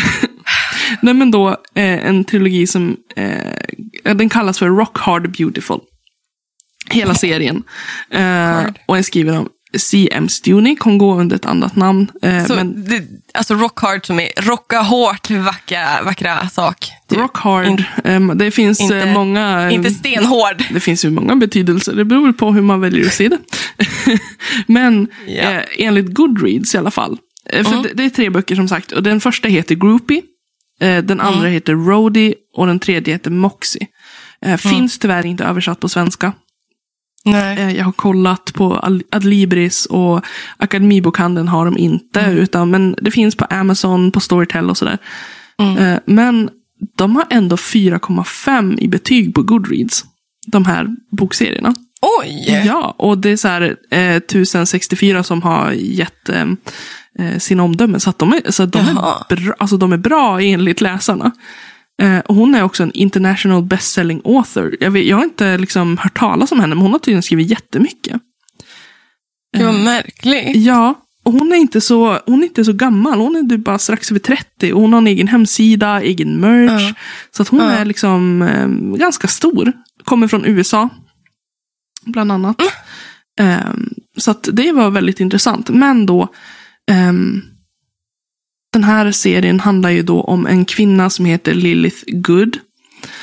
Nej 1.01 1.13
men 1.13 1.31
då 1.31 1.49
eh, 1.49 2.07
en 2.07 2.23
trilogi 2.23 2.67
som 2.67 2.97
eh, 3.15 4.13
den 4.13 4.29
kallas 4.29 4.59
för 4.59 4.69
Rock 4.69 4.97
Hard 4.97 5.31
Beautiful. 5.31 5.79
Hela 6.89 7.15
serien. 7.15 7.63
Eh, 8.09 8.65
och 8.85 8.97
är 8.97 9.01
skriven 9.01 9.35
av 9.35 9.49
C.M. 9.77 10.29
Stunick. 10.29 10.79
Hon 10.81 10.97
går 10.97 11.19
under 11.19 11.35
ett 11.35 11.45
annat 11.45 11.75
namn. 11.75 12.11
Eh, 12.21 12.45
Så, 12.45 12.55
men 12.55 12.85
det, 12.89 13.03
alltså 13.33 13.53
rock 13.55 13.79
hard 13.79 14.05
som 14.05 14.19
är 14.19 14.29
rocka 14.41 14.79
hårt 14.81 15.29
vackra, 15.29 16.01
vackra 16.05 16.49
sak. 16.49 16.91
typ. 17.09 17.17
Rock 17.19 17.37
Hard. 17.37 17.65
In- 17.67 17.83
eh, 18.03 18.35
det 18.35 18.51
finns 18.51 18.81
inte- 18.81 18.97
eh, 18.99 19.13
många... 19.13 19.67
eh, 19.67 19.73
Inte 19.73 19.89
stenhård. 19.89 20.63
Det 20.73 20.79
finns 20.79 21.05
ju 21.05 21.09
många 21.09 21.35
betydelser. 21.35 21.93
Det 21.95 22.05
beror 22.05 22.31
på 22.33 22.51
hur 22.51 22.61
man 22.61 22.81
väljer 22.81 23.05
att 23.05 23.13
se 23.13 23.27
det. 23.27 23.37
Men 24.67 25.07
Ja. 25.27 25.33
eh, 25.41 25.61
enligt 25.77 26.13
Goodreads 26.13 26.75
i 26.75 26.77
alla 26.77 26.91
fall. 26.91 27.17
Eh, 27.49 27.63
för 27.63 27.71
Mm. 27.71 27.83
det, 27.83 27.89
det 27.93 28.03
är 28.05 28.09
tre 28.09 28.29
böcker 28.29 28.55
som 28.55 28.67
sagt. 28.67 28.91
Och 28.91 29.03
den 29.03 29.21
första 29.21 29.47
heter 29.47 29.75
Groupie. 29.75 30.21
Den 30.79 31.19
andra 31.21 31.39
Mm. 31.39 31.51
heter 31.51 31.73
Roadie. 31.73 32.33
Och 32.57 32.67
den 32.67 32.79
tredje 32.79 33.13
heter 33.13 33.31
Moxie. 33.31 33.87
Eh, 34.45 34.57
Finns 34.57 34.99
tyvärr 34.99 35.25
inte 35.25 35.43
översatt 35.43 35.79
på 35.79 35.89
svenska. 35.89 36.33
Nej. 37.27 37.57
Eh, 37.57 37.77
jag 37.77 37.85
har 37.85 37.91
kollat 37.91 38.53
på 38.53 38.99
Adlibris 39.11 39.85
och 39.85 40.25
Akademibokhandeln 40.57 41.47
har 41.47 41.65
de 41.65 41.77
inte. 41.77 42.19
Mm. 42.19 42.37
Utan, 42.37 42.71
men 42.71 42.95
det 43.01 43.11
finns 43.11 43.35
på 43.35 43.45
Amazon, 43.45 44.11
på 44.11 44.19
Storytel 44.19 44.69
och 44.69 44.77
sådär. 44.77 44.97
Mm. 45.59 45.77
Eh, 45.77 45.99
men 46.05 46.49
de 46.95 47.15
har 47.15 47.25
ändå 47.29 47.55
4,5 47.55 48.79
i 48.79 48.87
betyg 48.87 49.35
på 49.35 49.41
Goodreads. 49.41 50.05
De 50.47 50.65
här 50.65 50.87
bokserierna. 51.11 51.75
Oj! 52.21 52.63
Ja, 52.65 52.95
och 52.97 53.17
det 53.17 53.29
är 53.29 53.37
så 53.37 53.47
här 53.47 53.75
eh, 53.91 54.15
1064 54.15 55.23
som 55.23 55.41
har 55.41 55.71
gett 55.71 56.29
eh, 56.29 56.45
eh, 57.19 57.37
sina 57.37 57.63
omdömen. 57.63 57.99
Så 57.99 58.09
att 58.09 58.19
de 58.19 58.33
är, 58.33 58.51
så 58.51 58.63
att 58.63 58.71
de 58.71 58.85
Jaha. 58.85 59.25
är, 59.29 59.35
bra, 59.35 59.53
alltså 59.59 59.77
de 59.77 59.93
är 59.93 59.97
bra 59.97 60.41
enligt 60.41 60.81
läsarna. 60.81 61.31
Eh, 62.01 62.19
hon 62.25 62.55
är 62.55 62.63
också 62.63 62.83
en 62.83 62.91
international 62.91 63.63
bestselling 63.63 64.21
author. 64.25 64.77
Jag, 64.79 64.91
vet, 64.91 65.05
jag 65.05 65.17
har 65.17 65.23
inte 65.23 65.57
liksom 65.57 65.97
hört 65.97 66.17
talas 66.19 66.51
om 66.51 66.59
henne, 66.59 66.75
men 66.75 66.81
hon 66.81 66.91
har 66.91 66.99
tydligen 66.99 67.23
skrivit 67.23 67.49
jättemycket. 67.49 68.21
Gud 69.57 69.65
vad 69.65 69.75
märkligt. 69.75 70.55
Ja, 70.55 70.93
och 71.23 71.33
hon 71.33 71.51
är 71.51 71.55
inte 71.55 71.81
så, 71.81 72.19
hon 72.25 72.39
är 72.43 72.47
inte 72.47 72.65
så 72.65 72.73
gammal. 72.73 73.19
Hon 73.19 73.35
är 73.35 73.43
typ 73.49 73.63
bara 73.65 73.79
strax 73.79 74.11
över 74.11 74.19
30. 74.19 74.73
Och 74.73 74.81
hon 74.81 74.93
har 74.93 74.97
en 74.97 75.07
egen 75.07 75.27
hemsida, 75.27 76.01
egen 76.01 76.39
merch. 76.39 76.81
Ja. 76.81 76.93
Så 77.31 77.41
att 77.41 77.47
hon 77.47 77.59
Ja. 77.59 77.71
är 77.71 77.85
liksom 77.85 78.41
eh, 78.41 78.67
ganska 78.97 79.27
stor. 79.27 79.71
Kommer 80.03 80.27
från 80.27 80.45
USA. 80.45 80.89
Bland 82.05 82.31
annat. 82.31 82.61
Ehm, 83.39 83.89
så 84.17 84.31
att 84.31 84.49
det 84.53 84.71
var 84.71 84.89
väldigt 84.89 85.19
intressant. 85.19 85.69
Men 85.69 86.05
då. 86.05 86.27
ehm, 86.91 87.41
den 88.77 88.83
här 88.83 89.11
serien 89.11 89.59
handlar 89.59 89.89
ju 89.89 90.01
då 90.03 90.21
om 90.21 90.47
en 90.47 90.65
kvinna 90.65 91.09
som 91.09 91.25
heter 91.25 91.53
Lilith 91.53 91.97
Good. 92.07 92.57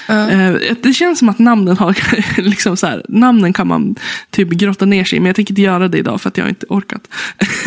Eh, 0.09 0.53
Det 0.83 0.93
känns 0.95 1.19
som 1.19 1.29
att 1.29 1.39
namnen 1.39 1.77
har, 1.77 1.97
liksom 2.41 2.77
så 2.77 2.87
här, 2.87 3.05
namnen 3.09 3.53
kan 3.53 3.69
man 3.69 3.95
typ 4.31 4.49
grotta 4.49 4.85
ner 4.85 5.05
sig 5.05 5.17
i, 5.17 5.21
men 5.21 5.27
jag 5.27 5.37
tänker 5.37 5.53
inte 5.53 5.63
göra 5.63 5.89
det 5.89 5.99
idag 5.99 6.21
för 6.21 6.29
att 6.29 6.37
jag 6.37 6.45
har 6.45 6.49
inte 6.49 6.67
orkat. 6.69 7.09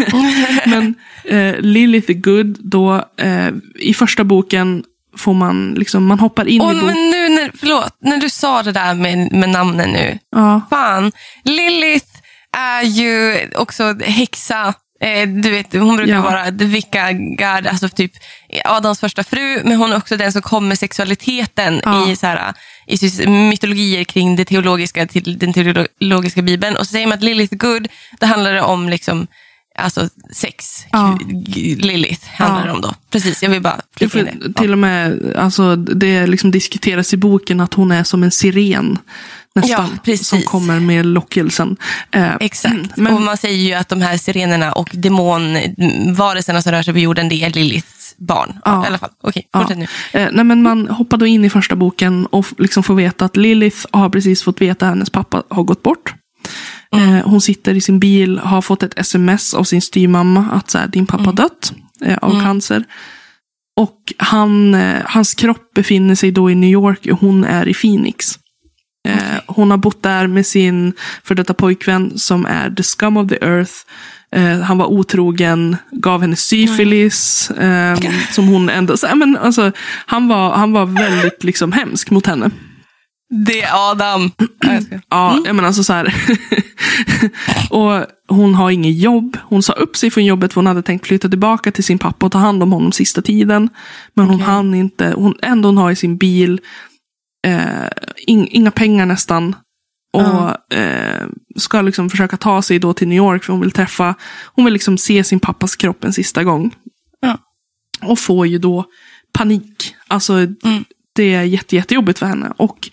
men 0.65 0.95
eh, 1.25 1.55
Lilith 1.59 2.11
Good, 2.13 2.57
då 2.59 3.05
eh, 3.17 3.49
i 3.79 3.93
första 3.93 4.23
boken 4.23 4.83
får 5.17 5.33
man, 5.33 5.73
liksom, 5.77 6.05
man 6.05 6.19
hoppar 6.19 6.47
in 6.47 6.61
Och, 6.61 6.71
i 6.71 6.75
boken. 6.75 6.87
men 6.87 7.09
nu, 7.09 7.29
när, 7.29 7.51
förlåt, 7.59 7.97
när 8.01 8.17
du 8.17 8.29
sa 8.29 8.63
det 8.63 8.71
där 8.71 8.93
med, 8.93 9.33
med 9.33 9.49
namnen 9.49 9.89
nu. 9.91 10.17
Ja, 10.35 10.61
Fan, 10.69 11.11
Lilith 11.43 12.07
är 12.57 12.83
ju 12.83 13.37
också 13.55 13.83
häxa. 14.03 14.73
Eh, 15.01 15.27
du 15.29 15.49
vet, 15.49 15.73
hon 15.73 15.95
brukar 15.97 16.13
Ja. 16.13 16.21
vara 16.21 16.49
Wicca 16.51 17.11
God, 17.13 17.67
alltså 17.67 17.89
typ 17.89 18.11
Adams 18.65 18.99
första 18.99 19.23
fru, 19.23 19.61
men 19.63 19.77
hon 19.77 19.91
är 19.91 19.97
också 19.97 20.17
den 20.17 20.31
som 20.31 20.41
kom 20.41 20.67
med 20.67 20.79
sexualiteten 20.79 21.81
Ja. 21.83 22.09
i, 22.09 22.15
så 22.15 22.27
här, 22.27 22.53
i 22.87 23.27
mytologier 23.27 24.03
kring 24.03 24.35
det 24.35 24.45
teologiska 24.45 25.07
till 25.07 25.37
den 25.39 25.53
teologiska 25.53 26.41
bibeln. 26.41 26.75
Och 26.77 26.87
så 26.87 26.91
säger 26.91 27.07
man 27.07 27.17
att 27.17 27.23
Lilith 27.23 27.55
Good, 27.55 27.87
då 28.19 28.25
handlar 28.25 28.53
det 28.53 28.61
om 28.61 28.89
liksom, 28.89 29.27
alltså 29.79 30.09
sex. 30.33 30.85
Ja. 30.91 31.19
Lilith 31.77 32.27
handlar 32.27 32.65
det 32.65 32.71
om 32.71 32.81
då. 32.81 32.93
Precis, 33.11 33.43
jag 33.43 33.49
vill 33.49 33.61
bara 33.61 33.81
flika 33.99 34.23
det. 34.23 34.53
till 34.53 34.71
och 34.71 34.77
med, 34.79 35.33
alltså, 35.37 35.75
det 35.75 36.27
liksom 36.27 36.51
diskuteras 36.51 37.13
i 37.13 37.17
boken 37.17 37.59
att 37.59 37.73
hon 37.73 37.91
är 37.91 38.03
som 38.03 38.23
en 38.23 38.31
siren. 38.31 38.97
Nästan, 39.61 39.99
Ja, 40.03 40.17
som 40.17 40.41
kommer 40.41 40.79
med 40.79 41.05
lockelsen. 41.05 41.77
Eh, 42.11 42.35
Exakt. 42.39 42.97
Men, 42.97 43.13
och 43.13 43.21
man 43.21 43.37
säger 43.37 43.67
ju 43.67 43.73
att 43.73 43.89
de 43.89 44.01
här 44.01 44.17
sirenerna 44.17 44.71
och 44.73 44.89
demonvarelserna 44.93 46.61
som 46.61 46.71
rör 46.71 46.81
sig 46.83 46.93
på 46.93 46.99
jorden, 46.99 47.29
det 47.29 47.43
är 47.43 47.49
Liliths 47.49 48.15
barn. 48.17 48.59
Ja. 48.65 48.71
Ja. 48.71 48.83
I 48.83 48.87
alla 48.87 48.97
fall. 48.97 49.09
Okej, 49.23 49.47
Ja. 49.53 49.59
fortsätt 49.59 49.77
nu. 49.77 49.87
Eh, 50.13 50.29
nej, 50.31 50.45
men 50.45 50.61
man 50.63 50.87
hoppar 50.87 51.17
då 51.17 51.25
in 51.25 51.45
i 51.45 51.49
första 51.49 51.75
boken 51.75 52.25
och 52.25 52.45
liksom 52.57 52.83
får 52.83 52.95
veta 52.95 53.25
att 53.25 53.37
Lilith 53.37 53.77
har 53.91 54.09
precis 54.09 54.43
fått 54.43 54.61
veta 54.61 54.85
att 54.85 54.91
hennes 54.91 55.09
pappa 55.09 55.43
har 55.49 55.63
gått 55.63 55.83
bort. 55.83 56.13
Mm. 56.95 57.15
Eh, 57.15 57.25
hon 57.27 57.41
sitter 57.41 57.73
i 57.73 57.81
sin 57.81 57.99
bil, 57.99 58.39
har 58.39 58.61
fått 58.61 58.83
ett 58.83 58.99
sms 58.99 59.53
av 59.53 59.63
sin 59.63 59.81
styvmamma 59.81 60.45
att 60.51 60.69
så 60.71 60.77
här, 60.77 60.87
din 60.87 61.05
pappa 61.07 61.23
har 61.23 61.33
dött 61.33 61.73
eh, 62.05 62.17
av 62.17 62.31
Mm. 62.31 62.43
cancer. 62.43 62.83
Och 63.79 64.13
han, 64.17 64.75
eh, 64.75 65.01
hans 65.05 65.33
kropp 65.33 65.73
befinner 65.75 66.15
sig 66.15 66.31
då 66.31 66.51
i 66.51 66.55
New 66.55 66.69
York 66.69 67.07
och 67.11 67.19
hon 67.19 67.43
är 67.43 67.67
i 67.67 67.73
Phoenix. 67.73 68.39
Eh, 69.07 69.39
hon 69.47 69.71
har 69.71 69.77
bott 69.77 70.03
där 70.03 70.27
med 70.27 70.45
sin 70.45 70.93
för 71.23 71.35
detta 71.35 71.53
pojkvän 71.53 72.17
som 72.17 72.45
är 72.45 72.69
the 72.69 72.83
scum 72.83 73.17
of 73.17 73.29
the 73.29 73.45
earth. 73.45 73.73
Eh, 74.35 74.59
han 74.59 74.77
var 74.77 74.85
otrogen, 74.85 75.77
gav 75.91 76.21
henne 76.21 76.35
syfilis. 76.35 77.51
Eh, 77.51 77.99
som 78.31 78.47
hon 78.47 78.69
ändå, 78.69 78.97
så, 78.97 79.15
men, 79.15 79.37
alltså, 79.37 79.71
han, 80.05 80.27
var, 80.27 80.55
han 80.55 80.71
var 80.71 80.85
väldigt 80.85 81.43
liksom, 81.43 81.71
hemsk 81.71 82.09
mot 82.09 82.25
henne. 82.25 82.51
Det 83.29 83.61
är 83.61 83.91
Adam. 83.91 84.31
Ja, 84.37 84.73
jag. 84.73 85.01
Ja, 85.09 85.41
jag 85.45 85.55
menar 85.55 85.67
alltså 85.67 85.83
så 85.83 85.93
här. 85.93 86.15
Och 87.69 88.05
hon 88.27 88.55
har 88.55 88.71
inget 88.71 88.97
jobb. 88.97 89.37
Hon 89.43 89.63
sa 89.63 89.73
upp 89.73 89.97
sig 89.97 90.11
från 90.11 90.25
jobbet 90.25 90.53
för 90.53 90.61
hon 90.61 90.67
hade 90.67 90.81
tänkt 90.81 91.07
flytta 91.07 91.29
tillbaka 91.29 91.71
till 91.71 91.83
sin 91.83 91.99
pappa 91.99 92.25
och 92.25 92.31
ta 92.31 92.37
hand 92.37 92.63
om 92.63 92.71
honom 92.71 92.91
sista 92.91 93.21
tiden. 93.21 93.69
Men 94.13 94.25
hon 94.25 94.41
hann 94.41 94.73
inte. 94.75 95.13
Hon, 95.15 95.35
ändå 95.41 95.69
hon 95.69 95.77
har 95.77 95.91
i 95.91 95.95
sin 95.95 96.17
bil 96.17 96.61
eh, 97.47 97.87
in, 98.17 98.47
inga 98.51 98.71
pengar 98.71 99.05
nästan. 99.05 99.55
Och 100.13 100.21
Ja. 100.21 100.57
eh, 100.71 101.27
ska 101.57 101.81
liksom 101.81 102.09
försöka 102.09 102.37
ta 102.37 102.61
sig 102.61 102.79
då 102.79 102.93
till 102.93 103.07
New 103.07 103.17
York 103.17 103.43
för 103.43 103.53
hon 103.53 103.61
vill 103.61 103.71
träffa, 103.71 104.15
hon 104.45 104.65
vill 104.65 104.73
liksom 104.73 104.97
se 104.97 105.23
sin 105.23 105.39
pappas 105.39 105.75
kropp 105.75 106.03
en 106.03 106.13
sista 106.13 106.43
gång. 106.43 106.75
Ja. 107.21 107.37
Och 108.01 108.19
får 108.19 108.47
ju 108.47 108.57
då 108.57 108.85
panik. 109.33 109.95
Alltså 110.07 110.33
Mm. 110.33 110.85
det 111.15 111.33
är 111.33 111.43
jätte, 111.43 111.75
jättejobbigt 111.75 112.19
för 112.19 112.25
henne. 112.25 112.53
Och 112.57 112.89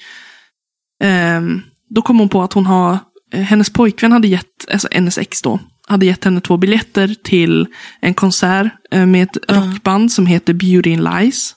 ehm, 1.02 1.62
då 1.90 2.02
kom 2.02 2.18
hon 2.18 2.28
på 2.28 2.42
att 2.42 2.52
hon 2.52 2.66
har, 2.66 2.98
eh, 3.32 3.40
hennes 3.42 3.70
pojkvän 3.70 4.12
hade 4.12 4.28
gett, 4.28 4.70
alltså 4.72 4.88
hennes 4.92 5.18
ex 5.18 5.42
då, 5.42 5.58
hade 5.88 6.06
gett 6.06 6.24
henne 6.24 6.40
två 6.40 6.56
biljetter 6.56 7.14
till 7.24 7.66
en 8.00 8.14
konsert 8.14 8.72
eh, 8.90 9.06
med 9.06 9.22
ett 9.22 9.36
Ja. 9.48 9.54
rockband 9.54 10.12
som 10.12 10.26
heter 10.26 10.52
Beauty 10.54 10.90
in 10.90 11.04
Lies. 11.04 11.54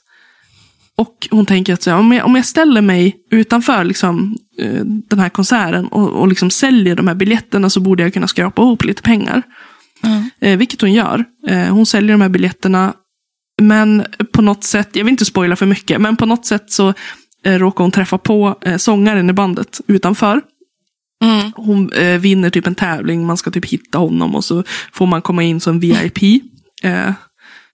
Och 0.97 1.27
hon 1.31 1.45
tänker 1.45 1.73
att 1.73 1.83
så, 1.83 1.89
här, 1.89 1.97
om, 1.97 2.11
jag, 2.11 2.25
om 2.25 2.35
jag 2.35 2.45
ställer 2.45 2.81
mig 2.81 3.15
utanför 3.31 3.83
liksom, 3.83 4.37
eh, 4.59 4.81
den 4.85 5.19
här 5.19 5.29
konserten 5.29 5.87
och, 5.87 6.09
och 6.09 6.27
liksom 6.27 6.49
säljer 6.49 6.95
de 6.95 7.07
här 7.07 7.15
biljetterna 7.15 7.69
så 7.69 7.79
borde 7.79 8.03
jag 8.03 8.13
kunna 8.13 8.27
skrapa 8.27 8.61
ihop 8.61 8.83
lite 8.83 9.01
pengar. 9.01 9.43
Mm. 10.03 10.29
Eh, 10.41 10.57
vilket 10.57 10.81
hon 10.81 10.93
gör. 10.93 11.25
Eh, 11.47 11.67
hon 11.67 11.85
säljer 11.85 12.11
de 12.11 12.21
här 12.21 12.29
biljetterna. 12.29 12.93
Men 13.61 14.05
på 14.33 14.41
något 14.41 14.63
sätt, 14.63 14.89
jag 14.93 15.03
vill 15.03 15.11
inte 15.11 15.25
spoila 15.25 15.55
för 15.55 15.65
mycket, 15.65 16.01
men 16.01 16.17
på 16.17 16.25
något 16.25 16.45
sätt 16.45 16.71
så 16.71 16.93
eh, 17.45 17.59
råkar 17.59 17.83
hon 17.83 17.91
träffa 17.91 18.17
på 18.17 18.55
eh, 18.61 18.77
sångaren 18.77 19.29
i 19.29 19.33
bandet 19.33 19.81
utanför. 19.87 20.41
Mm. 21.23 21.51
Hon 21.55 21.91
eh, 21.91 22.19
vinner 22.19 22.49
typ 22.49 22.67
en 22.67 22.75
tävling, 22.75 23.25
man 23.25 23.37
ska 23.37 23.51
typ 23.51 23.65
hitta 23.65 23.97
honom 23.97 24.35
och 24.35 24.45
så 24.45 24.63
får 24.93 25.05
man 25.05 25.21
komma 25.21 25.43
in 25.43 25.59
som 25.59 25.79
VIP. 25.79 26.43
Eh, 26.83 27.11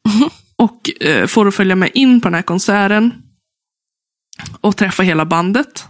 och 0.55 1.03
eh, 1.03 1.27
får 1.27 1.47
att 1.47 1.55
följa 1.55 1.75
med 1.75 1.91
in 1.93 2.21
på 2.21 2.27
den 2.27 2.33
här 2.35 2.41
konserten. 2.41 3.13
Och 4.61 4.77
träffa 4.77 5.03
hela 5.03 5.25
bandet. 5.25 5.85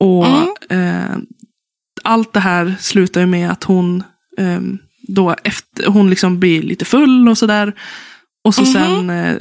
Och 0.00 0.72
eh, 0.72 1.16
allt 2.04 2.32
det 2.32 2.40
här 2.40 2.74
slutar 2.80 3.20
ju 3.20 3.26
med 3.26 3.50
att 3.50 3.64
hon 3.64 4.02
eh, 4.38 4.60
då 5.08 5.36
efter, 5.44 5.86
hon 5.86 6.10
liksom 6.10 6.40
blir 6.40 6.62
lite 6.62 6.84
full 6.84 7.28
och 7.28 7.38
sådär. 7.38 7.72
Och 8.44 8.54
så 8.54 8.62
Mhm. 8.62 8.72
sen 8.72 9.10
eh, 9.10 9.36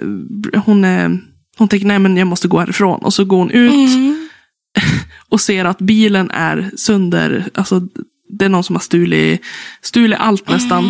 hon, 0.62 0.86
eh, 0.86 1.10
hon 1.58 1.68
tänker 1.68 1.88
nej 1.88 2.00
men 2.00 2.18
jag 2.18 2.28
måste 2.28 2.48
gå 2.48 2.60
härifrån. 2.60 3.00
Och 3.00 3.14
så 3.14 3.26
går 3.26 3.38
hon 3.38 3.52
ut 3.52 3.72
Mm. 3.96 4.30
och 5.30 5.42
ser 5.42 5.66
att 5.66 5.78
bilen 5.80 6.32
är 6.32 6.72
sönder. 6.78 7.50
Alltså, 7.54 7.82
det 8.30 8.46
är 8.46 8.50
någon 8.50 8.64
som 8.64 8.76
har 8.76 8.82
stulit, 8.82 9.42
stulit 9.82 10.20
allt 10.20 10.50
nästan. 10.50 10.84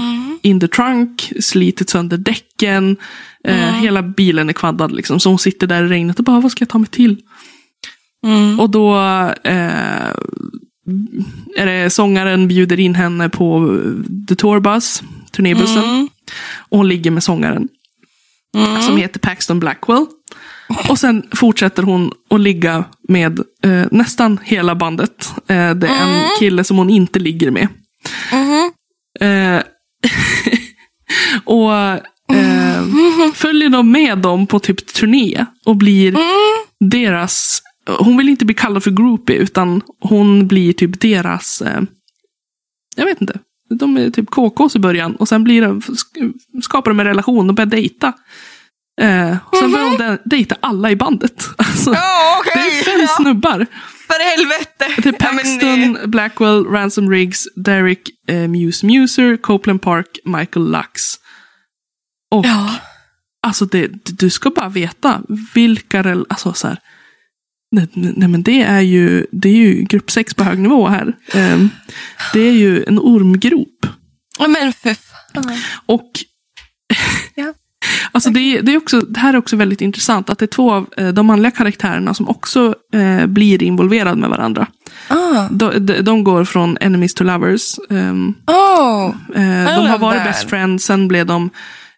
Mm. 0.47 0.55
In 0.55 0.59
the 0.59 0.67
trunk, 0.67 1.33
slitit 1.39 1.89
sönder 1.89 2.17
däcken. 2.17 2.97
Eh, 3.43 3.73
hela 3.73 4.01
bilen 4.03 4.49
är 4.49 4.53
kvaddad 4.53 4.91
liksom. 4.91 5.19
Så 5.19 5.29
hon 5.29 5.39
sitter 5.39 5.67
där 5.67 5.83
i 5.83 5.87
regnet 5.87 6.19
och 6.19 6.25
bara, 6.25 6.39
vad 6.39 6.51
ska 6.51 6.61
jag 6.61 6.69
ta 6.69 6.77
mig 6.77 6.89
till? 6.89 7.17
Mm. 8.25 8.59
Och 8.59 8.69
då 8.69 8.95
eh, 9.43 10.09
är 11.57 11.65
det 11.65 11.89
sångaren 11.89 12.47
bjuder 12.47 12.79
in 12.79 12.95
henne 12.95 13.29
på 13.29 13.77
The 14.29 14.35
Tour 14.35 14.59
Bus, 14.59 15.03
turnébussen. 15.31 15.83
Mm. 15.83 16.09
Och 16.69 16.77
hon 16.77 16.87
ligger 16.87 17.11
med 17.11 17.23
sångaren 17.23 17.67
Mm. 18.55 18.81
som 18.81 18.97
heter 18.97 19.19
Paxton 19.19 19.59
Blackwell. 19.59 20.05
Och 20.89 20.99
sen 20.99 21.23
fortsätter 21.35 21.83
hon 21.83 22.11
att 22.29 22.39
ligga 22.39 22.83
med 23.07 23.39
eh, 23.63 23.85
nästan 23.91 24.39
hela 24.43 24.75
bandet. 24.75 25.31
Eh, 25.47 25.71
det 25.75 25.87
är 25.87 26.07
en 26.07 26.23
kille 26.39 26.63
som 26.63 26.77
hon 26.77 26.89
inte 26.89 27.19
ligger 27.19 27.51
med. 27.51 27.67
Mhm. 28.33 28.71
Eh, 29.19 29.61
och 31.43 31.73
eh, 32.35 32.83
följer 33.33 33.69
de 33.69 33.91
med 33.91 34.17
dem 34.17 34.47
på 34.47 34.59
typ 34.59 34.85
turné 34.93 35.45
och 35.65 35.75
blir 35.75 36.15
deras... 36.79 37.61
Hon 37.99 38.17
vill 38.17 38.29
inte 38.29 38.45
bli 38.45 38.55
kallad 38.55 38.83
för 38.83 38.91
groupie 38.91 39.35
utan 39.35 39.81
hon 40.01 40.47
blir 40.47 40.73
typ 40.73 41.01
deras... 41.01 41.61
Eh, 41.61 41.81
jag 42.95 43.05
vet 43.05 43.21
inte. 43.21 43.39
De 43.69 43.97
är 43.97 44.09
typ 44.09 44.29
KKs 44.29 44.75
i 44.75 44.79
början 44.79 45.15
och 45.15 45.27
sen 45.27 45.43
blir 45.43 45.61
de, 45.61 45.81
skapar 46.63 46.91
de 46.91 46.99
en 46.99 47.05
relation 47.05 47.49
och 47.49 47.55
börjar 47.55 47.65
dejta. 47.69 48.13
Eh, 49.01 49.37
och 49.45 49.57
sen 49.57 49.71
börjar 49.71 49.87
hon 49.87 49.97
de- 49.97 50.17
dejta 50.25 50.55
alla 50.59 50.91
i 50.91 50.95
bandet. 50.95 51.47
Alltså, 51.57 51.93
Ja, 51.93 52.41
det 52.45 52.51
okej. 52.51 52.79
är 52.79 52.83
fem 52.83 53.07
snubbar. 53.07 53.65
För 54.07 54.37
helvete. 54.37 55.01
Det 55.03 55.09
är 55.09 55.13
Ja, 55.13 55.31
Paxton, 55.37 55.93
det- 55.93 56.07
Blackwell, 56.07 56.65
Ransom 56.65 57.09
Riggs, 57.11 57.47
Derek, 57.55 58.09
eh, 58.27 58.47
Muse 58.47 58.85
Muser, 58.85 59.37
Copeland 59.37 59.81
Park, 59.81 60.19
Michael 60.25 60.71
Lux. 60.71 61.01
Och 62.31 62.45
Ja. 62.45 62.75
alltså 63.47 63.65
det, 63.65 63.87
du 64.19 64.29
ska 64.29 64.49
bara 64.49 64.69
veta 64.69 65.21
vilka 65.53 65.99
alltså 66.29 66.53
så 66.53 66.67
här, 66.67 66.77
nej, 67.71 67.87
nej 67.93 68.27
men 68.29 68.43
det 68.43 68.61
är 68.61 68.81
ju, 68.81 69.25
det 69.31 69.49
är 69.49 69.53
ju 69.53 69.83
grupp 69.83 70.11
sex 70.11 70.33
på 70.33 70.43
hög 70.43 70.59
nivå 70.59 70.87
här. 70.87 71.13
Ehm, 71.33 71.69
det 72.33 72.39
är 72.39 72.51
ju 72.53 72.83
en 72.83 72.99
ormgrop. 72.99 73.85
Ja, 74.39 74.47
men 74.47 74.73
för 74.73 74.93
fan. 74.93 75.57
Och 75.85 76.11
Ja. 76.13 76.21
Alltså 78.17 78.29
det, 78.29 78.39
är- 78.39 78.61
det, 78.61 78.73
är 78.73 78.77
också, 78.77 78.99
det 78.99 79.19
här 79.19 79.33
är 79.33 79.37
också 79.37 79.55
väldigt 79.55 79.81
intressant 79.81 80.29
att 80.29 80.39
det 80.39 80.45
är 80.45 80.47
två 80.47 80.73
av 80.73 80.87
eh, 80.97 81.07
de 81.07 81.25
manliga 81.25 81.51
karaktärerna 81.51 82.13
som 82.13 82.29
också 82.29 82.75
eh, 82.93 83.25
blir 83.25 83.63
involverade 83.63 84.15
med 84.15 84.29
varandra. 84.29 84.67
Ah. 85.07 85.47
De, 85.51 85.85
de, 85.85 86.01
de 86.01 86.23
går 86.23 86.45
från 86.45 86.77
enemies 86.81 87.13
to 87.13 87.23
lovers. 87.23 87.75
ehm, 87.89 88.33
Oh. 88.47 89.05
Eh, 89.35 89.75
de 89.77 89.87
har 89.89 89.97
varit 89.97 90.17
that. 90.17 90.27
best 90.27 90.49
friends, 90.49 90.85
sen 90.85 91.07
blev 91.07 91.25
de 91.25 91.49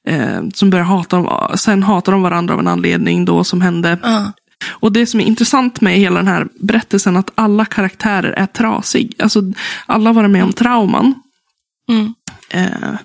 eh, 0.07 0.41
som 0.53 0.69
började 0.69 0.89
hata 0.89 1.15
dem, 1.17 1.51
sen 1.57 1.83
hatar 1.83 2.11
de 2.11 2.21
varandra 2.21 2.53
av 2.53 2.59
en 2.59 2.67
anledning 2.67 3.25
då 3.25 3.43
som 3.43 3.61
hände. 3.61 3.97
Ah. 4.03 4.25
Och 4.69 4.91
det 4.91 5.05
som 5.05 5.19
är 5.19 5.25
intressant 5.25 5.81
med 5.81 5.93
hela 5.97 6.15
den 6.15 6.27
här 6.27 6.47
berättelsen 6.61 7.17
att 7.17 7.31
alla 7.35 7.65
karaktärer 7.65 8.31
är 8.31 8.45
trasig. 8.45 9.15
Alltså 9.19 9.41
alla 9.85 10.09
har 10.09 10.13
varit 10.13 10.29
med 10.31 10.43
om 10.43 10.53
trauman. 10.53 11.13
Mm. 11.89 12.13
Eh, 12.49 12.95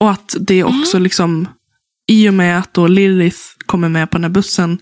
och 0.00 0.10
att 0.10 0.36
det 0.40 0.64
också 0.64 0.98
liksom, 0.98 1.48
i 2.08 2.28
och 2.28 2.34
med 2.34 2.58
att 2.58 2.74
då 2.74 2.86
Lilith 2.86 3.38
kommer 3.66 3.88
med 3.88 4.10
på 4.10 4.16
den 4.18 4.24
här 4.24 4.30
bussen, 4.30 4.78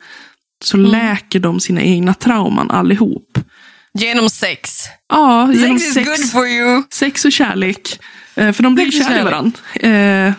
så 0.64 0.76
Mm. 0.76 0.90
läker 0.90 1.40
de 1.40 1.60
sina 1.60 1.82
egna 1.82 2.14
trauman 2.14 2.70
allihop. 2.70 3.38
Genom 3.98 4.30
sex. 4.30 4.70
Ja, 5.08 5.52
genom 5.52 5.78
Sex 5.78 5.88
is 5.88 5.94
sex, 5.94 6.06
good 6.08 6.30
for 6.30 6.46
you. 6.46 6.82
sex 6.92 7.24
och 7.24 7.32
kärlek. 7.32 8.00
Eh, 8.34 8.52
för 8.52 8.62
de 8.62 8.74
blir 8.74 8.90
Sex 8.90 9.06
kära 9.06 9.20
i 9.20 9.24
varandra. 9.24 9.58
Eh, 9.74 10.32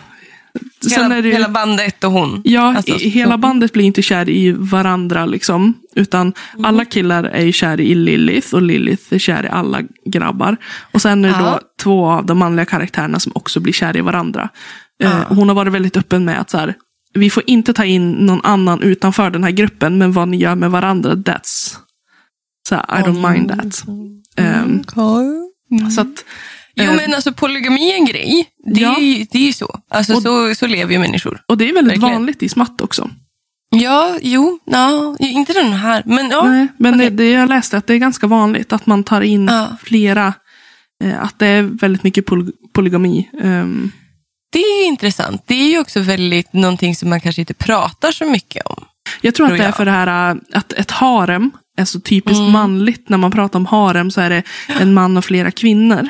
sen 0.90 1.24
Hela, 1.24 1.48
bandet 1.48 2.04
och 2.04 2.10
hon. 2.12 2.40
Ja, 2.44 2.76
Alltså, 2.76 2.94
i- 2.94 3.08
hela 3.08 3.38
bandet 3.38 3.72
blir 3.72 3.84
inte 3.84 4.02
kär 4.02 4.28
i 4.28 4.52
varandra 4.52 5.26
liksom. 5.26 5.74
Utan 5.94 6.32
Mm. 6.54 6.64
alla 6.64 6.84
killar 6.84 7.24
är 7.24 7.52
kär 7.52 7.80
i 7.80 7.94
Lilith 7.94 8.54
och 8.54 8.62
Lilith 8.62 9.02
är 9.10 9.18
kär 9.18 9.44
i 9.44 9.48
alla 9.48 9.80
grabbar. 10.04 10.56
Och 10.92 11.02
sen 11.02 11.24
är 11.24 11.28
det 11.28 11.34
Ja. 11.38 11.50
då 11.50 11.60
två 11.82 12.06
av 12.10 12.26
de 12.26 12.38
manliga 12.38 12.64
karaktärerna 12.66 13.20
som 13.20 13.32
också 13.34 13.60
blir 13.60 13.72
kär 13.72 13.96
i 13.96 14.00
varandra. 14.00 14.48
Eh, 15.02 15.26
hon 15.28 15.48
har 15.48 15.54
varit 15.54 15.72
väldigt 15.72 15.96
öppen 15.96 16.24
med 16.24 16.40
att 16.40 16.50
så 16.50 16.58
här, 16.58 16.74
vi 17.14 17.30
får 17.30 17.42
inte 17.46 17.72
ta 17.72 17.84
in 17.84 18.10
någon 18.12 18.40
annan 18.44 18.82
utanför 18.82 19.30
den 19.30 19.44
här 19.44 19.50
gruppen, 19.50 19.98
men 19.98 20.12
vad 20.12 20.28
ni 20.28 20.36
gör 20.36 20.54
med 20.54 20.70
varandra, 20.70 21.14
that's... 21.14 21.76
Så 22.68 22.74
här, 22.74 22.82
I 23.00 23.02
don't 23.02 23.32
mind 23.32 23.48
that. 23.48 23.84
Ehm, 24.36 24.84
så 25.90 26.00
att, 26.00 26.24
Jo 26.74 26.84
eh, 26.84 26.96
men 26.96 27.14
alltså 27.14 27.32
polygami 27.32 27.90
är 27.92 27.94
en 27.96 28.04
grej. 28.04 28.46
Det, 28.74 28.80
Ja. 28.80 28.96
är, 28.96 29.00
ju- 29.00 29.26
det 29.30 29.38
är 29.38 29.46
ju 29.46 29.52
så. 29.52 29.80
Alltså 29.90 30.14
Och- 30.14 30.22
så, 30.22 30.54
så 30.54 30.66
lever 30.66 30.92
ju 30.92 30.98
människor. 30.98 31.40
och 31.48 31.58
det 31.58 31.68
är 31.68 31.74
väldigt 31.74 31.92
Verkligen. 31.92 32.14
vanligt 32.14 32.42
i 32.42 32.48
smatt 32.48 32.80
också. 32.80 33.10
Ja, 33.70 34.18
jo, 34.22 34.58
ja, 34.64 35.16
inte 35.20 35.52
den 35.52 35.72
här. 35.72 36.02
Men 36.06 36.30
ja, 36.30 36.44
Nej, 36.48 36.66
men 36.78 36.94
okej. 36.94 37.10
det, 37.10 37.16
det 37.16 37.30
jag 37.30 37.48
läste 37.48 37.76
att 37.78 37.86
det 37.86 37.94
är 37.94 37.98
ganska 37.98 38.26
vanligt 38.26 38.72
att 38.72 38.86
man 38.86 39.04
tar 39.04 39.20
in 39.20 39.46
Ja. 39.46 39.76
flera. 39.82 40.34
Eh, 41.04 41.22
att 41.22 41.38
det 41.38 41.46
är 41.46 41.62
väldigt 41.62 42.02
mycket 42.02 42.26
poly 42.26 42.52
polygami. 42.74 43.28
Ehm, 43.42 43.90
det 44.52 44.58
är 44.58 44.86
intressant. 44.86 45.42
Det 45.46 45.54
är 45.54 45.68
ju 45.70 45.78
också 45.78 46.00
väldigt 46.00 46.52
någonting 46.52 46.96
som 46.96 47.10
man 47.10 47.20
kanske 47.20 47.42
inte 47.42 47.54
pratar 47.54 48.12
så 48.12 48.24
mycket 48.24 48.66
om. 48.66 48.84
jag 49.20 49.34
tror 49.34 49.46
att 49.46 49.50
Tror 49.50 49.58
det 49.58 49.64
är 49.64 49.72
för 49.72 49.84
det 49.84 49.90
här 49.90 50.30
äh, 50.30 50.36
att 50.52 50.72
ett 50.72 50.90
harem 50.90 51.50
är 51.78 51.84
så 51.84 52.00
typiskt 52.00 52.38
Mm. 52.40 52.52
manligt. 52.52 53.08
När 53.08 53.18
man 53.18 53.30
pratar 53.30 53.58
om 53.58 53.66
harem 53.66 54.10
så 54.10 54.20
är 54.20 54.30
det 54.30 54.42
en 54.80 54.94
man 54.94 55.16
och 55.16 55.24
flera 55.24 55.50
kvinnor. 55.50 56.08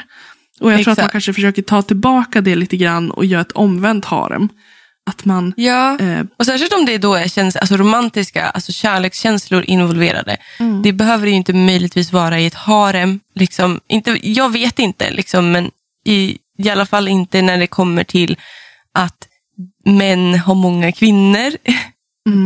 Och 0.61 0.73
jag 0.73 0.83
tror 0.85 0.93
att 0.93 0.99
man 0.99 1.03
Exakt. 1.05 1.13
kanske 1.13 1.33
försöker 1.33 1.63
ta 1.63 1.83
tillbaka 1.83 2.41
det 2.41 2.55
lite 2.55 2.77
grann 2.77 3.11
och 3.11 3.25
göra 3.25 3.41
ett 3.41 3.53
omvänt 3.53 4.05
harem. 4.05 4.49
Att 5.11 5.25
man, 5.25 5.55
Ja, 5.57 5.99
eh, 5.99 6.21
och 6.39 6.47
särskilt 6.47 6.73
om 6.73 6.85
det 6.85 6.99
då 6.99 7.15
är 7.15 7.29
käns- 7.29 7.57
alltså 7.57 7.77
romantiska, 7.77 8.47
alltså 8.49 8.73
kärlekskänslor 8.73 9.65
involverade. 9.65 10.37
Mm. 10.59 10.83
Det 10.83 10.93
behöver 10.93 11.27
ju 11.27 11.33
inte 11.33 11.53
möjligtvis 11.53 12.13
vara 12.13 12.41
i 12.41 12.47
ett 12.47 12.55
harem. 12.55 13.21
Liksom, 13.35 13.81
inte, 13.89 14.19
jag 14.23 14.53
vet 14.53 14.79
inte, 14.79 15.11
liksom, 15.11 15.53
men 15.53 15.71
i, 16.07 16.39
i 16.59 16.71
alla 16.71 16.87
fall 16.87 17.09
inte 17.09 17.43
när 17.43 17.59
det 17.59 17.67
kommer 17.67 18.05
till 18.05 18.39
att 18.95 19.29
män 19.85 20.39
har 20.39 20.55
många 20.55 20.93
kvinnor. 20.93 21.53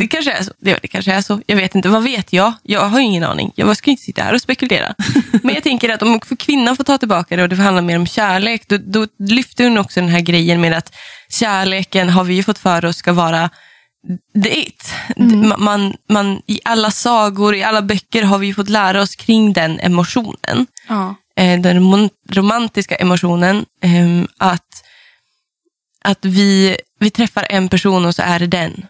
Det 0.01 0.07
kanske 0.07 0.33
är 0.33 0.43
så. 0.43 0.53
Det, 0.59 0.79
det 0.83 0.89
kanske 0.89 1.13
är 1.13 1.21
så. 1.21 1.43
Jag 1.47 1.57
vet 1.57 1.75
inte. 1.75 1.89
Vad 1.89 2.03
vet 2.03 2.33
jag? 2.33 2.53
Jag 2.63 2.89
har 2.89 3.01
ingen 3.01 3.25
aning. 3.25 3.53
Jag 3.55 3.77
ska 3.77 3.91
inte 3.91 4.03
sitta 4.03 4.23
här 4.23 4.35
och 4.35 4.41
spekulera. 4.41 4.95
Men 5.43 5.55
jag 5.55 5.63
tänker 5.63 5.89
att 5.89 6.03
om 6.03 6.21
kvinnan 6.21 6.77
får 6.77 6.85
ta 6.85 6.99
tillbaka 6.99 7.37
det 7.37 7.43
och 7.43 7.49
det 7.49 7.57
handlar 7.57 7.83
mer 7.83 7.97
om 7.97 8.07
kärlek, 8.07 8.69
då, 8.69 8.77
då 8.77 9.07
lyfter 9.19 9.65
hon 9.65 9.79
också 9.79 10.01
den 10.01 10.09
här 10.09 10.21
grejen 10.21 10.61
med 10.61 10.75
att 10.75 10.95
kärleken 11.29 12.09
har 12.09 12.25
vi 12.25 12.43
fått 12.43 12.59
för 12.59 12.85
oss 12.85 12.97
ska 12.97 13.13
vara 13.13 13.51
the 14.43 14.61
it. 14.61 14.93
Man, 15.17 15.55
man, 15.59 15.95
man, 16.09 16.43
I 16.47 16.61
alla 16.65 16.91
sagor, 16.91 17.55
i 17.55 17.63
alla 17.63 17.83
böcker 17.83 18.23
har 18.23 18.39
vi 18.39 18.55
fått 18.55 18.69
lära 18.69 19.03
oss 19.03 19.17
kring 19.17 19.53
den 19.53 19.81
emotionen. 19.81 20.67
Ja. 20.89 21.15
Eh, 21.41 21.61
den 21.61 21.77
rom- 21.79 22.11
romantiska 22.31 22.95
emotionen. 22.97 23.67
ehm, 23.83 24.29
att 24.39 24.85
att 26.05 26.25
vi, 26.25 26.77
vi 26.99 27.11
träffar 27.11 27.47
en 27.51 27.69
person 27.69 28.05
och 28.07 28.15
så 28.15 28.23
är 28.23 28.39
det 28.39 28.47
den. 28.47 28.87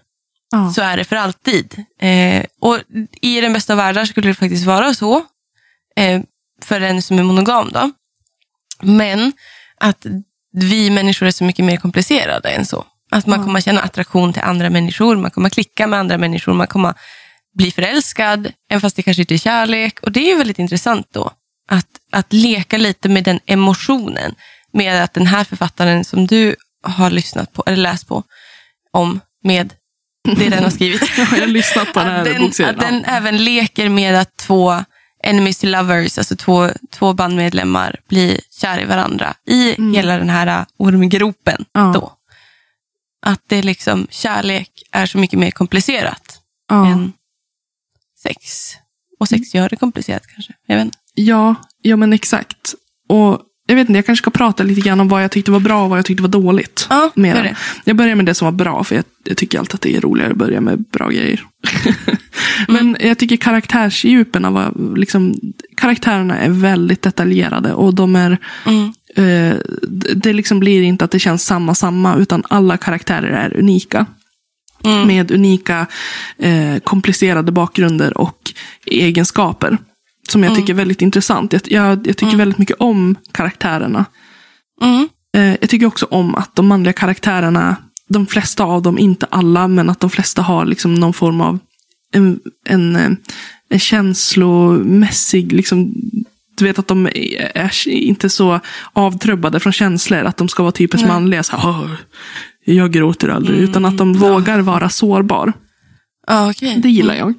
Ja. 0.51 0.73
Så 0.73 0.83
är 0.83 0.97
det 0.97 1.05
för 1.05 1.17
alltid. 1.17 1.85
Eh, 2.01 2.45
och 2.61 2.79
I 3.21 3.41
den 3.41 3.53
bästa 3.53 3.73
av 3.73 3.77
världar 3.77 4.05
skulle 4.05 4.29
det 4.31 4.35
faktiskt 4.35 4.67
vara 4.67 4.95
så. 4.95 5.25
Eh, 5.97 6.21
för 6.63 6.81
den 6.81 7.03
som 7.03 7.19
är 7.19 7.23
monogam. 7.23 7.71
Då. 7.73 7.91
Men 8.83 9.33
att 9.81 10.07
vi 10.53 10.91
människor 10.91 11.27
är 11.27 11.31
så 11.31 11.45
mycket 11.45 11.65
mer 11.65 11.77
komplicerade 11.77 12.49
än 12.51 12.67
så. 12.67 12.85
Att 13.11 13.27
man 13.27 13.45
kommer 13.45 13.61
känna 13.61 13.81
attraktion 13.81 14.33
till 14.33 14.43
andra 14.43 14.71
människor, 14.71 15.17
man 15.17 15.31
kommer 15.31 15.49
klicka 15.51 15.87
med 15.87 15.99
andra 15.99 16.19
människor, 16.19 16.53
man 16.55 16.67
kommer 16.67 16.95
bli 17.55 17.71
förälskad, 17.71 18.53
även 18.71 18.81
fast 18.81 18.97
det 18.97 19.03
kanske 19.03 19.21
inte 19.23 19.35
är 19.35 19.39
kärlek. 19.39 20.01
Och 20.03 20.13
det 20.13 20.21
är 20.21 20.29
ju 20.29 20.37
väldigt 20.37 20.59
intressant 20.59 21.07
då. 21.13 21.31
Att, 21.71 21.87
att 22.13 22.33
leka 22.33 22.77
lite 22.79 23.09
med 23.09 23.25
den 23.25 23.41
emotionen. 23.47 24.35
Med 24.73 25.03
att 25.05 25.15
den 25.15 25.27
här 25.27 25.45
författaren 25.45 26.05
som 26.05 26.27
du 26.27 26.57
har 26.83 27.11
lyssnat 27.11 27.53
på, 27.53 27.63
eller 27.67 27.77
läst 27.77 28.09
på, 28.09 28.23
om, 28.93 29.21
med 29.45 29.75
det 30.37 30.49
den 30.49 30.63
har 30.65 30.71
skrivit. 30.71 31.03
Jag 31.17 31.27
har 31.27 31.47
lyssnat 31.47 31.93
på 31.93 32.01
den 32.01 32.09
att 32.09 32.15
här 32.15 32.25
den, 32.25 32.43
bokserien. 32.43 32.75
att 32.75 32.81
den 32.81 33.05
även 33.05 33.45
leker 33.45 33.89
med 33.89 34.15
att 34.15 34.37
två 34.37 34.85
enemies 35.23 35.59
to 35.59 35.67
lovers, 35.67 36.19
alltså 36.19 36.37
två, 36.37 36.71
två 36.91 37.13
bandmedlemmar, 37.13 37.97
blir 38.09 38.41
kära 38.61 38.81
i 38.81 38.85
varandra 38.85 39.35
i 39.47 39.75
Mm. 39.79 39.95
hela 39.95 40.19
den 40.19 40.31
här 40.31 40.67
ormgropen. 40.77 41.65
Ja. 41.73 41.93
Då. 41.95 42.13
Att 43.27 43.41
det 43.47 43.63
liksom, 43.63 44.07
kärlek 44.11 44.71
är 44.93 45.07
så 45.07 45.19
mycket 45.19 45.39
mer 45.39 45.51
komplicerat 45.51 46.41
ja. 46.69 46.87
än 46.87 47.13
sex. 48.23 48.73
Och 49.21 49.29
sex 49.29 49.55
gör 49.55 49.69
det 49.69 49.77
komplicerat 49.77 50.27
kanske. 50.27 50.53
Jag 50.67 50.77
vet 50.77 50.85
inte. 50.85 50.99
Ja, 51.27 51.55
ja, 51.83 51.97
men 51.97 52.13
exakt. 52.13 52.75
Och 53.09 53.41
jag 53.67 53.77
vet 53.77 53.89
inte, 53.89 53.99
jag 53.99 54.07
kanske 54.07 54.23
ska 54.23 54.31
prata 54.31 54.63
lite 54.63 54.81
grann 54.81 55.01
om 55.01 55.09
vad 55.09 55.25
jag 55.25 55.31
tyckte 55.31 55.51
var 55.51 55.61
bra 55.61 55.85
och 55.85 55.91
vad 55.91 55.99
jag 55.99 56.07
tyckte 56.07 56.23
var 56.23 56.29
dåligt. 56.29 56.87
Ja, 56.91 57.11
med 57.15 57.37
den. 57.37 57.45
det. 57.45 57.57
Jag 57.85 57.97
börjar 57.97 58.15
med 58.15 58.27
det 58.27 58.35
som 58.35 58.45
var 58.45 58.53
bra, 58.53 58.85
för 58.85 58.95
jag, 58.97 59.05
jag 59.25 59.37
tycker 59.37 59.59
alltid 59.59 59.75
att 59.75 59.81
det 59.81 59.97
är 59.97 60.01
roligare 60.01 60.31
att 60.31 60.37
börja 60.39 60.61
med 60.61 60.85
bra 60.93 61.09
grejer. 61.09 61.45
Men 62.69 62.97
jag 63.01 63.19
tycker 63.19 63.37
karaktärsdjupen 63.37 64.53
var, 64.55 64.97
liksom, 64.97 65.35
karaktärerna 65.77 66.39
är 66.39 66.49
väldigt 66.51 67.03
detaljerade 67.03 67.73
och 67.73 67.95
de 67.95 68.17
är, 68.17 68.39
Mm. 68.67 68.85
eh, 69.17 69.57
det- 69.83 70.15
det 70.15 70.33
liksom 70.33 70.61
blir 70.61 70.83
inte 70.83 71.05
att 71.05 71.11
det 71.11 71.19
känns 71.19 71.45
samma, 71.45 71.75
samma, 71.75 72.17
utan 72.17 72.43
alla 72.49 72.77
karaktärer 72.77 73.31
är 73.31 73.57
unika. 73.57 74.07
Mm. 74.85 75.07
Med 75.07 75.31
unika, 75.31 75.87
eh, 76.39 76.79
komplicerade 76.85 77.53
bakgrunder 77.53 78.19
och 78.19 78.53
egenskaper. 78.87 79.79
Som 80.31 80.43
jag 80.45 80.55
tycker 80.57 80.73
är 80.73 80.77
väldigt 80.77 81.03
intressant. 81.03 81.53
Jag, 81.53 81.63
jag, 81.65 82.07
jag 82.07 82.17
tycker 82.17 82.37
väldigt 82.37 82.59
mycket 82.59 82.77
om 82.79 83.17
karaktärerna. 83.33 84.05
Mm. 84.83 85.09
Eh, 85.37 85.57
jag 85.61 85.69
tycker 85.71 85.87
också 85.87 86.07
om 86.11 86.35
att 86.35 86.57
de 86.57 86.67
manliga 86.67 86.93
karaktärerna, 86.93 87.77
de 88.09 88.27
flesta 88.27 88.65
av 88.65 88.83
dem, 88.83 88.99
inte 88.99 89.27
alla, 89.31 89.69
men 89.69 89.91
att 89.91 90.01
de 90.01 90.11
flesta 90.11 90.43
har 90.43 90.65
liksom 90.65 90.95
någon 90.95 91.13
form 91.13 91.41
av 91.41 91.59
en, 92.13 92.41
en, 92.69 92.97
eh, 92.97 93.11
en 93.71 93.79
känslomässig, 93.81 95.53
liksom, 95.53 95.95
du 96.57 96.65
vet 96.65 96.79
att 96.79 96.89
de 96.89 97.07
är 97.07 97.51
är 97.55 97.89
inte 97.89 98.31
så 98.31 98.61
avtrubbade 98.93 99.61
från 99.61 99.73
känslor, 99.73 100.25
att 100.25 100.37
de 100.37 100.49
ska 100.49 100.63
vara 100.63 100.73
typiskt 100.73 101.09
manliga. 101.09 101.43
Så, 101.43 101.57
här, 101.57 101.69
"Åh, 101.69 101.91
jag 102.65 102.93
gråter 102.93 103.29
aldrig, 103.29 103.59
utan 103.59 103.85
att 103.85 103.99
de 103.99 104.13
vågar 104.13 104.61
vara 104.61 104.89
sårbar. 104.89 105.53
Ja, 106.31 106.51
okej. 106.51 106.77
Det 106.83 106.91
gillar 106.91 107.15
jag. 107.15 107.35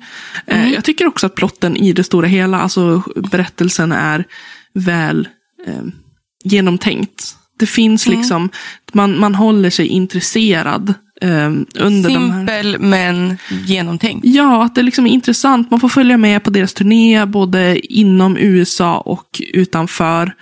Eh, 0.48 0.74
Jag 0.74 0.84
tycker 0.84 1.08
också 1.08 1.26
att 1.26 1.36
plotten 1.36 1.78
i 1.78 1.94
det 1.94 2.04
stora 2.04 2.28
hela, 2.28 2.60
alltså 2.62 3.04
berättelsen 3.32 3.92
är 3.92 4.26
väl 4.74 5.28
eh, 5.68 5.84
genomtänkt. 6.44 7.36
Det 7.60 7.66
finns 7.66 8.08
liksom, 8.08 8.50
man, 8.94 9.20
man 9.20 9.36
håller 9.36 9.70
sig 9.70 9.88
intresserad 9.88 10.94
under 11.22 12.10
de 12.10 12.32
här... 12.32 12.38
Simpel 12.38 12.78
men 12.80 13.38
genomtänkt. 13.66 14.26
Ja, 14.26 14.64
att 14.66 14.76
det 14.76 14.82
liksom 14.84 15.08
är 15.08 15.12
intressant. 15.12 15.72
Man 15.72 15.80
får 15.80 15.90
följa 15.90 16.18
med 16.18 16.44
på 16.44 16.50
deras 16.50 16.74
turné, 16.74 17.26
både 17.26 17.80
inom 17.94 18.38
USA 18.38 18.98
och 19.00 19.42
utanför. 19.54 20.34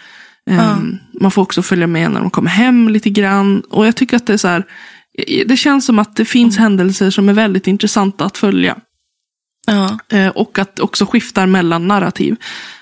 Eh, 0.50 0.56
Ja. 0.56 0.78
Man 1.22 1.32
får 1.32 1.42
också 1.42 1.62
följa 1.62 1.88
med 1.88 2.12
när 2.12 2.20
de 2.20 2.30
kommer 2.30 2.50
hem 2.50 2.90
lite 2.90 3.10
grann. 3.10 3.62
Och 3.70 3.88
jag 3.88 3.96
tycker 3.96 4.18
att 4.18 4.26
det 4.28 4.34
är 4.34 4.38
så 4.38 4.48
här, 4.48 4.64
det 5.46 5.58
känns 5.58 5.86
som 5.86 6.00
att 6.00 6.16
det 6.16 6.26
finns 6.26 6.58
händelser 6.58 7.10
som 7.10 7.30
är 7.30 7.34
väldigt 7.34 7.68
intressanta 7.68 8.26
att 8.26 8.38
följa. 8.38 8.78
Ja. 9.68 10.00
Eh, 10.18 10.28
Och 10.28 10.60
att 10.60 10.80
också 10.80 11.06
skiftar 11.06 11.46
mellan 11.46 11.88
narrativ. 11.88 12.36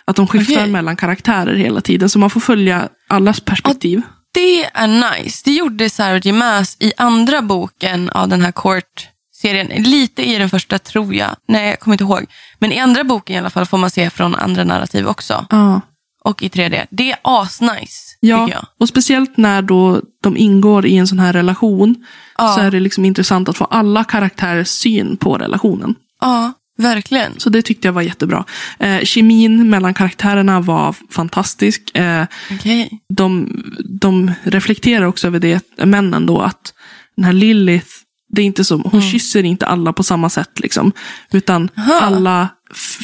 Att 0.05 0.15
de 0.15 0.27
skiftar 0.27 0.53
Okej. 0.55 0.71
mellan 0.71 0.95
karaktärer 0.95 1.55
hela 1.55 1.81
tiden. 1.81 2.09
Så 2.09 2.19
man 2.19 2.29
får 2.29 2.39
följa 2.39 2.89
allas 3.07 3.39
perspektiv. 3.39 4.01
Det 4.33 4.65
är 4.65 4.87
nice. 5.21 5.41
Det 5.45 5.51
gjorde 5.53 5.89
Sarah 5.89 6.19
J. 6.27 6.31
Maas 6.33 6.77
i 6.79 6.93
andra 6.97 7.41
boken 7.41 8.09
av 8.09 8.27
den 8.29 8.41
här 8.41 8.51
Court-serien. 8.51 9.83
Lite 9.83 10.29
i 10.29 10.37
den 10.37 10.49
första 10.49 10.79
tror 10.79 11.15
jag. 11.15 11.35
Nej, 11.47 11.69
jag 11.69 11.79
kommer 11.79 11.93
inte 11.95 12.03
ihåg. 12.03 12.25
Men 12.59 12.71
i 12.71 12.79
andra 12.79 13.03
boken 13.03 13.35
i 13.35 13.39
alla 13.39 13.49
fall 13.49 13.65
får 13.65 13.77
man 13.77 13.89
se 13.89 14.09
från 14.09 14.35
andra 14.35 14.63
narrativ 14.63 15.07
också. 15.07 15.45
Ja. 15.49 15.81
Och 16.23 16.43
i 16.43 16.47
3D. 16.49 16.85
Det 16.89 17.11
är 17.11 17.17
asnice, 17.21 18.06
Ja, 18.19 18.49
och 18.79 18.87
speciellt 18.87 19.37
när 19.37 19.61
då 19.61 20.01
de 20.23 20.37
ingår 20.37 20.85
i 20.85 20.97
en 20.97 21.07
sån 21.07 21.19
här 21.19 21.33
relation. 21.33 21.95
Ja. 22.37 22.47
Så 22.47 22.61
är 22.61 22.71
det 22.71 22.79
liksom 22.79 23.05
intressant 23.05 23.49
att 23.49 23.57
få 23.57 23.65
alla 23.65 24.03
karaktärers 24.03 24.67
syn 24.67 25.17
på 25.17 25.37
relationen. 25.37 25.95
Ja, 26.21 26.53
verkligen. 26.77 27.39
Så 27.39 27.49
det 27.49 27.61
tyckte 27.61 27.87
jag 27.87 27.93
var 27.93 28.01
jättebra. 28.01 28.45
Eh, 28.79 29.01
kemin 29.03 29.69
mellan 29.69 29.93
karaktärerna 29.93 30.59
var 30.59 30.95
fantastisk. 31.11 31.97
Eh, 31.97 32.25
Okej. 32.51 32.89
de, 33.13 33.61
de 34.01 34.31
reflekterar 34.43 35.05
också 35.05 35.27
över 35.27 35.39
det, 35.39 35.63
männen 35.85 36.25
då, 36.25 36.41
att 36.41 36.73
den 37.15 37.25
här 37.25 37.33
Lilith, 37.33 37.87
det 38.29 38.41
är 38.41 38.45
inte 38.45 38.63
som, 38.63 38.83
hon 38.91 39.01
kysser 39.01 39.43
inte 39.43 39.65
alla 39.65 39.93
på 39.93 40.03
samma 40.03 40.29
sätt. 40.29 40.59
Liksom, 40.59 40.91
utan 41.31 41.69
Aha. 41.77 41.93
alla, 41.93 42.49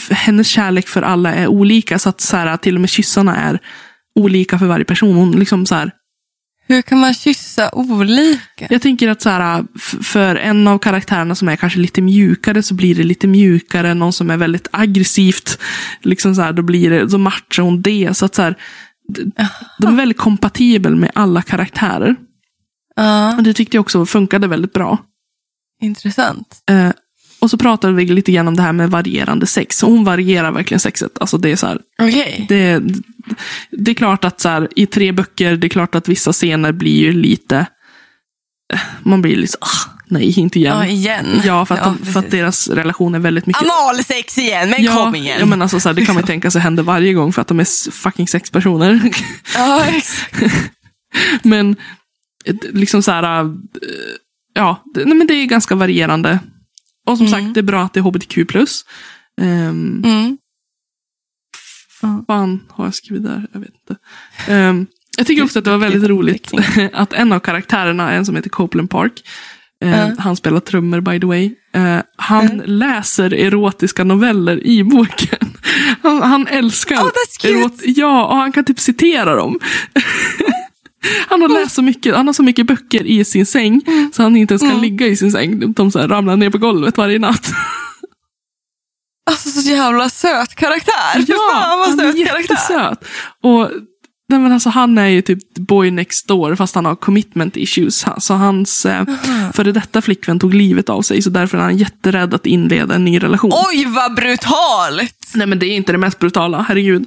hennes 0.10 0.48
kärlek 0.48 0.88
för 0.88 1.02
alla 1.02 1.34
är 1.34 1.48
olika. 1.48 2.00
Så 2.00 2.10
att 2.10 2.22
så 2.22 2.38
här, 2.38 2.58
till 2.58 2.76
och 2.76 2.82
med 2.82 2.90
kyssarna 2.90 3.36
är 3.36 3.60
olika 4.16 4.60
för 4.60 4.66
varje 4.66 4.86
person. 4.86 5.16
Hon 5.16 5.32
liksom 5.32 5.66
så 5.66 5.76
här, 5.76 5.92
Hur 6.68 6.82
kan 6.82 7.00
man 7.00 7.14
kyssa 7.14 7.70
olika? 7.74 8.68
jag 8.70 8.82
tänker 8.82 9.08
att 9.08 9.22
så 9.22 9.30
här, 9.30 9.64
för 10.04 10.36
en 10.36 10.68
av 10.68 10.78
karaktärerna 10.80 11.36
som 11.36 11.50
är 11.50 11.56
kanske 11.56 11.80
lite 11.80 12.02
mjukare 12.02 12.64
så 12.64 12.74
blir 12.74 12.96
det 12.96 13.04
lite 13.04 13.28
mjukare. 13.28 13.94
Någon 13.94 14.14
som 14.14 14.30
är 14.30 14.38
väldigt 14.38 14.68
aggressivt, 14.72 15.60
liksom 16.02 16.36
så 16.36 16.42
här, 16.42 16.54
då 16.54 16.62
blir 16.62 16.90
det, 16.90 17.10
så 17.10 17.18
matchar 17.18 17.64
hon 17.64 17.82
det. 17.82 18.18
Så 18.18 18.26
att 18.26 18.36
så 18.36 18.42
här, 18.42 18.56
de 19.80 19.94
är 19.94 19.98
väldigt 19.98 20.18
kompatibel 20.18 20.96
med 20.96 21.12
alla 21.16 21.42
karaktärer. 21.42 22.16
Och 23.38 23.44
det 23.44 23.54
tyckte 23.54 23.78
jag 23.78 23.82
också 23.82 24.06
funkade 24.06 24.48
väldigt 24.48 24.74
bra. 24.74 24.98
intressant. 25.82 26.62
Eh, 26.70 26.90
och 27.44 27.50
så 27.50 27.58
pratade 27.58 27.94
vi 27.94 28.06
lite 28.06 28.32
grann 28.32 28.48
om 28.48 28.56
det 28.56 28.62
här 28.62 28.74
med 28.74 28.92
varierande 28.92 29.48
sex. 29.48 29.78
Så 29.78 29.86
hon 29.86 30.04
varierar 30.04 30.52
verkligen 30.52 30.80
sexet. 30.80 31.12
Alltså 31.20 31.38
det 31.38 31.52
är 31.52 31.56
så 31.56 31.68
här, 31.68 31.80
Okej. 32.02 32.46
det, 32.50 32.84
det 33.72 33.92
är 33.92 33.96
klart 33.96 34.24
att 34.24 34.42
så 34.42 34.50
här, 34.50 34.68
i 34.76 34.86
tre 34.86 35.12
böcker, 35.12 35.56
det 35.56 35.68
är 35.68 35.70
klart 35.70 35.96
att 35.96 36.08
vissa 36.08 36.34
scener 36.34 36.72
blir 36.72 36.96
ju 36.96 37.12
lite, 37.14 37.66
eh, 38.74 38.80
man 39.04 39.22
blir 39.22 39.36
lite 39.36 39.58
ah, 39.62 39.90
nej, 40.08 40.40
inte 40.40 40.60
igen. 40.60 40.78
Ja, 40.78 40.86
igen. 40.86 41.42
Ja, 41.46 41.66
för 41.66 41.76
att, 41.76 41.84
de, 41.84 42.06
för 42.14 42.20
att 42.20 42.32
deras 42.32 42.68
relation 42.68 43.16
är 43.16 43.20
väldigt 43.20 43.46
mycket... 43.46 43.62
Analsex 43.62 44.38
igen, 44.38 44.70
men 44.70 44.84
ja, 44.84 44.96
kom 44.96 45.16
igen. 45.16 45.38
ja, 45.40 45.46
men 45.46 45.62
alltså, 45.62 45.80
så 45.80 45.90
här, 45.90 45.94
det 45.94 46.06
kan 46.06 46.16
man 46.16 46.24
tänka 46.24 46.52
sig 46.52 46.62
händer 46.62 46.84
varje 46.84 47.14
gång 47.14 47.34
för 47.34 47.42
att 47.42 47.48
de 47.48 47.60
är 47.60 47.92
fucking 47.92 48.28
sexpersoner. 48.28 49.02
Ja, 49.56 49.86
exakt. 49.86 50.72
men 51.44 51.76
eh, 52.46 52.56
liksom 52.72 53.04
så 53.04 53.12
här, 53.12 53.44
eh, 53.44 53.50
ja, 54.54 54.84
nej, 54.96 55.16
men 55.16 55.28
det 55.28 55.34
är 55.34 55.46
ganska 55.46 55.76
varierande. 55.76 56.40
Och 57.08 57.18
som 57.18 57.28
Mm. 57.28 57.40
sagt, 57.44 57.54
det 57.54 57.60
är 57.60 57.64
bra 57.64 57.82
att 57.84 57.94
det 57.94 58.00
är 58.00 58.02
hbtq+. 58.02 58.38
Um, 59.42 60.02
Mm. 60.06 60.38
fan 62.28 62.60
har 62.70 62.86
jag 62.86 62.96
skrivit 62.96 63.24
där? 63.24 63.48
Jag 63.54 63.60
vet 63.60 63.70
inte. 63.70 64.02
Ehm, 64.48 64.86
jag 65.18 65.28
tycker 65.28 65.44
också 65.44 65.60
att 65.60 65.66
det 65.66 65.72
var 65.72 65.78
väldigt 65.78 66.10
roligt 66.10 66.52
att 66.94 67.14
en 67.14 67.34
av 67.34 67.40
karaktärerna, 67.40 68.12
en 68.12 68.26
som 68.26 68.36
heter 68.36 68.50
Copeland 68.50 68.90
Park, 68.90 69.14
eh, 69.84 69.90
Ja. 70.00 70.12
han 70.20 70.36
spelar 70.36 70.60
trummor 70.60 71.02
by 71.02 71.20
the 71.20 71.26
way, 71.26 71.56
eh, 71.74 72.00
han 72.18 72.62
läser 72.66 73.34
erotiska 73.34 74.04
noveller 74.04 74.64
i 74.68 74.84
boken. 74.84 75.50
Han, 76.02 76.22
han 76.22 76.48
älskar 76.48 76.96
Oh, 76.96 77.10
cute. 77.42 77.92
Ja, 77.92 78.26
och 78.26 78.36
han 78.38 78.52
kan 78.52 78.66
typ 78.66 78.80
citera 78.80 79.36
dem. 79.36 79.60
Han 81.30 81.42
har 81.42 81.50
läst 81.50 81.76
så 81.76 81.82
mycket, 81.82 82.16
han 82.16 82.28
har 82.28 82.34
så 82.34 82.44
mycket 82.44 82.66
böcker 82.68 83.04
i 83.06 83.26
sin 83.26 83.46
säng 83.46 83.82
så 84.14 84.24
han 84.24 84.36
inte 84.38 84.54
ens 84.54 84.62
kan 84.62 84.70
Mm. 84.72 84.82
ligga 84.82 85.08
i 85.08 85.18
sin 85.18 85.32
säng. 85.32 85.74
De 85.74 85.92
så 85.92 86.00
ramlar 86.08 86.36
ner 86.38 86.50
på 86.50 86.58
golvet 86.58 86.98
varje 86.98 87.20
natt. 87.20 87.52
Alltså 89.32 89.50
så 89.50 89.70
jävla 89.70 90.10
söt 90.10 90.56
karaktär. 90.56 91.26
Fan 91.26 91.80
vad 91.80 91.90
han 91.90 92.00
är 92.00 92.12
söt 92.14 92.28
karaktär. 92.28 92.40
jättesöt. 92.56 93.06
Och, 93.44 93.70
nej, 94.34 94.42
men 94.42 94.52
alltså, 94.52 94.70
han 94.70 94.98
är 94.98 95.08
ju 95.08 95.22
typ 95.22 95.54
boy 95.56 95.92
next 95.92 96.28
door 96.28 96.56
fast 96.56 96.76
han 96.76 96.86
har 96.86 96.96
commitment 96.96 97.58
issues. 97.58 98.06
Så 98.18 98.34
hans 98.34 98.86
eh, 98.86 99.06
före 99.54 99.72
detta 99.72 100.02
flickvän 100.02 100.40
tog 100.40 100.54
livet 100.54 100.90
av 100.90 101.02
sig 101.02 101.22
så 101.22 101.30
därför 101.30 101.58
är 101.58 101.62
han 101.62 101.78
jätterädd 101.78 102.34
att 102.34 102.46
inleda 102.46 102.96
en 102.96 103.06
ny 103.06 103.20
relation. 103.20 103.52
Oj 103.54 103.86
vad 103.86 104.16
brutalt! 104.16 105.32
Nej 105.36 105.48
men 105.48 105.60
det 105.60 105.66
är 105.66 105.76
inte 105.76 105.92
det 105.92 105.98
mest 105.98 106.20
brutala, 106.20 106.66
herregud. 106.68 107.06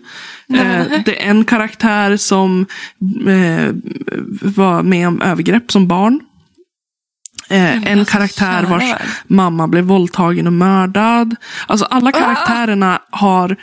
Eh, 0.55 1.01
det 1.05 1.22
är 1.22 1.31
en 1.31 1.45
karaktär 1.45 2.16
som 2.16 2.66
eh, 3.27 3.74
var 4.43 4.83
med 4.83 5.09
om 5.09 5.22
övergrepp 5.22 5.72
som 5.72 5.89
barn. 5.89 6.20
Eh, 7.49 7.93
en 7.93 7.99
alltså, 7.99 8.12
karaktär 8.12 8.62
vars 8.62 8.95
mamma 9.27 9.68
blev 9.68 9.85
våldtagen 9.85 10.47
och 10.47 10.53
mördad. 10.53 11.37
Alltså 11.66 11.85
alla 11.85 12.12
karaktärerna 12.12 13.01
har 13.11 13.57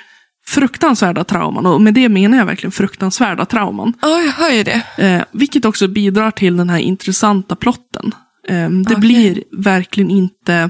fruktansvärda 0.47 1.23
trauman. 1.23 1.65
Och 1.65 1.81
med 1.81 1.93
det 1.93 2.09
menar 2.09 2.37
jag 2.37 2.45
verkligen 2.45 2.71
fruktansvärda 2.71 3.45
trauman. 3.45 3.93
Ja, 4.01 4.21
jag 4.21 4.31
hör 4.31 4.51
ju 4.51 4.63
det. 4.63 4.83
Eh, 4.97 5.23
vilket 5.31 5.65
också 5.65 5.87
bidrar 5.87 6.31
till 6.31 6.57
den 6.57 6.69
här 6.69 6.79
intressanta 6.79 7.55
plotten. 7.55 8.15
Eh, 8.47 8.69
det 8.69 8.81
Okej. 8.85 8.95
blir 8.99 9.43
verkligen 9.51 10.09
inte 10.09 10.69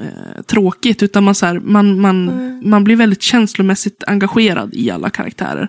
eh, 0.00 0.42
tråkigt, 0.46 1.02
utan 1.02 1.24
man, 1.24 1.34
så 1.34 1.46
här, 1.46 1.60
man, 1.60 2.00
man, 2.00 2.28
Mm. 2.28 2.70
man 2.70 2.84
blir 2.84 2.96
väldigt 2.96 3.22
känslomässigt 3.22 4.04
engagerad 4.06 4.74
i 4.74 4.90
alla 4.90 5.10
karaktärer. 5.10 5.68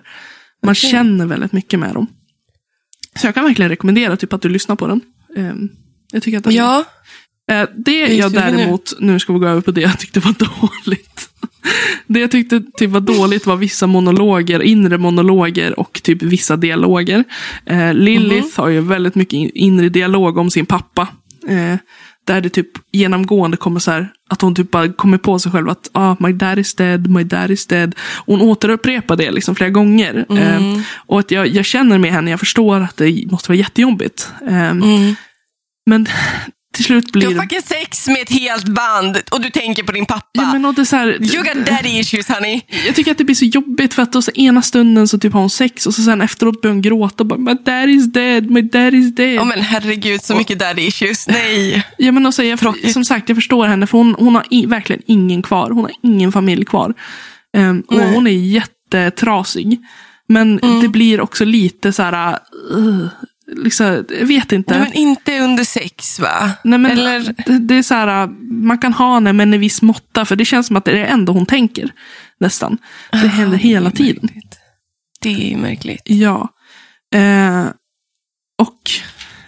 Man 0.62 0.72
Okej. 0.72 0.90
känner 0.90 1.26
väldigt 1.26 1.52
mycket 1.52 1.78
med 1.80 1.94
dem. 1.94 2.06
Så 3.16 3.26
jag 3.26 3.34
kan 3.34 3.44
verkligen 3.44 3.68
rekommendera 3.68 4.16
typ, 4.16 4.32
att 4.32 4.42
du 4.42 4.48
lyssnar 4.48 4.76
på 4.76 4.86
den. 4.86 5.00
Eh, 5.36 5.54
jag 6.12 6.22
tycker 6.22 6.38
att 6.38 6.44
den, 6.44 6.54
Ja, 6.54 6.84
Eh, 7.50 7.68
det 7.76 7.98
jag 8.16 8.32
nu. 8.32 8.38
däremot, 8.38 8.92
nu 9.00 9.18
ska 9.20 9.32
vi 9.32 9.38
gå 9.38 9.46
över 9.46 9.60
på 9.60 9.70
det 9.70 9.80
jag 9.80 9.98
tyckte 9.98 10.20
var 10.20 10.32
dåligt. 10.84 11.30
Det 12.06 12.20
jag 12.20 12.30
tyckte 12.30 12.62
typ 12.78 12.90
var 12.90 13.00
dåligt 13.00 13.46
var 13.46 13.56
vissa 13.56 13.86
monologer, 13.86 14.62
inre 14.62 14.98
monologer 14.98 15.80
och 15.80 16.00
typ 16.02 16.22
vissa 16.22 16.56
dialoger. 16.56 17.24
Eh, 17.66 17.94
Lilith 17.94 18.42
Mhm. 18.46 18.50
har 18.56 18.68
ju 18.68 18.80
väldigt 18.80 19.14
mycket 19.14 19.32
in- 19.32 19.50
inre 19.54 19.88
dialog 19.88 20.38
om 20.38 20.50
sin 20.50 20.66
pappa. 20.66 21.08
Eh, 21.48 21.76
där 22.26 22.40
det 22.40 22.48
typ 22.48 22.68
genomgående 22.92 23.56
kommer 23.56 23.80
så 23.80 23.90
här, 23.90 24.08
att 24.30 24.40
hon 24.42 24.54
typ 24.54 24.70
bara 24.70 24.92
kommer 24.92 25.18
på 25.18 25.38
sig 25.38 25.52
själv 25.52 25.68
att 25.68 25.90
ah, 25.92 26.16
my 26.18 26.32
dad 26.32 26.58
is 26.58 26.74
dead, 26.74 27.10
my 27.10 27.24
dad 27.24 27.50
is 27.50 27.66
dead. 27.66 27.94
Hon 28.26 28.40
återupprepar 28.40 29.16
det 29.16 29.30
liksom 29.30 29.54
flera 29.54 29.70
gånger. 29.70 30.26
Mm. 30.30 30.42
Eh, 30.74 30.80
och 30.96 31.18
att 31.20 31.30
jag, 31.30 31.46
jag 31.48 31.64
känner 31.64 31.98
med 31.98 32.12
henne, 32.12 32.30
jag 32.30 32.40
förstår 32.40 32.80
att 32.80 32.96
det 32.96 33.24
måste 33.30 33.48
vara 33.50 33.58
jättejobbigt. 33.58 34.28
Eh, 34.46 34.70
mm. 34.70 35.14
Men 35.86 36.06
till 36.74 36.84
slut 36.84 37.12
du 37.12 37.18
blir 37.18 37.26
har 37.26 37.34
det... 37.34 37.40
fucking 37.40 37.62
sex 37.62 38.08
med 38.08 38.22
ett 38.22 38.30
helt 38.30 38.68
band 38.68 39.18
och 39.30 39.40
du 39.40 39.50
tänker 39.50 39.82
på 39.82 39.92
din 39.92 40.06
pappa. 40.06 40.28
Ja, 40.32 40.52
men 40.52 40.64
och 40.64 40.74
det 40.74 40.80
är 40.80 40.84
så 40.84 40.96
här, 40.96 41.34
You 41.34 41.44
got 41.44 41.66
daddy 41.66 41.88
issues 41.88 42.28
honey. 42.28 42.60
jag 42.86 42.94
tycker 42.94 43.10
att 43.10 43.18
det 43.18 43.24
blir 43.24 43.34
så 43.34 43.44
jobbigt 43.44 43.94
för 43.94 44.02
att 44.02 44.12
då 44.12 44.22
så 44.22 44.30
ena 44.30 44.62
stunden 44.62 45.08
så 45.08 45.18
typ 45.18 45.32
har 45.32 45.40
hon 45.40 45.50
sex 45.50 45.86
och 45.86 45.94
så 45.94 46.02
sen 46.02 46.20
efteråt 46.20 46.62
börjar 46.62 46.74
hon 46.74 46.82
gråta 46.82 47.22
och 47.22 47.26
bara 47.26 47.38
My 47.38 47.54
dad 47.54 47.88
is 47.88 48.12
dead, 48.12 48.50
my 48.50 48.62
dad 48.62 48.94
is 48.94 49.14
dead. 49.14 49.34
Ja 49.34 49.44
men 49.44 49.60
herregud 49.60 50.22
så 50.22 50.36
mycket 50.36 50.58
daddy 50.58 50.82
issues. 50.82 51.28
Nej. 51.28 51.86
Ja, 51.98 52.12
men 52.12 52.26
och 52.26 52.34
så, 52.34 52.42
jag, 52.42 52.58
Tråkigt. 52.58 52.92
som 52.92 53.04
sagt, 53.04 53.28
jag 53.28 53.38
förstår 53.38 53.66
henne 53.66 53.86
för 53.86 53.98
hon, 53.98 54.14
hon 54.18 54.34
har 54.34 54.44
i, 54.50 54.66
verkligen 54.66 55.02
ingen 55.06 55.42
kvar. 55.42 55.70
Hon 55.70 55.84
har 55.84 55.92
ingen 56.02 56.32
familj 56.32 56.64
kvar. 56.64 56.94
Ehm, 57.56 57.80
och 57.80 58.00
hon 58.00 58.26
är 58.26 58.30
jättetrasig. 58.30 59.80
Men 60.28 60.56
det 60.82 60.88
blir 60.88 61.20
också 61.20 61.44
lite 61.44 61.92
så 61.92 62.02
här, 62.02 62.38
uh, 62.76 63.06
liksom, 63.56 64.04
jag 64.20 64.26
vet 64.26 64.52
inte. 64.52 64.78
Nej, 64.78 64.88
men 64.88 64.92
inte 64.92 65.40
under 65.40 65.64
sex 65.64 66.20
va? 66.20 66.50
Nej, 66.64 66.78
men 66.78 66.90
Eller? 66.90 67.34
det, 67.46 67.58
det 67.58 67.74
är 67.74 67.82
så 67.82 67.94
här, 67.94 68.26
man 68.64 68.78
kan 68.78 68.92
ha 68.92 69.14
henne 69.14 69.32
med 69.32 69.54
en 69.54 69.60
viss 69.60 69.82
måtta, 69.82 70.24
för 70.24 70.36
det 70.36 70.44
känns 70.44 70.66
som 70.66 70.76
att 70.76 70.84
det 70.84 70.90
är 70.90 70.94
det 70.94 71.06
enda 71.06 71.32
hon 71.32 71.46
tänker. 71.46 71.92
Nästan. 72.40 72.78
Det 73.10 73.16
händer 73.18 73.56
hela 73.58 73.90
Det 73.90 73.96
tiden. 73.96 74.20
märkligt. 74.22 74.56
Det 75.20 75.52
är 75.52 75.56
märkligt. 75.56 76.02
Ja. 76.04 76.48
Eh, 77.14 77.64
och 78.58 78.90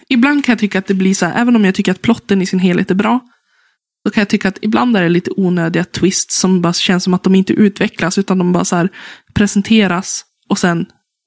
ibland 0.09 0.45
kan 0.45 0.53
jag 0.53 0.59
tycka 0.59 0.79
att 0.79 0.87
det 0.87 0.93
blir 0.93 1.13
så 1.15 1.25
här, 1.25 1.41
även 1.41 1.55
om 1.55 1.65
jag 1.65 1.75
tycker 1.75 1.91
att 1.91 2.01
plotten 2.01 2.41
i 2.41 2.45
sin 2.45 2.59
helhet 2.59 2.91
är 2.91 2.95
bra, 2.95 3.19
så 4.07 4.13
kan 4.13 4.21
jag 4.21 4.27
tycka 4.29 4.47
att 4.47 4.57
ibland 4.61 4.97
är 4.97 5.03
det 5.03 5.09
lite 5.09 5.31
onödiga 5.37 5.83
twists 5.83 6.39
som 6.39 6.61
bara 6.61 6.73
känns 6.73 7.03
som 7.03 7.13
att 7.13 7.23
de 7.23 7.35
inte 7.35 7.53
utvecklas, 7.53 8.17
utan 8.17 8.37
de 8.37 8.51
bara 8.53 8.65
så 8.65 8.75
här 8.75 8.89
presenteras 9.33 10.23
och 10.49 10.57
sen, 10.57 10.85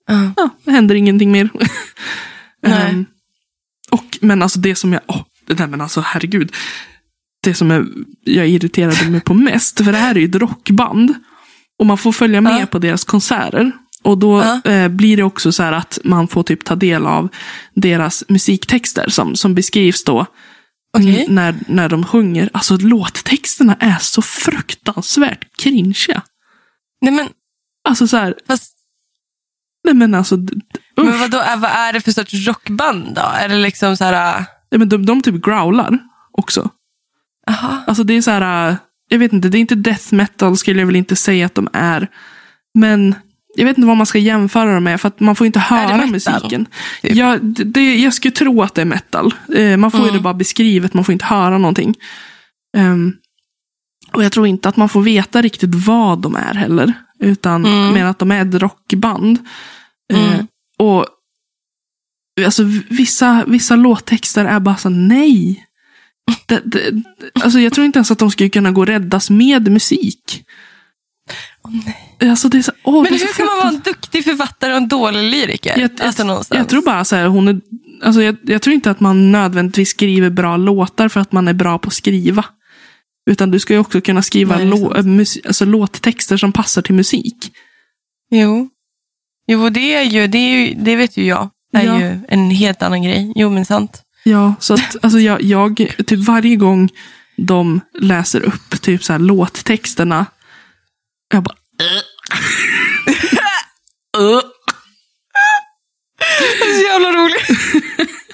Ja. 0.08 0.32
ja, 0.36 0.72
händer 0.72 0.94
ingenting 0.94 1.32
mer. 1.32 1.48
Nej. 2.68 2.90
Ehm, 2.90 3.06
och, 3.90 4.18
men 4.20 4.42
alltså 4.42 4.58
det 4.58 4.74
som 4.74 4.92
jag, 4.92 5.02
det 5.46 5.54
där 5.54 5.66
men 5.66 5.80
alltså 5.80 6.00
herregud. 6.00 6.52
Det 7.42 7.54
som 7.54 7.70
jag, 7.70 7.88
jag 8.24 8.48
irriterade 8.48 9.10
mig 9.10 9.20
på 9.20 9.34
mest, 9.34 9.84
för 9.84 9.92
det 9.92 9.98
här 9.98 10.14
är 10.14 10.18
ju 10.20 10.28
ett 10.28 10.34
rockband. 10.34 11.14
Och 11.78 11.86
man 11.86 11.98
får 11.98 12.12
följa 12.12 12.40
med 12.40 12.60
Ja. 12.62 12.66
på 12.66 12.78
deras 12.78 13.04
konserter. 13.04 13.72
Och 14.02 14.18
då 14.18 14.42
Ja. 14.64 14.70
eh, 14.72 14.88
blir 14.88 15.16
det 15.16 15.22
också 15.22 15.52
så 15.52 15.62
här 15.62 15.72
att 15.72 15.98
man 16.04 16.28
får 16.28 16.42
typ 16.42 16.64
ta 16.64 16.74
del 16.76 17.06
av 17.06 17.28
deras 17.74 18.24
musiktexter 18.28 19.08
som, 19.08 19.36
som 19.36 19.54
beskrivs 19.54 20.04
då. 20.04 20.26
N- 20.98 21.24
När, 21.28 21.54
när 21.68 21.88
de 21.88 22.04
sjunger. 22.04 22.50
Alltså 22.52 22.76
låttexterna 22.76 23.74
är 23.80 23.98
så 24.00 24.22
fruktansvärt 24.22 25.56
cringeiga. 25.56 26.22
Nej 27.00 27.12
men, 27.12 27.28
Alltså 27.88 28.08
så 28.08 28.16
här, 28.16 28.34
fast, 28.46 28.72
nej 29.84 29.94
men 29.94 30.14
alltså, 30.14 30.38
men 31.04 31.14
är- 31.14 31.56
vad 31.56 31.70
är 31.70 31.92
det 31.92 32.00
för 32.00 32.12
sorts 32.12 32.34
rockband 32.46 33.14
då? 33.14 33.22
Är 33.34 33.48
det 33.48 33.56
liksom 33.56 33.96
så 33.96 34.04
här... 34.04 34.44
Nej, 34.70 34.78
men 34.78 34.88
de, 34.88 35.06
de 35.06 35.22
typ 35.22 35.44
growlar 35.44 35.98
också. 36.32 36.70
Aha. 37.50 37.82
Alltså 37.86 38.04
det 38.04 38.14
är 38.14 38.22
så 38.22 38.30
här, 38.30 38.70
äh, 38.70 38.76
jag 39.08 39.18
vet 39.18 39.32
inte, 39.32 39.48
det 39.48 39.58
är 39.58 39.60
inte 39.60 39.74
death 39.74 40.14
metal 40.14 40.56
skulle 40.56 40.80
jag 40.80 40.86
väl 40.86 40.96
inte 40.96 41.16
säga 41.16 41.46
att 41.46 41.54
de 41.54 41.68
är. 41.72 42.08
Men 42.78 43.14
jag 43.56 43.64
vet 43.64 43.78
inte 43.78 43.86
vad 43.88 43.96
man 43.96 44.06
ska 44.06 44.18
jämföra 44.18 44.74
dem 44.74 44.84
med, 44.84 45.00
för 45.00 45.08
att 45.08 45.20
man 45.20 45.36
får 45.36 45.46
inte 45.46 45.58
höra 45.60 46.06
musiken. 46.06 46.66
Typ. 47.02 47.14
Ja, 47.14 47.38
det, 47.42 47.96
jag 47.96 48.14
skulle 48.14 48.32
tro 48.32 48.62
att 48.62 48.74
det 48.74 48.80
är 48.80 48.84
metal. 48.84 49.34
Eh, 49.56 49.76
man 49.76 49.90
får 49.90 50.00
ju 50.00 50.04
Mm. 50.04 50.16
det 50.16 50.22
bara 50.22 50.34
beskrivet, 50.34 50.94
man 50.94 51.04
får 51.04 51.12
inte 51.12 51.24
höra 51.24 51.58
någonting. 51.58 51.94
Ehm, 52.76 53.12
och 54.12 54.24
jag 54.24 54.32
tror 54.32 54.46
inte 54.46 54.68
att 54.68 54.76
man 54.76 54.88
får 54.88 55.02
veta 55.02 55.42
riktigt 55.42 55.74
vad 55.74 56.18
de 56.18 56.36
är 56.36 56.54
heller. 56.54 56.92
Utan 57.20 57.66
Mm. 57.66 57.94
mer 57.94 58.04
att 58.04 58.18
de 58.18 58.30
är 58.30 58.42
ett 58.48 58.62
rockband. 58.62 59.38
Eh, 60.12 60.32
Mm. 60.32 60.46
Och 60.78 61.06
alltså, 62.44 62.62
vissa, 62.90 63.44
vissa 63.46 63.76
låttexter 63.76 64.44
är 64.44 64.60
bara 64.60 64.76
så 64.76 64.88
nej. 64.88 65.62
Det, 66.46 66.62
det, 66.64 67.02
alltså, 67.42 67.58
jag 67.58 67.72
tror 67.72 67.86
inte 67.86 67.98
ens 67.98 68.10
att 68.10 68.18
de 68.18 68.30
skulle 68.30 68.48
kunna 68.48 68.70
gå 68.70 68.80
och 68.80 68.86
räddas 68.86 69.30
med 69.30 69.72
musik. 69.72 70.44
Åh, 71.64 71.70
nej. 71.86 72.30
Alltså, 72.30 72.48
det 72.48 72.58
är 72.58 72.62
så, 72.62 72.72
åh, 72.82 73.02
Men 73.02 73.12
det 73.12 73.18
hur 73.18 73.32
kan 73.32 73.46
man 73.46 73.56
vara 73.56 73.68
en 73.68 73.80
duktig 73.80 74.24
författare 74.24 74.72
och 74.72 74.76
en 74.76 74.88
dålig 74.88 75.30
lyriker? 75.30 75.78
Jag, 75.78 75.90
alltså 76.02 76.24
någonstans. 76.24 76.58
jag 76.58 76.68
tror 76.68 76.82
bara 76.82 77.04
så 77.04 77.16
här, 77.16 77.26
hon 77.26 77.48
är, 77.48 77.60
alltså, 78.02 78.22
jag, 78.22 78.36
jag 78.42 78.62
tror 78.62 78.74
inte 78.74 78.90
att 78.90 79.00
man 79.00 79.32
nödvändigtvis 79.32 79.88
skriver 79.88 80.30
bra 80.30 80.56
låtar 80.56 81.08
för 81.08 81.20
att 81.20 81.32
man 81.32 81.48
är 81.48 81.52
bra 81.52 81.78
på 81.78 81.88
att 81.88 81.94
skriva. 81.94 82.44
Utan 83.30 83.50
du 83.50 83.60
ska 83.60 83.72
ju 83.72 83.78
också 83.80 84.00
kunna 84.00 84.22
skriva 84.22 84.56
Nej, 84.56 84.66
lå, 84.66 84.94
alltså, 85.46 85.64
låttexter 85.64 86.36
som 86.36 86.52
passar 86.52 86.82
till 86.82 86.94
musik. 86.94 87.52
Jo. 88.30 88.68
Jo, 89.46 89.68
det 89.68 89.94
är 89.94 90.02
ju, 90.02 90.26
det, 90.26 90.38
är 90.38 90.58
ju, 90.58 90.74
det 90.74 90.96
vet 90.96 91.16
ju 91.16 91.24
jag. 91.26 91.50
Det 91.72 91.78
är 91.78 91.84
Ja. 91.84 92.00
ju 92.00 92.18
en 92.28 92.50
helt 92.50 92.82
annan 92.82 93.02
grej. 93.02 93.32
Jo, 93.36 93.50
men 93.50 93.64
sant. 93.64 94.02
Ja, 94.24 94.54
så 94.60 94.74
att 94.74 94.96
alltså 95.04 95.18
jag, 95.18 95.42
jag, 95.42 95.76
typ 96.06 96.26
varje 96.26 96.56
gång 96.56 96.88
de 97.36 97.80
läser 98.00 98.40
upp 98.40 98.82
typ 98.82 99.04
så 99.04 99.12
här 99.12 99.20
låttexterna, 99.20 100.26
jag 101.32 101.42
bara... 101.42 101.54
Det 106.18 106.64
är 106.66 106.74
så 106.74 106.82
jävla 106.82 107.12
roligt. 107.12 107.48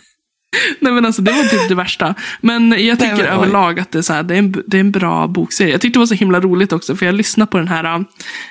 Nej 0.81 0.93
men 0.93 1.07
alltså 1.07 1.23
det 1.23 1.33
var 1.33 1.45
typ 1.45 1.69
det 1.69 1.75
värsta. 1.75 2.15
Men 2.41 2.71
jag 2.87 2.99
tycker 2.99 3.13
Nej, 3.15 3.23
men, 3.25 3.33
överlag 3.33 3.81
att 3.81 3.93
det 3.93 3.99
är, 3.99 4.03
så 4.03 4.13
här, 4.13 4.23
det, 4.23 4.35
är 4.35 4.39
en, 4.39 4.63
det 4.67 4.77
är 4.77 4.81
en 4.81 4.91
bra 4.91 5.27
bokserie. 5.27 5.73
Jag 5.73 5.81
tyckte 5.81 5.97
det 5.97 6.01
var 6.01 6.07
så 6.07 6.15
himla 6.15 6.41
roligt 6.41 6.73
också 6.73 6.97
för 6.97 7.07
jag 7.07 7.15
lyssnade 7.15 7.51
på 7.51 7.59
den 7.59 7.69
här, 7.69 7.85
äh, 7.85 8.01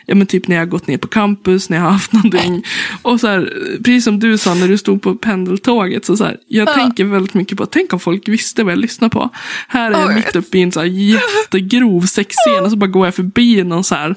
ja 0.06 0.16
men 0.16 0.28
typ 0.28 0.48
när 0.48 0.56
jag 0.56 0.62
har 0.62 0.68
gått 0.68 0.88
ner 0.88 0.98
på 0.98 1.08
campus, 1.08 1.70
när 1.70 1.78
jag 1.78 1.84
har 1.84 1.92
haft 1.92 2.14
någonting. 2.14 2.64
Och 3.02 3.20
så 3.20 3.28
här, 3.28 3.54
precis 3.78 4.04
som 4.04 4.20
du 4.20 4.38
sa 4.38 4.54
när 4.54 4.68
du 4.68 4.78
stod 4.78 5.02
på 5.02 5.16
pendeltåget, 5.16 6.06
så, 6.06 6.18
så 6.18 6.24
här, 6.24 6.38
jag 6.48 6.68
Ja. 6.70 6.74
tänker 6.74 7.04
väldigt 7.06 7.34
mycket 7.34 7.58
på, 7.58 7.66
tänk 7.66 7.94
om 7.94 8.00
folk 8.00 8.28
visste 8.28 8.64
vad 8.64 8.72
jag 8.72 8.80
lyssnar 8.80 9.10
på. 9.10 9.30
Här 9.68 9.92
är 9.92 10.00
jag 10.02 10.16
mitt 10.16 10.36
uppe 10.36 10.58
i 10.58 10.62
en 10.62 10.72
så 10.72 10.80
här 10.80 10.88
jättegrov 10.88 12.02
sexscen 12.02 12.64
och 12.66 12.70
så 12.72 12.76
bara 12.78 12.88
går 12.88 13.08
jag 13.08 13.16
förbi 13.16 13.64
någon 13.64 13.84
så 13.84 13.96
här 13.96 14.16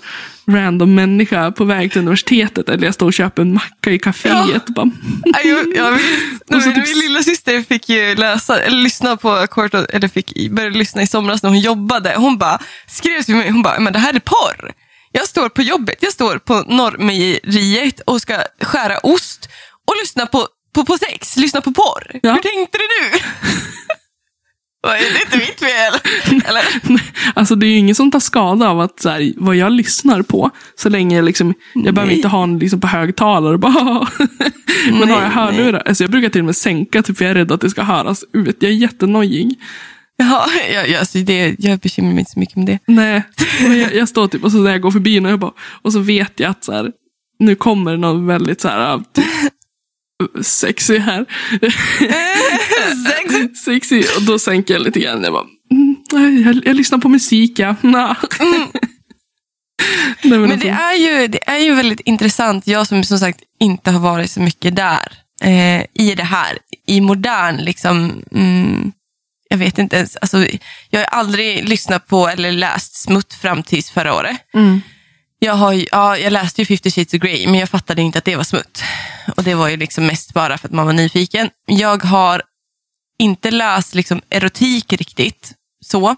random 0.48 0.94
människa 0.94 1.52
på 1.52 1.64
väg 1.64 1.92
till 1.92 2.00
universitetet 2.00 2.68
eller 2.68 2.84
jag 2.84 2.94
står 2.94 3.06
och 3.06 3.12
köper 3.12 3.42
en 3.42 3.54
macka 3.54 3.90
i 3.90 3.98
kaféet. 3.98 4.62
Ja, 4.76 4.86
Jag, 5.44 5.76
jag 5.76 5.92
vet. 5.92 6.02
Och 6.54 6.62
så 6.62 6.68
Min, 6.68 6.74
typ- 6.74 6.86
min 6.88 6.98
lilla 6.98 7.22
syster 7.22 7.62
fick 7.62 7.88
ju 7.88 8.14
läsa, 8.14 8.60
eller 8.60 8.78
lyssna 8.78 9.16
på 9.16 9.46
kort, 9.46 9.74
eller 9.74 10.08
fick, 10.08 10.50
började 10.50 10.78
lyssna 10.78 11.02
i 11.02 11.06
somras 11.06 11.42
när 11.42 11.50
hon 11.50 11.60
jobbade. 11.60 12.14
Hon 12.16 12.38
bara 12.38 12.58
skrev 12.86 13.22
till 13.22 13.36
mig, 13.36 13.50
hon 13.50 13.62
bara, 13.62 13.80
men 13.80 13.92
det 13.92 13.98
här 13.98 14.14
är 14.14 14.20
porr. 14.20 14.72
Jag 15.12 15.28
står 15.28 15.48
på 15.48 15.62
jobbet, 15.62 15.96
jag 16.00 16.12
står 16.12 16.38
på 16.38 16.54
Norrmejeriet 16.68 18.00
och 18.00 18.20
ska 18.20 18.38
skära 18.62 18.98
ost 18.98 19.48
och 19.86 19.94
lyssna 20.02 20.26
på 20.26 20.48
på, 20.74 20.84
på 20.84 20.98
sex, 20.98 21.36
lyssna 21.36 21.60
på 21.60 21.72
porr. 21.72 22.10
Ja. 22.22 22.32
Hur 22.32 22.42
tänkte 22.42 22.78
du? 22.78 23.18
Vad, 24.84 24.96
är 24.96 24.98
det 24.98 25.22
inte 25.24 25.36
mitt 25.36 25.60
fel? 25.60 26.42
Eller? 26.48 26.62
Alltså 27.34 27.54
det 27.54 27.66
är 27.66 27.68
ju 27.68 27.76
ingen 27.76 27.94
som 27.94 28.10
tar 28.10 28.20
skada 28.20 28.68
av 28.68 28.80
att 28.80 29.00
så 29.00 29.08
här, 29.08 29.32
vad 29.36 29.56
jag 29.56 29.72
lyssnar 29.72 30.22
på. 30.22 30.50
Så 30.76 30.88
länge 30.88 31.16
jag 31.16 31.24
liksom, 31.24 31.54
jag 31.74 31.94
behöver 31.94 32.06
Nej. 32.06 32.16
inte 32.16 32.28
ha 32.28 32.42
en 32.42 32.58
liksom, 32.58 32.80
på 32.80 32.86
högtalare. 32.86 33.58
Bara, 33.58 33.72
Men 34.90 35.10
har 35.10 35.22
jag 35.22 35.30
hörlurar, 35.30 35.82
alltså 35.86 36.04
jag 36.04 36.10
brukar 36.10 36.28
till 36.28 36.40
och 36.40 36.44
med 36.44 36.56
sänka 36.56 37.02
typ, 37.02 37.18
för 37.18 37.24
jag 37.24 37.30
är 37.30 37.34
rädd 37.34 37.52
att 37.52 37.60
det 37.60 37.70
ska 37.70 37.82
höras 37.82 38.24
ut. 38.32 38.56
Jag 38.60 38.70
är 38.70 38.76
jättenojig. 38.76 39.54
Ja, 40.16 40.46
jag, 40.72 40.88
jag, 40.88 41.00
alltså 41.00 41.18
det, 41.18 41.56
jag 41.58 41.78
bekymrar 41.78 42.12
mig 42.12 42.18
inte 42.18 42.30
så 42.30 42.38
mycket 42.38 42.56
om 42.56 42.64
det. 42.64 42.78
Nej, 42.86 43.22
jag, 43.60 43.94
jag 43.94 44.08
står 44.08 44.28
typ 44.28 44.44
och 44.44 44.52
så 44.52 44.58
när 44.58 44.70
jag 44.70 44.80
går 44.80 44.90
förbi 44.90 45.20
och, 45.20 45.30
jag 45.30 45.38
bara, 45.38 45.52
och 45.82 45.92
så 45.92 45.98
vet 45.98 46.40
jag 46.40 46.50
att 46.50 46.64
så 46.64 46.72
här, 46.72 46.90
nu 47.38 47.54
kommer 47.54 47.96
någon 47.96 48.26
väldigt 48.26 48.60
så 48.60 48.68
här, 48.68 49.02
typ, 49.12 49.24
sexy 50.42 50.98
här. 50.98 51.26
Sex. 53.06 53.60
sexy. 53.64 54.02
Och 54.16 54.22
då 54.22 54.38
sänker 54.38 54.74
jag 54.74 54.82
lite 54.82 55.00
grann. 55.00 55.22
Jag 55.24 55.32
bara, 55.32 55.46
mm, 55.70 56.42
jag, 56.44 56.62
jag 56.66 56.76
lyssnar 56.76 56.98
på 56.98 57.08
musik 57.08 57.58
ja. 57.58 57.76
Nah. 57.80 58.16
Nej, 60.22 60.38
men 60.38 60.48
Men 60.48 60.58
det 60.58 60.68
är, 60.68 60.94
ju, 60.94 61.26
det 61.28 61.48
är 61.50 61.58
ju 61.58 61.74
väldigt 61.74 62.00
intressant. 62.00 62.66
Jag 62.66 62.86
som 62.86 63.04
som 63.04 63.18
sagt 63.18 63.40
inte 63.60 63.90
har 63.90 64.00
varit 64.00 64.30
så 64.30 64.40
mycket 64.40 64.76
där. 64.76 65.12
Eh, 65.42 65.84
I 65.94 66.14
det 66.16 66.24
här. 66.24 66.58
I 66.86 67.00
modern, 67.00 67.56
liksom. 67.56 68.22
Mm, 68.32 68.92
jag 69.48 69.58
vet 69.58 69.78
inte 69.78 69.96
ens. 69.96 70.16
Alltså, 70.16 70.46
jag 70.90 71.00
har 71.00 71.04
aldrig 71.06 71.68
lyssnat 71.68 72.06
på 72.06 72.28
eller 72.28 72.52
läst 72.52 72.96
Smutt 73.02 73.34
fram 73.34 73.62
tills 73.62 73.90
förra 73.90 74.14
året. 74.14 74.36
mm, 74.54 74.80
Jag, 75.44 75.54
har, 75.54 75.84
ja, 75.90 76.18
jag 76.18 76.32
läste 76.32 76.60
ju 76.60 76.66
50 76.66 76.90
shades 76.90 77.14
of 77.14 77.20
Grey, 77.20 77.46
men 77.46 77.60
jag 77.60 77.68
fattade 77.68 78.02
inte 78.02 78.18
att 78.18 78.24
det 78.24 78.36
var 78.36 78.44
smutt. 78.44 78.82
Och 79.36 79.44
det 79.44 79.54
var 79.54 79.68
ju 79.68 79.76
liksom 79.76 80.06
mest 80.06 80.34
bara 80.34 80.58
för 80.58 80.68
att 80.68 80.74
man 80.74 80.86
var 80.86 80.92
nyfiken. 80.92 81.50
Jag 81.66 82.04
har 82.04 82.42
inte 83.18 83.50
läst 83.50 83.94
liksom 83.94 84.20
erotik 84.30 84.92
riktigt. 84.92 85.52
så. 85.84 86.16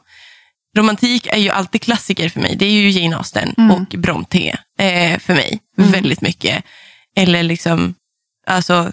Romantik 0.76 1.26
är 1.26 1.38
ju 1.38 1.50
alltid 1.50 1.82
klassiker 1.82 2.28
för 2.28 2.40
mig. 2.40 2.56
Det 2.56 2.66
är 2.66 2.70
ju 2.70 2.90
Jane 2.90 3.16
Austen 3.16 3.54
och 3.70 3.98
Bronte 3.98 4.58
eh, 4.78 5.18
för 5.18 5.34
mig. 5.34 5.60
Väldigt 5.76 6.20
mycket. 6.20 6.64
Eller 7.16 7.42
liksom, 7.42 7.94
alltså 8.46 8.92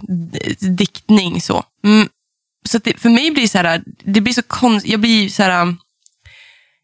diktning 0.60 1.42
så. 1.42 1.64
Mm. 1.84 2.10
Så 2.70 2.78
det, 2.78 3.00
för 3.00 3.10
mig 3.10 3.32
blir 3.32 3.48
så 3.48 3.58
här, 3.58 3.84
det 4.04 4.22
blir 4.22 4.34
så 4.34 4.44
konstigt. 4.44 4.92
Jag 4.92 5.00
blir 5.00 5.30
så 5.30 5.44
här, 5.44 5.76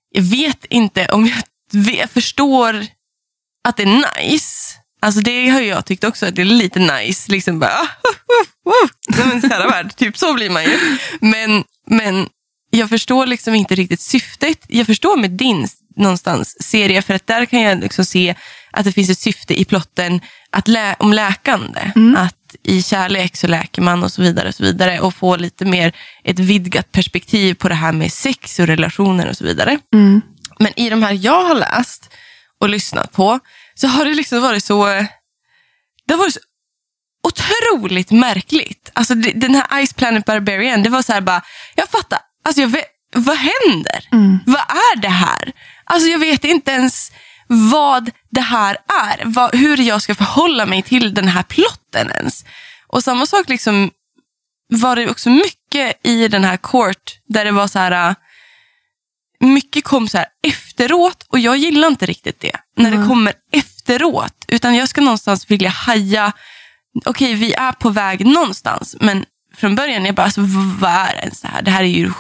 jag 0.10 0.24
vet 0.24 0.66
inte 0.66 1.06
om 1.06 1.26
jag 1.26 1.44
vet, 1.72 2.12
förstår 2.12 2.99
att 3.68 3.78
det 3.78 3.84
är 3.84 4.22
nice. 4.22 4.76
Alltså 5.02 5.22
det 5.22 5.50
har 5.50 5.62
jag 5.62 5.86
tyckt 5.86 6.04
också, 6.04 6.26
att 6.26 6.36
det 6.36 6.42
är 6.42 6.46
lite 6.46 6.80
nice. 6.80 7.32
Liksom 7.32 7.60
bara, 7.60 7.88
Nej, 9.10 9.28
men 9.28 9.42
kära 9.50 9.68
värld, 9.68 9.96
typ 9.96 10.18
så 10.18 10.34
blir 10.34 10.50
man 10.50 10.64
ju. 10.64 10.80
Men, 11.22 11.64
men 11.88 12.28
jag 12.72 12.90
förstår 12.90 13.26
liksom 13.26 13.56
inte 13.56 13.76
riktigt 13.76 14.02
syftet. 14.02 14.66
Jag 14.68 14.86
förstår 14.88 15.18
med 15.18 15.32
din 15.32 15.68
någonstans 15.96 16.64
serie, 16.64 17.02
för 17.02 17.14
att 17.14 17.28
där 17.28 17.46
kan 17.46 17.62
jag 17.62 17.80
liksom 17.80 18.06
se 18.06 18.36
att 18.72 18.86
det 18.86 18.92
finns 18.92 19.10
ett 19.10 19.20
syfte 19.20 19.60
i 19.62 19.66
plotten 19.66 20.22
att 20.52 20.68
lä- 20.68 20.96
om 21.00 21.14
läkande. 21.14 21.92
Att 22.18 22.36
i 22.64 22.84
kärlek 22.84 23.38
så 23.38 23.48
läker 23.48 23.82
man 23.82 24.04
och 24.04 24.12
så 24.12 24.22
vidare. 24.22 24.48
Och 24.48 24.56
så 24.56 24.64
vidare 24.64 25.00
och 25.00 25.16
få 25.16 25.36
lite 25.36 25.66
mer 25.66 25.96
ett 26.24 26.40
vidgat 26.40 26.92
perspektiv 26.92 27.54
på 27.54 27.70
det 27.70 27.76
här 27.76 27.92
med 27.92 28.14
sex 28.14 28.60
och 28.60 28.68
relationer 28.68 29.30
och 29.30 29.38
så 29.38 29.44
vidare. 29.44 29.80
mm, 29.94 30.22
Men 30.60 30.80
i 30.80 30.90
de 30.90 31.04
här 31.04 31.14
jag 31.22 31.44
har 31.46 31.56
läst 31.56 32.10
och 32.60 32.70
lyssnat 32.70 33.12
på 33.12 33.40
så 33.76 33.88
har 33.88 34.06
det 34.06 34.14
liksom 34.14 34.42
varit 34.42 34.64
så 34.64 34.86
det 36.08 36.14
har 36.14 36.18
varit 36.18 36.34
så 36.34 36.40
otroligt 37.24 38.12
märkligt. 38.12 38.92
Alltså 38.94 39.16
den 39.16 39.56
här 39.56 39.86
Ice 39.86 39.94
Planet 39.94 40.26
Barbarian, 40.26 40.84
det 40.84 40.90
var 40.90 41.02
så 41.02 41.14
här 41.14 41.22
bara, 41.22 41.42
jag 41.76 41.90
fattar, 41.90 42.20
alltså 42.46 42.62
jag 42.62 42.68
vet, 42.68 42.86
vad 43.16 43.38
händer? 43.38 44.08
Vad 44.46 44.62
är 44.62 45.02
det 45.02 45.10
här? 45.10 45.52
Alltså 45.84 46.10
jag 46.10 46.20
vet 46.20 46.44
inte 46.44 46.72
ens 46.72 47.12
vad 47.48 48.12
det 48.32 48.42
här 48.42 48.78
är. 49.04 49.22
Vad, 49.26 49.56
hur 49.56 49.78
jag 49.78 50.02
ska 50.02 50.16
förhålla 50.16 50.66
mig 50.66 50.82
till 50.82 51.14
den 51.14 51.28
här 51.28 51.44
plotten 51.44 52.12
ens. 52.12 52.46
Och 52.88 53.04
samma 53.04 53.26
sak 53.26 53.50
liksom 53.50 53.92
var 54.70 54.96
det 54.96 55.10
också 55.10 55.30
mycket 55.30 56.00
i 56.04 56.28
den 56.28 56.44
här 56.44 56.58
court 56.58 57.20
där 57.28 57.46
det 57.46 57.52
var 57.52 57.68
så 57.68 57.80
här 57.80 58.16
mycket 59.40 59.84
kom 59.84 60.08
så 60.08 60.18
här 60.18 60.28
efteråt 60.48 61.26
och 61.30 61.40
jag 61.40 61.58
gillar 61.58 61.88
inte 61.88 62.06
riktigt 62.06 62.40
det. 62.40 62.56
När 62.78 62.92
det 62.92 63.08
kommer 63.08 63.34
efteråt. 63.52 64.46
Utan 64.48 64.76
jag 64.76 64.90
ska 64.90 65.02
någonstans 65.02 65.52
vilja 65.52 65.70
haja, 65.70 66.32
okej 67.06 67.34
vi 67.34 67.54
är 67.54 67.72
på 67.72 67.90
väg 67.90 68.26
någonstans. 68.26 68.96
Men 69.00 69.26
från 69.56 69.76
början 69.76 70.02
är 70.02 70.06
jag 70.06 70.16
bara, 70.16 70.24
alltså, 70.24 70.42
vad 70.80 70.92
är 70.92 71.16
ens 71.16 71.42
det 71.42 71.48
här? 71.48 71.62
Det 71.62 71.72
här 71.72 71.84
är 71.84 71.88
ju 71.88 72.12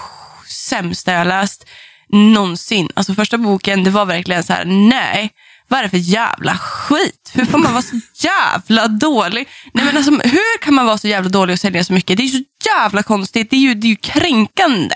sämsta 0.47 1.11
jag 1.11 1.27
läst 1.27 1.65
någonsin. 2.09 2.89
Alltså 2.93 3.13
första 3.13 3.37
boken, 3.37 3.83
det 3.83 3.89
var 3.89 4.05
verkligen 4.05 4.43
så 4.43 4.53
här, 4.53 4.65
nej. 4.65 5.31
Vad 5.67 5.79
är 5.79 5.83
det 5.83 5.89
för 5.89 5.97
jävla 5.97 6.57
skit? 6.57 7.31
Hur 7.33 7.45
får 7.45 7.57
man 7.57 7.73
vara 7.73 7.81
så 7.81 7.99
jävla 8.15 8.87
dålig? 8.87 9.47
Nej, 9.73 9.85
men 9.85 9.97
alltså, 9.97 10.11
hur 10.11 10.61
kan 10.61 10.73
man 10.73 10.85
vara 10.85 10.97
så 10.97 11.07
jävla 11.07 11.29
dålig 11.29 11.53
och 11.53 11.59
sälja 11.59 11.83
så 11.83 11.93
mycket? 11.93 12.17
Det 12.17 12.23
är 12.23 12.27
ju 12.27 12.37
så 12.37 12.43
jävla 12.65 13.03
konstigt. 13.03 13.49
Det 13.49 13.55
är 13.55 13.59
ju, 13.59 13.73
det 13.73 13.87
är 13.87 13.89
ju 13.89 13.95
kränkande 13.95 14.95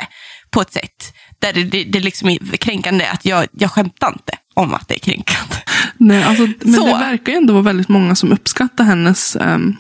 på 0.52 0.62
ett 0.62 0.74
sätt. 0.74 1.14
Där 1.44 1.54
det, 1.54 1.64
det, 1.64 1.84
det 1.84 2.00
liksom 2.00 2.30
är 2.30 2.58
kränkande 2.58 3.06
att 3.08 3.26
jag, 3.26 3.48
jag 3.52 3.72
skämtar 3.72 4.08
inte 4.08 4.34
om 4.54 4.74
att 4.74 4.88
det 4.88 4.96
är 4.96 5.00
kränkande. 5.00 5.56
nej, 5.98 6.24
alltså, 6.24 6.48
men 6.62 6.74
Så. 6.74 6.86
det 6.86 6.92
verkar 6.92 7.32
ju 7.32 7.38
ändå 7.38 7.54
vara 7.54 7.64
väldigt 7.64 7.90
många 7.90 8.16
som 8.16 8.32
uppskattar 8.32 8.84
hennes 8.84 9.36
ehm, 9.36 9.78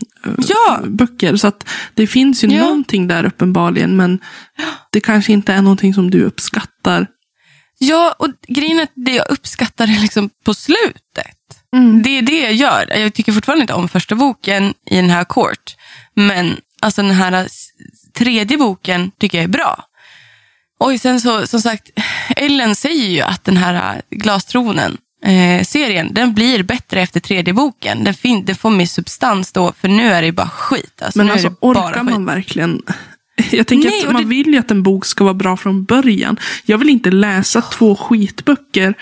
Ja. 0.47 0.79
böcker. 0.87 1.35
Så 1.35 1.47
att 1.47 1.69
det 1.93 2.07
finns 2.07 2.43
ju 2.43 2.47
Ja. 2.47 2.63
någonting 2.63 3.07
där 3.07 3.25
uppenbarligen. 3.25 3.95
Men 3.95 4.19
det 4.91 4.99
kanske 4.99 5.33
inte 5.33 5.53
är 5.53 5.61
någonting 5.61 5.93
som 5.93 6.11
du 6.11 6.23
uppskattar. 6.23 7.07
Ja, 7.77 8.15
och 8.19 8.27
grejen 8.47 8.79
är 8.79 8.83
att 8.83 8.91
det 8.95 9.11
jag 9.11 9.25
uppskattar 9.31 9.85
är 9.97 10.01
liksom 10.01 10.29
på 10.45 10.53
slutet. 10.53 11.37
Det 12.03 12.17
är 12.17 12.21
det 12.21 12.39
jag 12.39 12.53
gör. 12.53 12.97
Jag 12.99 13.13
tycker 13.13 13.31
fortfarande 13.31 13.61
inte 13.61 13.73
om 13.73 13.89
första 13.89 14.15
boken 14.15 14.73
i 14.91 14.95
den 14.95 15.09
här 15.09 15.23
Court. 15.23 15.75
Men 16.15 16.57
alltså 16.81 17.01
den 17.01 17.11
här 17.11 17.47
tredje 18.17 18.57
boken 18.57 19.11
tycker 19.19 19.37
jag 19.37 19.43
är 19.43 19.47
bra. 19.49 19.83
Och 20.83 20.99
sen 20.99 21.21
så, 21.21 21.47
som 21.47 21.61
sagt, 21.61 21.89
Ellen 22.35 22.75
säger 22.75 23.07
ju 23.09 23.21
att 23.21 23.43
den 23.43 23.57
här 23.57 24.01
Glastronen 24.09 24.97
eh, 25.25 25.63
serien, 25.65 26.13
den 26.13 26.33
blir 26.33 26.63
bättre 26.63 27.01
efter 27.01 27.19
tredje 27.19 27.53
boken. 27.53 28.03
Den, 28.03 28.13
fin- 28.13 28.45
den 28.45 28.55
får 28.55 28.69
mer 28.69 28.85
substans 28.85 29.51
då, 29.51 29.73
för 29.81 29.87
nu 29.87 30.07
är 30.11 30.21
det 30.21 30.25
ju 30.25 30.31
bara 30.31 30.49
skit. 30.49 31.01
Alltså, 31.01 31.17
Men 31.17 31.31
alltså 31.31 31.51
orkar 31.61 31.93
skit. 31.93 32.03
man 32.11 32.25
verkligen? 32.25 32.81
Jag 33.51 33.67
tänker 33.67 33.89
Nej, 33.89 34.05
att 34.07 34.13
man 34.13 34.21
det- 34.21 34.27
vill 34.27 34.47
ju 34.47 34.57
att 34.57 34.71
en 34.71 34.83
bok 34.83 35.05
ska 35.05 35.23
vara 35.23 35.33
bra 35.33 35.57
från 35.57 35.83
början. 35.83 36.37
Jag 36.65 36.77
vill 36.77 36.89
inte 36.89 37.11
läsa 37.11 37.61
två 37.61 37.95
skitböcker 37.95 38.93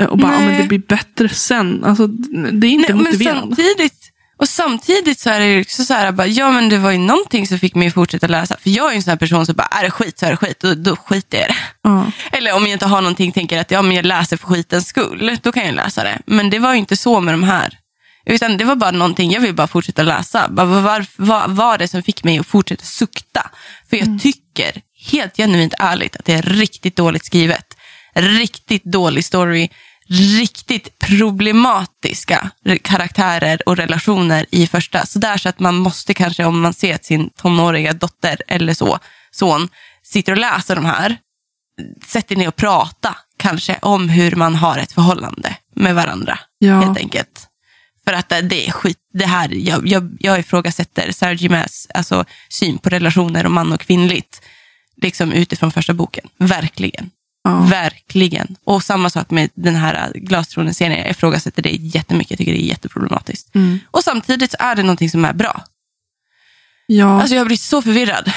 eh, 0.00 0.06
och 0.06 0.18
bara, 0.18 0.32
ja, 0.32 0.38
men 0.40 0.60
det 0.62 0.68
blir 0.68 0.78
bättre 0.78 1.28
sen. 1.28 1.84
Alltså, 1.84 2.06
det 2.06 2.66
är 2.66 2.70
inte 2.70 2.70
Nej, 2.70 2.84
men 2.88 2.96
motiverande. 2.98 3.56
samtidigt, 3.56 4.01
och 4.42 4.48
samtidigt 4.48 5.20
så 5.20 5.30
är 5.30 5.40
det 5.40 5.60
också 5.60 5.84
så 5.84 5.94
här, 5.94 6.12
bara, 6.12 6.26
ja 6.26 6.50
men 6.50 6.68
det 6.68 6.78
var 6.78 6.90
ju 6.90 6.98
någonting 6.98 7.46
som 7.46 7.58
fick 7.58 7.74
mig 7.74 7.88
att 7.88 7.94
fortsätta 7.94 8.26
läsa. 8.26 8.56
För 8.62 8.70
jag 8.70 8.86
är 8.86 8.90
ju 8.90 8.96
en 8.96 9.02
sån 9.02 9.10
här 9.10 9.16
person 9.16 9.46
som 9.46 9.54
bara, 9.54 9.66
är 9.66 9.84
det 9.84 9.90
skit 9.90 10.18
så 10.18 10.26
är 10.26 10.30
det 10.30 10.36
skit, 10.36 10.60
då, 10.60 10.74
då 10.74 10.96
skiter 10.96 11.38
jag 11.38 11.46
i 11.46 11.48
det. 11.48 11.56
Ja. 11.82 12.06
Eller 12.32 12.54
om 12.54 12.62
jag 12.62 12.72
inte 12.72 12.86
har 12.86 13.00
någonting, 13.00 13.32
tänker 13.32 13.60
att 13.60 13.70
ja, 13.70 13.82
men 13.82 13.96
jag 13.96 14.04
läser 14.06 14.36
för 14.36 14.46
skitens 14.46 14.86
skull, 14.86 15.38
då 15.42 15.52
kan 15.52 15.66
jag 15.66 15.74
läsa 15.74 16.04
det. 16.04 16.18
Men 16.26 16.50
det 16.50 16.58
var 16.58 16.72
ju 16.72 16.78
inte 16.78 16.96
så 16.96 17.20
med 17.20 17.34
de 17.34 17.42
här. 17.42 17.78
Utan 18.26 18.56
det 18.56 18.64
var 18.64 18.76
bara 18.76 18.90
någonting, 18.90 19.30
jag 19.30 19.40
vill 19.40 19.54
bara 19.54 19.66
fortsätta 19.66 20.02
läsa. 20.02 20.48
Bara, 20.48 20.66
vad, 20.66 21.06
var, 21.16 21.48
var 21.48 21.78
det 21.78 21.88
som 21.88 22.02
fick 22.02 22.24
mig 22.24 22.38
att 22.38 22.46
fortsätta 22.46 22.84
sukta? 22.84 23.50
För 23.90 23.96
jag 23.96 24.20
tycker, 24.20 24.80
helt 25.10 25.36
genuint 25.36 25.74
ärligt, 25.78 26.16
att 26.16 26.24
det 26.24 26.32
är 26.32 26.42
riktigt 26.42 26.96
dåligt 26.96 27.24
skrivet. 27.24 27.76
Riktigt 28.14 28.84
dålig 28.84 29.24
story. 29.24 29.68
Riktigt 30.12 30.98
problematiska 30.98 32.50
re- 32.64 32.78
karaktärer 32.82 33.68
och 33.68 33.76
relationer 33.76 34.46
i 34.50 34.66
första. 34.66 35.06
Så 35.06 35.18
där 35.18 35.36
så 35.36 35.48
att 35.48 35.58
man 35.60 35.74
måste 35.76 36.14
kanske, 36.14 36.44
om 36.44 36.60
man 36.60 36.72
ser 36.74 36.94
att 36.94 37.04
sin 37.04 37.30
tonåriga 37.30 37.92
dotter 37.92 38.36
eller 38.48 38.74
så, 38.74 38.98
son 39.30 39.68
sitter 40.02 40.32
och 40.32 40.38
läser 40.38 40.76
de 40.76 40.84
här, 40.84 41.16
sätt 42.06 42.32
er 42.32 42.36
ner 42.36 42.48
och 42.48 42.56
prata 42.56 43.16
kanske 43.36 43.78
om 43.82 44.08
hur 44.08 44.34
man 44.36 44.54
har 44.54 44.78
ett 44.78 44.92
förhållande 44.92 45.56
med 45.76 45.94
varandra. 45.94 46.38
Ja. 46.58 46.80
Helt 46.80 46.98
enkelt. 46.98 47.48
För 48.04 48.12
att 48.12 48.28
det- 48.28 48.68
är 48.68 48.70
skit. 48.72 48.98
Det 49.12 49.26
här, 49.26 49.48
jag, 49.52 49.88
jag, 49.88 50.16
jag 50.20 50.38
ifrågasätter 50.38 51.12
Sarah 51.12 51.50
Maas 51.50 51.86
alltså, 51.94 52.24
syn 52.48 52.78
på 52.78 52.88
relationer 52.88 53.44
och 53.44 53.52
man 53.52 53.72
och 53.72 53.80
kvinnligt. 53.80 54.42
Liksom 55.02 55.32
utifrån 55.32 55.72
första 55.72 55.94
boken. 55.94 56.28
Verkligen. 56.38 57.10
Ja. 57.44 57.60
Verkligen. 57.60 58.56
Och 58.64 58.82
samma 58.82 59.10
sak 59.10 59.30
med 59.30 59.50
den 59.54 59.74
här 59.74 60.12
Glastronen-serien. 60.14 60.98
Jag 60.98 61.10
ifrågasätter 61.10 61.62
det 61.62 61.70
jättemycket. 61.70 62.30
Jag 62.30 62.38
tycker 62.38 62.52
det 62.52 62.62
är 62.62 62.68
jätteproblematiskt. 62.68 63.54
Mm. 63.54 63.78
Och 63.90 64.04
samtidigt 64.04 64.50
så 64.50 64.56
är 64.60 64.74
det 64.76 64.82
någonting 64.82 65.10
som 65.10 65.24
är 65.24 65.32
bra. 65.32 65.64
Ja, 66.86 67.20
Alltså 67.20 67.34
jag 67.36 67.46
blir 67.46 67.56
så 67.56 67.82
förvirrad. 67.82 68.32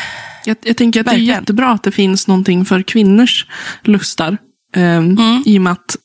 jag, 0.45 0.57
jag 0.63 0.77
tänker 0.77 0.99
att 0.99 1.05
det 1.05 1.09
är 1.11 1.13
verkligen. 1.13 1.35
jättebra 1.39 1.71
att 1.71 1.83
det 1.83 1.91
finns 1.91 2.27
någonting 2.27 2.65
för 2.65 2.81
kvinnors 2.81 3.45
lustar. 3.83 4.37
ehm, 4.75 5.17
Mm. 5.17 5.43
I 5.45 5.57
och 5.57 5.61
med 5.61 5.73
att 5.73 5.95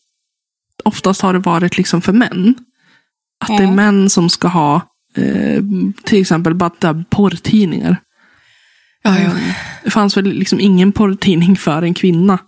oftast 0.84 1.20
har 1.20 1.32
det 1.32 1.38
varit 1.38 1.76
liksom 1.76 2.03
för 2.03 2.12
män. 2.12 2.55
Att 3.40 3.48
det 3.48 3.55
är 3.55 3.61
Mm. 3.62 3.74
män 3.76 4.11
som 4.11 4.30
ska 4.30 4.48
ha 4.48 4.74
eh, 5.16 5.62
till 6.05 6.20
exempel 6.20 6.55
bara 6.55 7.05
porrtidningar. 7.11 7.96
Ja, 9.03 9.18
ja. 9.18 9.24
Eh, 9.24 9.55
Det 9.84 9.90
fanns 9.90 10.16
väl 10.16 10.24
liksom 10.24 10.61
ingen 10.61 10.92
porrtidning 10.92 11.57
för 11.57 11.82
en 11.82 11.94
kvinna. 11.94 12.38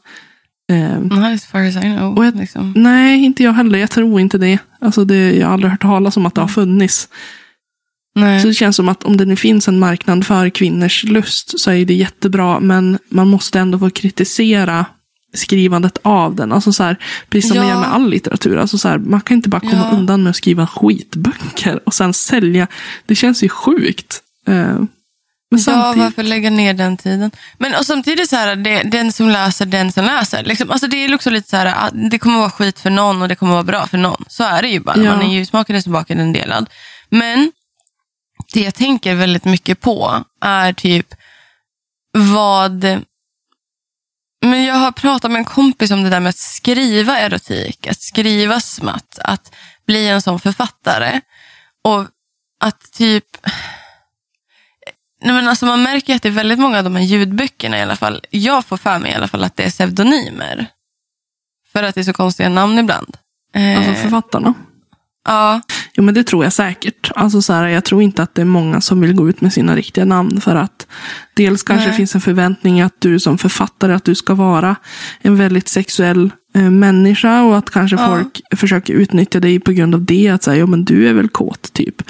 Not 0.98 1.24
as 1.24 1.44
far 1.46 1.60
as 1.60 1.76
I 1.76 1.80
know. 1.80 2.24
Jag- 2.24 2.36
liksom. 2.36 2.72
nej, 2.76 3.24
inte 3.24 3.42
jag 3.42 3.52
heller. 3.52 3.78
Jag 3.78 3.90
tror 3.90 4.20
inte 4.20 4.38
det. 4.38 4.58
Alltså 4.80 5.04
det 5.04 5.32
jag 5.32 5.46
har 5.46 5.52
aldrig 5.54 5.70
hört 5.70 5.82
talas 5.82 6.16
om 6.16 6.26
att 6.26 6.34
det 6.34 6.40
har 6.40 6.48
funnits. 6.48 7.08
Så 8.14 8.20
Nej. 8.20 8.44
det 8.44 8.54
känns 8.54 8.76
som 8.76 8.88
att 8.88 9.04
om 9.04 9.16
det 9.16 9.24
nu 9.24 9.36
finns 9.36 9.68
en 9.68 9.78
marknad 9.78 10.26
för 10.26 10.48
kvinnors 10.48 11.04
lust 11.04 11.60
så 11.60 11.70
är 11.70 11.84
det 11.84 11.94
jättebra. 11.94 12.60
Men 12.60 12.98
man 13.08 13.28
måste 13.28 13.60
ändå 13.60 13.78
få 13.78 13.90
kritisera 13.90 14.86
skrivandet 15.34 15.98
av 16.02 16.34
den. 16.36 16.52
Alltså 16.52 16.72
så 16.72 16.82
här, 16.82 16.96
precis 17.30 17.48
som 17.50 17.58
man 17.58 17.66
Ja. 17.68 17.72
gör 17.74 17.80
med 17.80 17.92
all 17.94 18.10
litteratur. 18.10 18.56
Alltså 18.56 18.78
så 18.78 18.88
här, 18.88 18.98
man 18.98 19.20
kan 19.20 19.36
inte 19.36 19.48
bara 19.48 19.60
komma 19.60 19.88
Ja. 19.92 19.96
undan 19.98 20.22
med 20.22 20.30
att 20.30 20.36
skriva 20.36 20.66
skitböcker 20.66 21.80
och 21.86 21.94
sen 21.94 22.14
sälja. 22.14 22.66
Det 23.06 23.14
känns 23.14 23.44
ju 23.44 23.48
sjukt. 23.48 24.20
Eh, 24.46 24.78
men 25.52 25.60
Ja, 25.66 25.94
varför 25.96 26.22
lägga 26.22 26.50
ner 26.50 26.74
den 26.74 26.96
tiden? 26.96 27.30
Men 27.58 27.74
och 27.74 27.86
samtidigt 27.86 28.30
så 28.30 28.36
här, 28.36 28.56
det, 28.56 28.82
den 28.82 29.12
som 29.12 29.28
läser, 29.28 29.66
den 29.66 29.92
som 29.92 30.04
läser. 30.04 30.44
Liksom, 30.44 30.70
alltså 30.70 30.86
det 30.86 30.96
är 30.96 31.14
också 31.14 31.30
lite 31.30 31.50
så 31.50 31.56
här, 31.56 31.66
ah, 31.66 31.90
det 32.10 32.18
kommer 32.18 32.38
vara 32.38 32.50
skit 32.50 32.80
för 32.80 32.90
någon 32.90 33.22
och 33.22 33.28
det 33.28 33.34
kommer 33.34 33.52
vara 33.52 33.62
bra 33.62 33.86
för 33.86 33.98
någon. 33.98 34.24
Så 34.28 34.44
är 34.44 34.62
det 34.62 34.68
ju 34.68 34.80
bara. 34.80 34.96
Ja. 34.96 35.16
Man 35.16 35.22
är 35.22 35.34
ju 35.34 35.46
smaken 35.46 35.76
är 35.76 35.80
som 35.80 35.92
baken 35.92 36.20
är 36.20 36.32
delad. 36.32 36.70
Men 37.08 37.52
det 38.52 38.60
jag 38.60 38.74
tänker 38.74 39.14
väldigt 39.14 39.44
mycket 39.44 39.80
på 39.80 40.24
är 40.40 40.72
typ 40.72 41.06
vad... 42.12 42.84
Men 44.44 44.64
jag 44.64 44.74
har 44.74 44.92
pratat 44.92 45.30
med 45.30 45.38
en 45.38 45.44
kompis 45.44 45.90
om 45.90 46.02
det 46.02 46.10
där 46.10 46.20
med 46.20 46.30
att 46.30 46.36
skriva 46.36 47.18
erotik, 47.18 47.86
att 47.86 48.02
skriva 48.02 48.60
smatt, 48.60 49.18
att 49.18 49.54
bli 49.86 50.08
en 50.08 50.22
sån 50.22 50.40
författare. 50.40 51.20
Och 51.84 52.06
att 52.60 52.92
typ... 52.92 53.24
Nej, 55.24 55.34
men 55.34 55.48
alltså 55.48 55.66
man 55.66 55.82
märker 55.82 56.14
att 56.16 56.22
det 56.22 56.28
är 56.28 56.32
väldigt 56.32 56.58
många 56.58 56.78
av 56.78 56.84
de 56.84 56.96
här 56.96 57.02
ljudböckerna 57.02 57.78
i 57.78 57.82
alla 57.82 57.96
fall. 57.96 58.20
Jag 58.30 58.64
får 58.64 58.76
för 58.76 58.98
mig 58.98 59.10
i 59.12 59.14
alla 59.14 59.28
fall 59.28 59.44
att 59.44 59.56
det 59.56 59.62
är 59.62 59.70
pseudonymer. 59.70 60.66
För 61.72 61.82
att 61.82 61.94
det 61.94 62.00
är 62.00 62.04
så 62.04 62.12
konstiga 62.12 62.48
namn 62.48 62.78
ibland. 62.78 63.16
Eh, 63.54 63.78
alltså 63.78 63.94
författarna. 63.94 64.54
ja, 65.28 65.60
Jo, 65.94 66.02
men 66.04 66.14
det 66.14 66.24
tror 66.24 66.44
jag 66.44 66.52
säkert. 66.52 67.10
Alltså 67.14 67.42
så 67.42 67.52
här, 67.52 67.66
jag 67.68 67.84
tror 67.84 68.02
inte 68.02 68.22
att 68.22 68.34
det 68.34 68.40
är 68.40 68.46
många 68.46 68.80
som 68.80 69.00
vill 69.00 69.12
gå 69.14 69.28
ut 69.28 69.40
med 69.40 69.52
sina 69.52 69.76
riktiga 69.76 70.04
namn. 70.04 70.40
För 70.40 70.56
att 70.56 70.86
dels 71.34 71.62
kanske 71.62 71.84
Nej. 71.84 71.90
det 71.90 71.96
finns 71.96 72.14
en 72.14 72.20
förväntning 72.20 72.80
att 72.80 73.00
du 73.00 73.20
som 73.20 73.38
författare 73.38 73.92
att 73.92 74.04
du 74.04 74.14
ska 74.14 74.34
vara 74.34 74.76
en 75.20 75.36
väldigt 75.36 75.68
sexuell 75.68 76.30
eh, 76.54 76.70
människa. 76.70 77.42
Och 77.42 77.56
att 77.58 77.70
kanske 77.70 77.96
Ja. 77.96 78.06
folk 78.08 78.40
försöker 78.56 78.94
utnyttja 78.94 79.40
dig 79.40 79.60
på 79.60 79.72
grund 79.72 79.94
av 79.94 80.04
det. 80.04 80.28
Att 80.28 80.42
säga, 80.42 80.56
ja 80.56 80.66
men 80.66 80.84
du 80.84 81.08
är 81.08 81.12
väl 81.12 81.28
kåt 81.28 81.72
typ. 81.72 82.02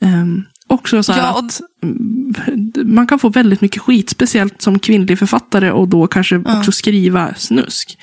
Ehm, 0.00 0.44
också 0.68 1.02
så 1.02 1.12
Ja, 1.12 1.38
att 1.38 1.60
mm, 1.82 2.72
man 2.84 3.06
kan 3.06 3.18
få 3.18 3.28
väldigt 3.28 3.60
mycket 3.60 3.82
skit. 3.82 4.10
Speciellt 4.10 4.62
som 4.62 4.78
kvinnlig 4.78 5.18
författare. 5.18 5.70
Och 5.70 5.88
då 5.88 6.06
kanske 6.06 6.42
Ja. 6.44 6.58
också 6.58 6.72
skriva 6.72 7.34
snusk. 7.34 7.98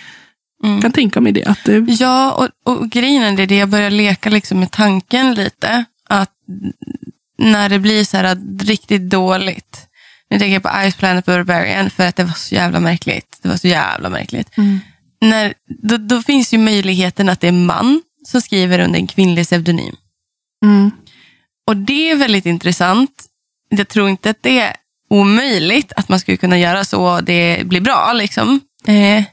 Mm. 0.64 0.82
kan 0.82 0.92
tänka 0.92 1.22
mig 1.22 1.32
det. 1.32 1.46
Att 1.46 1.60
det 1.66 1.78
Ja, 1.88 2.32
och, 2.66 2.74
och 2.74 2.90
grejen 2.90 3.24
är 3.24 3.38
det, 3.38 3.46
det 3.46 3.56
jag 3.58 3.70
börjar 3.70 3.90
leka 3.90 4.30
liksom 4.30 4.60
med 4.60 4.72
tanken 4.72 5.34
lite. 5.34 5.86
Att 6.10 6.32
när 7.38 7.70
det 7.70 7.80
blir 7.80 8.04
så 8.04 8.18
här 8.18 8.24
att 8.24 8.62
riktigt 8.62 9.10
dåligt. 9.10 9.88
Nu 10.30 10.40
tänker 10.40 10.54
jag 10.54 10.64
på 10.64 10.90
Ice 10.92 10.96
Planet 10.96 11.26
Barbarian 11.26 11.90
för 11.90 12.08
att 12.08 12.16
det 12.16 12.24
var 12.24 12.34
så 12.34 12.56
jävla 12.56 12.80
märkligt. 12.80 13.40
Det 13.42 13.50
var 13.50 13.58
så 13.58 13.68
jävla 13.68 14.10
märkligt. 14.10 14.58
Mm. 14.58 14.80
När, 15.22 15.54
då, 15.84 15.98
då 15.98 16.22
finns 16.22 16.54
ju 16.54 16.58
möjligheten 16.58 17.30
att 17.30 17.40
det 17.40 17.48
är 17.48 17.52
en 17.52 17.66
man 17.66 18.02
som 18.28 18.42
skriver 18.42 18.80
under 18.80 19.00
en 19.00 19.08
kvinnlig 19.08 19.46
pseudonym. 19.46 19.96
mm, 20.66 20.92
Och 21.68 21.78
det 21.78 22.10
är 22.10 22.16
väldigt 22.16 22.46
intressant. 22.46 23.26
Jag 23.70 23.88
tror 23.88 24.10
inte 24.10 24.30
att 24.30 24.44
det 24.44 24.60
är 24.60 24.76
omöjligt 25.10 25.92
att 25.96 26.10
man 26.10 26.20
skulle 26.20 26.38
kunna 26.38 26.58
göra 26.58 26.86
så 26.86 27.22
det 27.22 27.68
blir 27.68 27.82
bra. 27.82 28.14
Liksom. 28.14 28.60
Eh, 28.88 29.24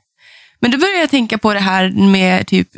men 0.60 0.70
då 0.70 0.78
börjar 0.78 1.00
jag 1.00 1.10
tänka 1.10 1.38
på 1.38 1.54
det 1.54 1.60
här 1.60 1.90
med 1.90 2.46
typ 2.46 2.68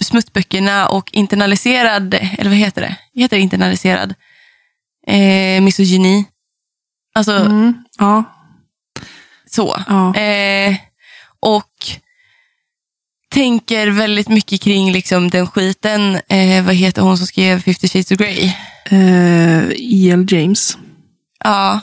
smutsböckerna 0.00 0.88
och 0.88 1.10
internaliserad, 1.12 2.14
eller 2.14 2.50
vad 2.50 2.58
heter 2.58 2.80
det? 2.80 3.20
Heter 3.20 3.36
det 3.36 3.42
internaliserad? 3.42 4.14
Eh, 5.06 5.62
misogyni. 5.62 6.24
Alltså 7.14 7.32
mm, 7.32 7.74
ja, 7.98 8.24
så. 9.46 9.76
ja. 9.88 10.14
Eh, 10.14 10.76
och 11.40 11.69
tänker 13.30 13.86
väldigt 13.86 14.28
mycket 14.28 14.60
kring 14.60 14.92
liksom, 14.92 15.30
den 15.30 15.46
skiten. 15.46 16.14
Eh, 16.28 16.64
vad 16.64 16.74
heter 16.74 17.02
hon 17.02 17.16
som 17.18 17.26
skrev 17.26 17.62
50 17.62 17.88
shades 17.88 18.10
of 18.12 18.18
Grey? 18.18 18.52
Eh, 18.90 19.68
E.L. 19.68 20.26
James. 20.28 20.78
Ja, 21.44 21.80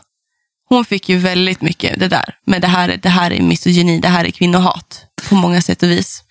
hon 0.69 0.85
fick 0.85 1.09
ju 1.09 1.17
väldigt 1.17 1.61
mycket 1.61 1.99
det 1.99 2.07
där. 2.07 2.35
Men 2.45 2.61
det 2.61 2.67
här, 2.67 2.99
det 3.03 3.09
här 3.09 3.31
är 3.33 3.41
misogyni, 3.41 3.99
det 3.99 4.07
här 4.07 4.25
är 4.25 4.31
kvinnohat 4.31 5.05
på 5.29 5.35
många 5.35 5.61
sätt 5.61 5.83
och 5.83 5.89
vis. 5.89 6.23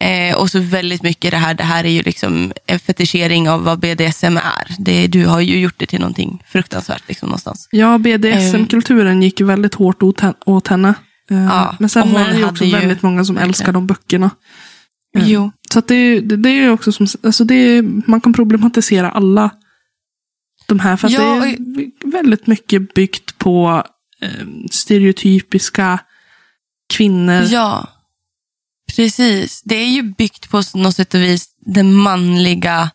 Eh, 0.00 0.36
och 0.36 0.50
så 0.50 0.58
väldigt 0.60 1.02
mycket 1.02 1.30
det 1.30 1.36
här, 1.36 1.54
det 1.54 1.64
här 1.64 1.84
är 1.84 1.88
ju 1.90 2.02
liksom 2.02 2.52
en 2.66 2.78
fetischering 2.78 3.48
av 3.48 3.64
vad 3.64 3.80
BDSM 3.80 4.36
är. 4.36 4.74
Det, 4.78 5.06
du 5.06 5.26
har 5.26 5.40
ju 5.40 5.58
gjort 5.60 5.74
det 5.78 5.86
till 5.86 6.00
någonting 6.00 6.42
fruktansvärt 6.48 7.02
liksom, 7.08 7.28
någonstans. 7.28 7.68
Ja, 7.70 7.98
BDSM-kulturen 7.98 9.22
gick 9.22 9.40
ju 9.40 9.46
väldigt 9.46 9.74
hårt 9.74 10.02
åt, 10.02 10.20
hen- 10.20 10.34
åt 10.46 10.68
henne. 10.68 10.94
Eh, 11.32 11.44
Ja, 11.44 11.76
men 11.80 11.88
sen 11.88 12.16
är 12.16 12.28
det 12.32 12.38
ju 12.38 12.44
också 12.44 12.64
ju- 12.64 12.72
väldigt 12.72 13.02
många 13.02 13.24
som 13.24 13.38
älskar 13.38 13.72
de 13.72 13.86
böckerna. 13.86 14.30
Mm. 15.16 15.28
Jo. 15.28 15.52
Så 15.72 15.78
att 15.78 15.88
det, 15.88 16.20
det, 16.20 16.36
det 16.36 16.50
är 16.50 16.70
också 16.70 16.92
som, 16.92 17.06
alltså 17.22 17.44
det 17.44 17.54
är, 17.54 17.82
man 18.10 18.20
kan 18.20 18.32
problematisera 18.32 19.10
alla 19.10 19.50
de 20.66 20.80
här. 20.80 20.96
För 20.96 21.06
att 21.08 21.12
Ja, 21.12 21.20
det 21.34 21.48
är 21.50 22.10
väldigt 22.12 22.46
mycket 22.46 22.94
byggt 22.94 23.38
på 23.38 23.84
eh, 24.20 24.46
stereotypiska 24.70 25.98
kvinnor. 26.94 27.42
Ja, 27.42 27.88
precis. 28.96 29.62
Det 29.64 29.74
är 29.74 29.88
ju 29.88 30.02
byggt 30.02 30.50
på 30.50 30.62
något 30.74 30.96
sätt 30.96 31.14
och 31.14 31.20
vis 31.20 31.46
den 31.66 31.94
manliga 31.94 32.90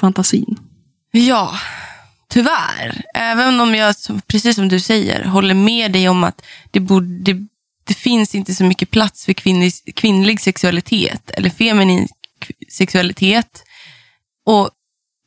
Fantasin. 0.00 0.56
Ja, 1.10 1.54
tyvärr. 2.28 3.02
Även 3.14 3.60
om 3.60 3.74
jag, 3.74 3.94
precis 4.26 4.56
som 4.56 4.68
du 4.68 4.80
säger, 4.80 5.24
håller 5.24 5.54
med 5.54 5.92
dig 5.92 6.08
om 6.08 6.24
att 6.24 6.42
det, 6.70 6.80
borde, 6.80 7.06
det, 7.06 7.46
det 7.86 7.94
finns 7.94 8.34
inte 8.34 8.54
så 8.54 8.64
mycket 8.64 8.90
plats 8.90 9.24
för 9.24 9.32
kvinnlig, 9.32 9.72
kvinnlig 9.94 10.40
sexualitet 10.40 11.30
eller 11.30 11.50
feminin 11.50 12.08
sexualitet. 12.72 13.62
Och, 14.46 14.70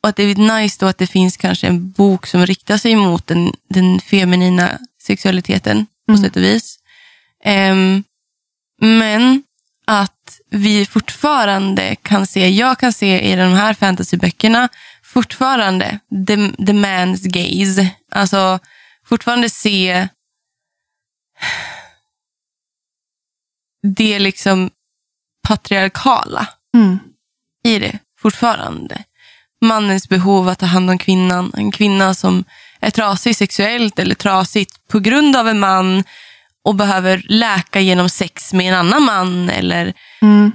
och 0.02 0.08
att 0.08 0.16
det 0.16 0.22
är 0.22 0.60
nice 0.60 0.76
då 0.80 0.86
att 0.86 0.98
det 0.98 1.06
finns 1.06 1.36
kanske 1.36 1.66
en 1.66 1.90
bok 1.90 2.26
som 2.26 2.46
riktar 2.46 2.76
sig 2.76 2.96
mot 2.96 3.26
den, 3.26 3.52
den 3.68 4.00
feminina 4.00 4.78
sexualiteten 5.02 5.86
på 6.06 6.12
Mm. 6.12 6.22
sätt 6.24 6.36
och 6.36 6.42
vis. 6.42 6.78
Ehm, 7.44 8.04
men 8.80 9.42
att 9.86 10.40
vi 10.50 10.86
fortfarande 10.86 11.96
kan 11.96 12.26
se, 12.26 12.48
jag 12.48 12.78
kan 12.78 12.92
se 12.92 13.32
i 13.32 13.36
de 13.36 13.52
här 13.52 13.74
fantasyböckerna 13.74 14.68
fortfarande 15.08 15.98
the, 16.26 16.36
the 16.66 16.72
man's 16.72 17.20
gaze. 17.28 17.90
Alltså 18.12 18.58
fortfarande 19.04 19.50
se 19.50 20.08
det 23.96 24.18
liksom 24.18 24.70
patriarkala 25.48 26.46
Mm. 26.74 26.98
i 27.64 27.78
det 27.78 27.98
fortfarande. 28.20 29.04
Mannens 29.60 30.08
behov 30.08 30.48
att 30.48 30.58
ta 30.58 30.66
hand 30.66 30.90
om 30.90 30.98
kvinnan. 30.98 31.52
En 31.56 31.72
kvinna 31.72 32.14
som 32.14 32.44
är 32.80 32.90
trasig 32.90 33.36
sexuellt 33.36 33.98
eller 33.98 34.14
trasigt 34.14 34.88
på 34.88 34.98
grund 35.00 35.36
av 35.36 35.48
en 35.48 35.60
man 35.60 36.04
och 36.64 36.74
behöver 36.74 37.22
läka 37.28 37.80
genom 37.80 38.08
sex 38.08 38.52
med 38.52 38.66
en 38.72 38.78
annan 38.78 39.02
man. 39.02 39.50
Eller, 39.50 39.94
Mm. 40.22 40.52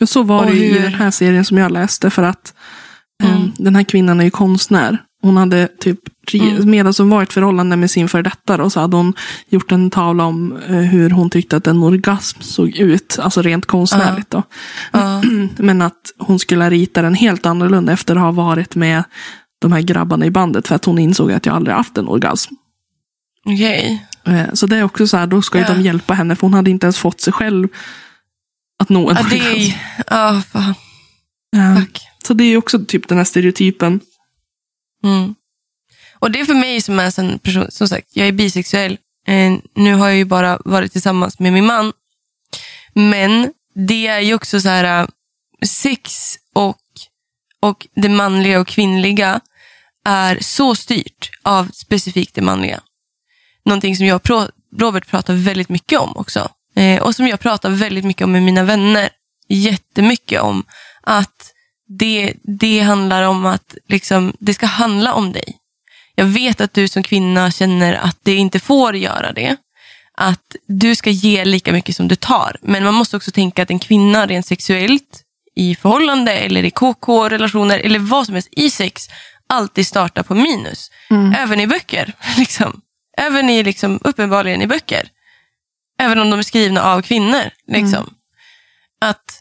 Och 0.00 0.08
så 0.08 0.22
var 0.22 0.38
Och 0.38 0.46
det 0.46 0.52
ju 0.56 0.64
i 0.64 0.72
hur- 0.72 0.82
den 0.82 0.94
här 0.94 1.10
serien 1.10 1.44
som 1.44 1.58
jag 1.58 1.72
läste. 1.72 2.10
För 2.10 2.22
att 2.22 2.54
Mm. 3.22 3.52
den 3.58 3.76
här 3.76 3.82
kvinnan 3.82 4.20
är 4.20 4.24
ju 4.24 4.30
konstnär. 4.30 4.98
Hon 5.22 5.36
hade 5.36 5.68
typ, 5.80 5.98
Mm. 6.34 6.70
medan 6.70 6.92
hon 6.98 7.10
var 7.10 7.20
i 7.20 7.22
ett 7.22 7.32
förhållande 7.32 7.76
med 7.76 7.90
sin 7.90 8.08
före 8.08 8.22
detta 8.22 8.56
då, 8.56 8.70
så 8.70 8.80
hade 8.80 8.96
hon 8.96 9.14
gjort 9.48 9.72
en 9.72 9.90
tavla 9.90 10.24
om 10.24 10.56
eh, 10.68 10.74
hur 10.76 11.10
hon 11.10 11.30
tyckte 11.30 11.56
att 11.56 11.66
en 11.66 11.82
orgasm 11.82 12.40
såg 12.40 12.68
ut. 12.76 13.18
Alltså 13.22 13.42
rent 13.42 13.66
konstnärligt 13.66 14.30
då. 14.30 14.42
ja, 14.92 15.22
Men 15.56 15.82
att 15.82 16.00
hon 16.18 16.38
skulle 16.38 16.70
rita 16.70 17.02
den 17.02 17.14
helt 17.14 17.46
annorlunda 17.46 17.92
efter 17.92 18.16
att 18.16 18.22
ha 18.22 18.30
varit 18.30 18.74
med 18.74 19.04
de 19.60 19.72
här 19.72 19.80
grabbarna 19.80 20.26
i 20.26 20.30
bandet. 20.30 20.68
För 20.68 20.74
att 20.74 20.84
hon 20.84 20.98
insåg 20.98 21.32
att 21.32 21.46
jag 21.46 21.54
aldrig 21.56 21.76
haft 21.76 21.98
en 21.98 22.08
orgasm. 22.08 22.54
okej. 23.46 24.06
Eh, 24.26 24.42
Så 24.54 24.66
det 24.66 24.76
är 24.76 24.82
också 24.82 25.06
så 25.06 25.16
här, 25.16 25.26
då 25.26 25.42
ska 25.42 25.58
ju 25.58 25.64
Ja. 25.64 25.74
de 25.74 25.82
hjälpa 25.82 26.14
henne. 26.14 26.36
För 26.36 26.42
hon 26.42 26.54
hade 26.54 26.70
inte 26.70 26.86
ens 26.86 26.98
fått 26.98 27.20
sig 27.20 27.32
själv 27.32 27.68
att 28.82 28.88
nå 28.88 29.10
en 29.10 29.16
Ja, 29.16 29.22
orgasm. 29.22 29.72
ja, 30.06 30.42
fan. 30.52 30.74
Eh, 31.56 31.76
Fuck. 31.80 32.00
Så 32.26 32.34
det 32.34 32.44
är 32.44 32.56
också 32.56 32.84
typ 32.84 33.08
den 33.08 33.18
här 33.18 33.24
stereotypen. 33.24 34.00
Mm. 35.04 35.34
Och 36.18 36.30
det 36.30 36.40
är 36.40 36.44
för 36.44 36.54
mig 36.54 36.80
som 36.80 36.98
är 36.98 37.20
en 37.20 37.38
person, 37.38 37.70
som 37.70 37.88
sagt, 37.88 38.08
jag 38.12 38.28
är 38.28 38.32
bisexuell. 38.32 38.98
Eh, 39.26 39.52
nu 39.74 39.94
har 39.94 40.08
jag 40.08 40.16
ju 40.16 40.24
bara 40.24 40.58
varit 40.64 40.92
tillsammans 40.92 41.38
med 41.38 41.52
min 41.52 41.66
man. 41.66 41.92
Men 42.94 43.52
det 43.74 44.06
är 44.06 44.20
ju 44.20 44.34
också 44.34 44.60
så 44.60 44.68
här, 44.68 45.02
äh, 45.02 45.08
sex 45.66 46.36
och 46.54 46.76
Och 47.62 47.86
det 47.94 48.08
manliga 48.08 48.60
och 48.60 48.66
kvinnliga 48.66 49.40
är 50.04 50.38
så 50.40 50.74
styrt 50.74 51.30
av 51.42 51.68
specifikt 51.72 52.34
det 52.34 52.42
manliga. 52.42 52.80
Någonting 53.64 53.96
som 53.96 54.06
jag 54.06 54.30
och 54.30 54.50
Robert 54.78 55.06
pratar 55.06 55.34
väldigt 55.34 55.68
mycket 55.68 55.98
om 55.98 56.16
också. 56.16 56.48
Eh, 56.76 57.02
och 57.02 57.14
som 57.16 57.28
jag 57.28 57.40
pratar 57.40 57.70
väldigt 57.70 58.04
mycket 58.04 58.24
om 58.24 58.32
med 58.32 58.42
mina 58.42 58.62
vänner. 58.62 59.08
Jättemycket 59.48 60.40
om 60.40 60.64
att 61.10 61.52
det, 61.98 62.32
det 62.42 62.80
handlar 62.80 63.22
om 63.22 63.46
att 63.46 63.74
liksom, 63.88 64.32
det 64.38 64.54
ska 64.54 64.66
handla 64.66 65.14
om 65.14 65.32
dig. 65.32 65.56
Jag 66.14 66.24
vet 66.24 66.60
att 66.60 66.74
du 66.74 66.88
som 66.88 67.02
kvinna 67.02 67.50
känner 67.50 67.94
att 67.94 68.18
det 68.22 68.34
inte 68.34 68.60
får 68.60 68.96
göra 68.96 69.32
det. 69.32 69.56
Att 70.14 70.56
du 70.66 70.94
ska 70.94 71.10
ge 71.10 71.44
lika 71.44 71.72
mycket 71.72 71.96
som 71.96 72.08
du 72.08 72.16
tar. 72.16 72.56
Men 72.62 72.84
man 72.84 72.94
måste 72.94 73.16
också 73.16 73.30
tänka 73.30 73.62
att 73.62 73.70
en 73.70 73.78
kvinna 73.78 74.26
rent 74.26 74.46
sexuellt 74.46 75.22
i 75.56 75.74
förhållande 75.74 76.32
eller 76.32 76.64
i 76.64 76.70
KK-relationer 76.70 77.78
eller 77.78 77.98
vad 77.98 78.26
som 78.26 78.34
helst 78.34 78.48
i 78.52 78.70
sex 78.70 79.08
alltid 79.46 79.86
startar 79.86 80.22
på 80.22 80.34
minus. 80.34 80.90
Även 81.36 81.60
i 81.60 81.66
böcker. 81.66 82.12
Liksom. 82.36 82.80
Även 83.18 83.50
i, 83.50 83.62
liksom, 83.62 84.00
uppenbarligen 84.04 84.62
i 84.62 84.66
böcker. 84.66 85.08
Även 86.00 86.18
om 86.18 86.30
de 86.30 86.38
är 86.38 86.42
skrivna 86.42 86.82
av 86.82 87.02
kvinnor. 87.02 87.50
Liksom. 87.66 88.14
Att 89.00 89.39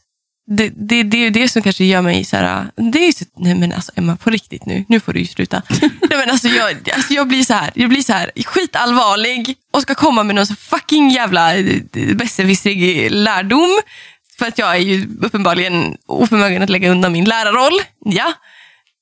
det, 0.50 0.70
det, 0.76 1.04
det 1.04 1.26
är 1.26 1.32
det 1.32 1.50
som 1.50 1.62
kanske 1.62 1.86
gör 1.86 2.02
mig 2.02 2.26
så 2.26 2.38
här, 2.38 2.72
det 2.76 3.08
är 3.08 3.12
så, 3.12 3.26
nej 3.38 3.56
men 3.56 3.74
alltså 3.74 3.92
Emma 3.96 4.18
på 4.18 4.30
riktigt 4.30 4.66
nu, 4.66 4.86
nu 4.88 5.00
får 5.00 5.14
du 5.14 5.20
ju 5.20 5.26
sluta. 5.26 5.62
nej 5.80 5.90
men 6.10 6.30
alltså 6.30 6.48
jag, 6.48 6.90
alltså 6.94 7.14
jag 7.14 7.28
blir 7.28 7.44
så 7.44 7.54
här, 7.54 7.72
jag 7.76 7.90
blir 7.90 8.02
så 8.02 8.14
här 8.14 8.32
skitallvarlig 8.46 9.56
och 9.74 9.82
ska 9.82 9.96
komma 9.96 10.24
med 10.24 10.36
någon 10.36 10.48
så 10.48 10.56
fucking 10.56 11.10
jävla 11.10 11.58
eh, 11.58 11.82
besserwissrig 12.16 13.12
lärdom. 13.12 13.80
För 14.40 14.46
att 14.46 14.58
jag 14.58 14.76
är 14.76 14.80
ju 14.80 15.08
uppenbarligen 15.22 15.98
oförmögen 16.08 16.62
att 16.62 16.70
lägga 16.70 16.92
undan 16.92 17.12
min 17.12 17.26
lärarroll. 17.26 17.82
Ja. 18.06 18.34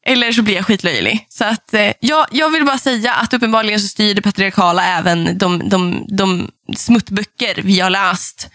Eller 0.06 0.32
så 0.32 0.42
blir 0.42 0.56
jag 0.56 0.66
skitlöjlig. 0.66 1.26
Så 1.30 1.46
att, 1.46 1.74
eh, 1.74 1.92
ja, 2.00 2.28
jag 2.32 2.50
vill 2.50 2.66
bara 2.66 2.78
säga 2.78 3.14
att 3.14 3.34
uppenbarligen 3.34 3.80
så 3.80 3.88
styr 3.88 4.16
det 4.16 4.22
patriarkala 4.22 4.86
även 4.86 5.38
de, 5.38 5.70
de, 5.70 6.06
de 6.18 6.52
smuttböcker 6.76 7.62
vi 7.64 7.80
har 7.80 7.90
läst. 7.90 8.50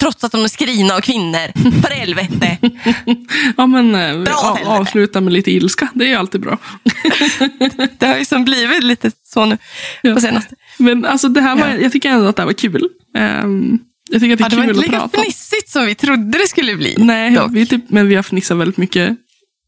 Trots 0.00 0.24
att 0.24 0.32
de 0.32 0.44
är 0.44 0.48
skrivna 0.48 0.94
av 0.94 1.00
kvinnor. 1.00 1.80
För 1.82 1.90
helvete. 1.94 2.58
Ja, 3.56 3.66
men 3.66 3.94
eh, 3.94 4.22
Bra, 4.22 4.34
helvete. 4.54 4.66
avsluta 4.68 5.20
med 5.20 5.32
lite 5.32 5.50
ilska. 5.50 5.88
Det 5.94 6.04
är 6.04 6.08
ju 6.08 6.14
alltid 6.14 6.40
bra. 6.40 6.58
Det 7.98 8.06
har 8.06 8.16
ju 8.18 8.24
som 8.24 8.44
blivit 8.44 8.84
lite 8.84 9.10
så 9.24 9.44
nu 9.46 9.58
Ja. 10.02 10.14
på 10.14 10.20
senaste. 10.20 10.54
Men 10.78 11.04
alltså 11.04 11.28
det 11.28 11.40
här 11.40 11.56
var, 11.56 11.68
Ja. 11.68 11.76
jag 11.78 11.92
tycker 11.92 12.10
ändå 12.10 12.26
att 12.28 12.36
det 12.36 12.42
här 12.42 12.46
var 12.46 12.52
kul. 12.52 12.88
Ehm, 13.16 13.78
jag 14.10 14.20
tycker 14.20 14.32
att 14.32 14.38
det 14.38 14.42
Ja, 14.42 14.46
är 14.46 14.50
det 14.50 14.56
var 14.56 14.62
kul 14.64 14.70
inte 14.70 14.80
att 14.80 14.86
lika 14.86 14.98
prata 14.98 15.22
fnissigt 15.22 15.68
som 15.68 15.86
vi 15.86 15.94
trodde 15.94 16.38
det 16.38 16.48
skulle 16.48 16.76
bli. 16.76 16.94
Nej, 16.98 17.34
dock. 17.34 17.50
vi 17.52 17.66
typ, 17.66 17.84
men 17.90 18.08
vi 18.08 18.14
har 18.14 18.22
fnissat 18.22 18.56
väldigt 18.58 18.76
mycket 18.76 19.16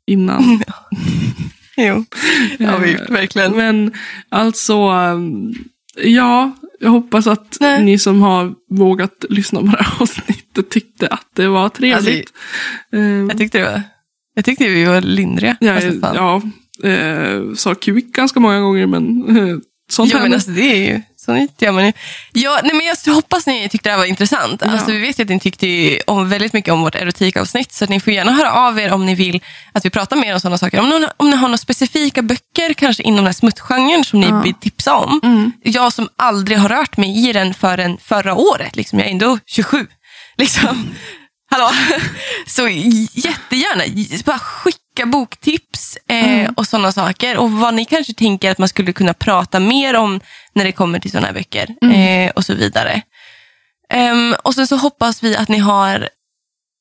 innan. 0.06 0.62
Jo, 1.78 2.04
det 2.58 2.64
har 2.64 2.78
vi 2.78 2.90
gjort, 2.92 3.10
verkligen. 3.10 3.56
Men 3.56 3.92
alltså, 4.28 4.88
um, 4.90 5.54
ja, 6.04 6.52
jag 6.80 6.90
hoppas 6.90 7.26
att 7.26 7.56
Nej. 7.60 7.84
ni 7.84 7.98
som 7.98 8.22
har 8.22 8.54
vågat 8.70 9.24
lyssna 9.30 9.60
på 9.60 9.66
det 9.66 9.82
här 9.82 10.02
avsnittet 10.02 10.70
tyckte 10.70 11.06
att 11.08 11.26
det 11.34 11.48
var 11.48 11.68
trevligt. 11.68 12.32
Ehm, 12.92 13.28
Jag 13.28 13.38
tyckte, 13.38 13.58
det 13.58 13.64
var, 13.64 13.82
jag 14.34 14.44
tyckte 14.44 14.68
vi 14.68 14.84
var 14.84 15.00
lindriga. 15.00 15.56
jag, 15.60 15.76
Alltså, 15.76 16.10
ja, 16.14 16.42
eh, 16.90 17.54
sa 17.54 17.74
kuk 17.74 18.04
ganska 18.04 18.40
många 18.40 18.60
gånger, 18.60 18.86
men 18.86 19.36
eh, 19.36 19.56
sånt 19.90 20.10
Jo, 20.14 20.18
men 20.22 20.32
alltså, 20.34 20.50
det 20.50 20.60
är 20.62 20.92
ju 20.94 21.02
sånt 21.26 21.62
gör 21.62 21.72
man 21.72 21.86
ju. 21.86 21.92
Ja, 22.32 22.60
nej, 22.64 22.72
men 22.74 22.86
jag 23.04 23.14
hoppas 23.14 23.46
ni 23.46 23.68
tyckte 23.68 23.88
det 23.88 23.92
här 23.92 23.98
var 23.98 24.04
intressant. 24.04 24.62
Ja. 24.64 24.70
Alltså, 24.70 24.90
vi 24.92 24.98
vet 24.98 25.18
ju 25.18 25.22
att 25.22 25.28
ni 25.28 25.40
tyckte 25.40 25.98
om, 26.06 26.28
väldigt 26.28 26.52
mycket 26.52 26.72
om 26.72 26.80
vårt 26.82 26.94
erotikavsnitt, 26.94 27.72
så 27.72 27.86
ni 27.86 28.00
får 28.00 28.12
gärna 28.12 28.32
höra 28.32 28.52
av 28.52 28.78
er 28.78 28.92
om 28.92 29.06
ni 29.06 29.14
vill 29.14 29.40
att 29.72 29.84
vi 29.84 29.90
pratar 29.90 30.16
mer 30.16 30.34
om 30.34 30.40
sådana 30.40 30.58
saker. 30.58 30.80
Om, 30.80 30.88
någon, 30.88 31.06
om 31.16 31.30
ni 31.30 31.36
har 31.36 31.48
några 31.48 31.58
specifika 31.58 32.22
böcker, 32.22 32.72
kanske 32.74 33.02
inom 33.02 33.16
den 33.16 33.26
här 33.26 33.32
smuttgenren, 33.32 34.04
som 34.04 34.20
ni 34.20 34.26
Ja. 34.26 34.40
vill 34.40 34.54
tipsa 34.54 34.94
om. 34.94 35.20
Mm. 35.24 35.52
Jag 35.62 35.92
som 35.92 36.08
aldrig 36.18 36.58
har 36.58 36.68
rört 36.68 36.96
mig 36.96 37.28
i 37.28 37.32
den 37.32 37.54
förrän 37.54 37.98
förra 38.02 38.34
året. 38.34 38.76
Liksom. 38.76 38.98
Jag 38.98 39.08
är 39.08 39.12
ändå 39.12 39.38
27. 39.46 39.86
Liksom. 40.38 40.94
Hallå? 41.50 41.70
Så 42.46 42.68
jättegärna, 43.12 43.84
bara 44.24 44.38
skicka 44.38 44.78
boktips 45.04 45.98
eh, 46.08 46.50
och 46.56 46.66
sådana 46.66 46.92
saker. 46.92 47.36
Och 47.36 47.50
vad 47.52 47.74
ni 47.74 47.84
kanske 47.84 48.14
tänker 48.14 48.50
att 48.50 48.58
man 48.58 48.68
skulle 48.68 48.92
kunna 48.92 49.14
prata 49.14 49.60
mer 49.60 49.96
om 49.96 50.20
när 50.52 50.64
det 50.64 50.72
kommer 50.72 50.98
till 50.98 51.10
sådana 51.10 51.26
här 51.26 51.34
böcker. 51.34 51.74
Eh, 51.92 52.30
och 52.30 52.44
så 52.44 52.54
vidare. 52.54 53.02
Ehm, 53.90 54.34
och 54.44 54.54
sen 54.54 54.66
så 54.66 54.76
hoppas 54.76 55.22
vi 55.22 55.36
att 55.36 55.48
ni 55.48 55.58
har 55.58 56.08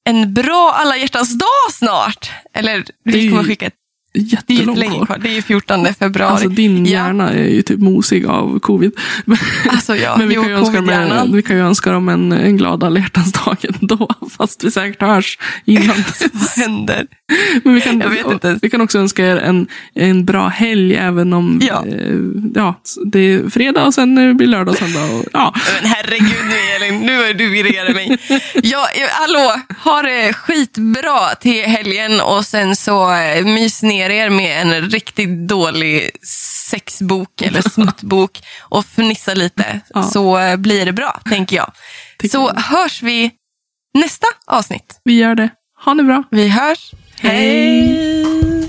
en 0.10 0.34
bra 0.34 0.74
alla 0.76 0.98
hjärtans 0.98 1.38
dag 1.38 1.72
snart. 1.72 2.32
Eller 2.54 2.86
vi 3.04 3.30
kommer 3.30 3.44
skicka, 3.44 3.72
det 4.16 4.54
är 4.54 4.58
Jättelångt 4.58 4.84
kvar. 4.96 5.06
kvar. 5.06 5.18
Det 5.18 5.30
är 5.30 5.34
ju 5.34 5.42
14 5.42 5.94
februari. 6.00 6.32
Alltså 6.32 6.50
din 6.50 6.86
Ja. 6.86 6.92
hjärna 6.92 7.30
är 7.32 7.48
ju 7.50 7.62
typ 7.62 7.80
mosig 7.80 8.26
av 8.26 8.60
covid. 8.60 8.92
Alltså 9.70 9.96
ja, 9.96 10.18
Men 10.18 10.28
vi 10.28 10.36
jo, 10.36 10.42
kan, 10.42 10.50
ju 10.52 10.58
önska 10.58 10.82
dem, 10.82 11.32
vi 11.34 11.42
kan 11.42 11.56
ju 11.56 11.62
önska 11.62 11.92
dem 11.92 12.10
en, 12.10 12.32
en 12.32 12.58
glad 12.58 12.84
alla 12.84 13.00
dag 13.46 13.58
ändå, 13.82 14.10
fast 14.38 14.64
vi 14.64 14.72
säkert 14.72 15.02
hörs 15.02 15.38
innan. 15.66 15.96
Vad 16.34 16.50
händer? 16.66 17.08
Men 17.64 17.74
vi 17.76 17.82
kan, 17.82 18.04
vi 18.62 18.70
kan 18.70 18.82
också 18.82 19.00
önska 19.00 19.26
er 19.26 19.38
en, 19.38 19.68
en 19.96 20.26
bra 20.26 20.48
helg, 20.48 20.96
även 20.96 21.34
om 21.34 21.60
Ja. 21.68 21.86
eh, 21.88 22.16
ja, 22.56 22.80
det 23.06 23.20
är 23.20 23.50
fredag 23.50 23.86
och 23.86 23.94
sen 23.94 24.18
eh, 24.18 24.34
blir 24.34 24.48
lördag 24.48 24.70
och 24.72 24.78
söndag. 24.78 25.04
Och, 25.04 25.26
ja. 25.34 25.54
Men 25.82 25.92
herregud 25.92 26.46
nu 26.50 26.86
Elin, 26.86 27.02
nu 27.02 27.24
är 27.24 27.34
du 27.34 27.50
virrerar 27.50 27.94
mig. 27.94 28.18
Ja, 28.64 28.88
ja, 29.00 29.08
hallå, 29.12 29.62
ha 29.84 30.02
det 30.02 30.34
skitbra 30.34 31.36
till 31.42 31.64
helgen 31.66 32.22
och 32.22 32.46
sen 32.46 32.76
så 32.76 33.14
eh, 33.16 33.46
mys 33.46 33.84
ner 33.84 34.05
er 34.10 34.30
med 34.30 34.62
en 34.62 34.90
riktigt 34.90 35.48
dålig 35.50 36.10
sexbok 36.70 37.42
eller 37.42 37.62
smuttbok 37.70 38.42
och 38.62 38.86
fnissa 38.86 39.34
lite. 39.34 39.80
Ja. 39.94 40.04
Så 40.04 40.56
blir 40.58 40.86
det 40.86 40.94
bra, 40.94 41.22
tänker 41.30 41.56
jag. 41.56 41.72
Tycker 42.20 42.38
Så 42.38 42.52
jag. 42.56 42.62
hörs 42.62 43.02
vi 43.04 43.32
nästa 43.94 44.28
avsnitt. 44.48 45.00
Vi 45.04 45.14
gör 45.18 45.36
det. 45.36 45.50
Ha 45.86 45.94
det 45.94 46.04
bra. 46.04 46.24
Vi 46.32 46.48
hörs. 46.50 46.92
Hej. 47.20 48.66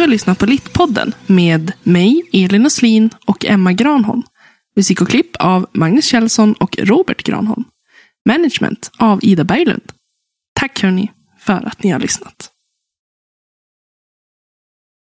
Du 0.00 0.04
har 0.04 0.08
lyssnat 0.08 0.38
på 0.38 0.46
Littpodden 0.46 1.14
med 1.26 1.72
mig, 1.82 2.22
Elin 2.32 2.66
Oslin 2.66 3.10
och 3.26 3.44
Emma 3.44 3.72
Granholm. 3.72 4.22
Musik 4.76 5.00
och 5.00 5.08
klipp 5.08 5.36
av 5.36 5.66
Magnus 5.72 6.04
Kjellson 6.04 6.52
och 6.52 6.78
Robert 6.78 7.22
Granholm. 7.22 7.64
Management 8.28 8.90
av 8.98 9.18
Ida 9.22 9.44
Berglund. 9.44 9.92
Tack 10.60 10.82
hörni 10.82 11.12
för 11.38 11.66
att 11.66 11.82
ni 11.82 11.90
har 11.90 11.98
lyssnat. 11.98 12.50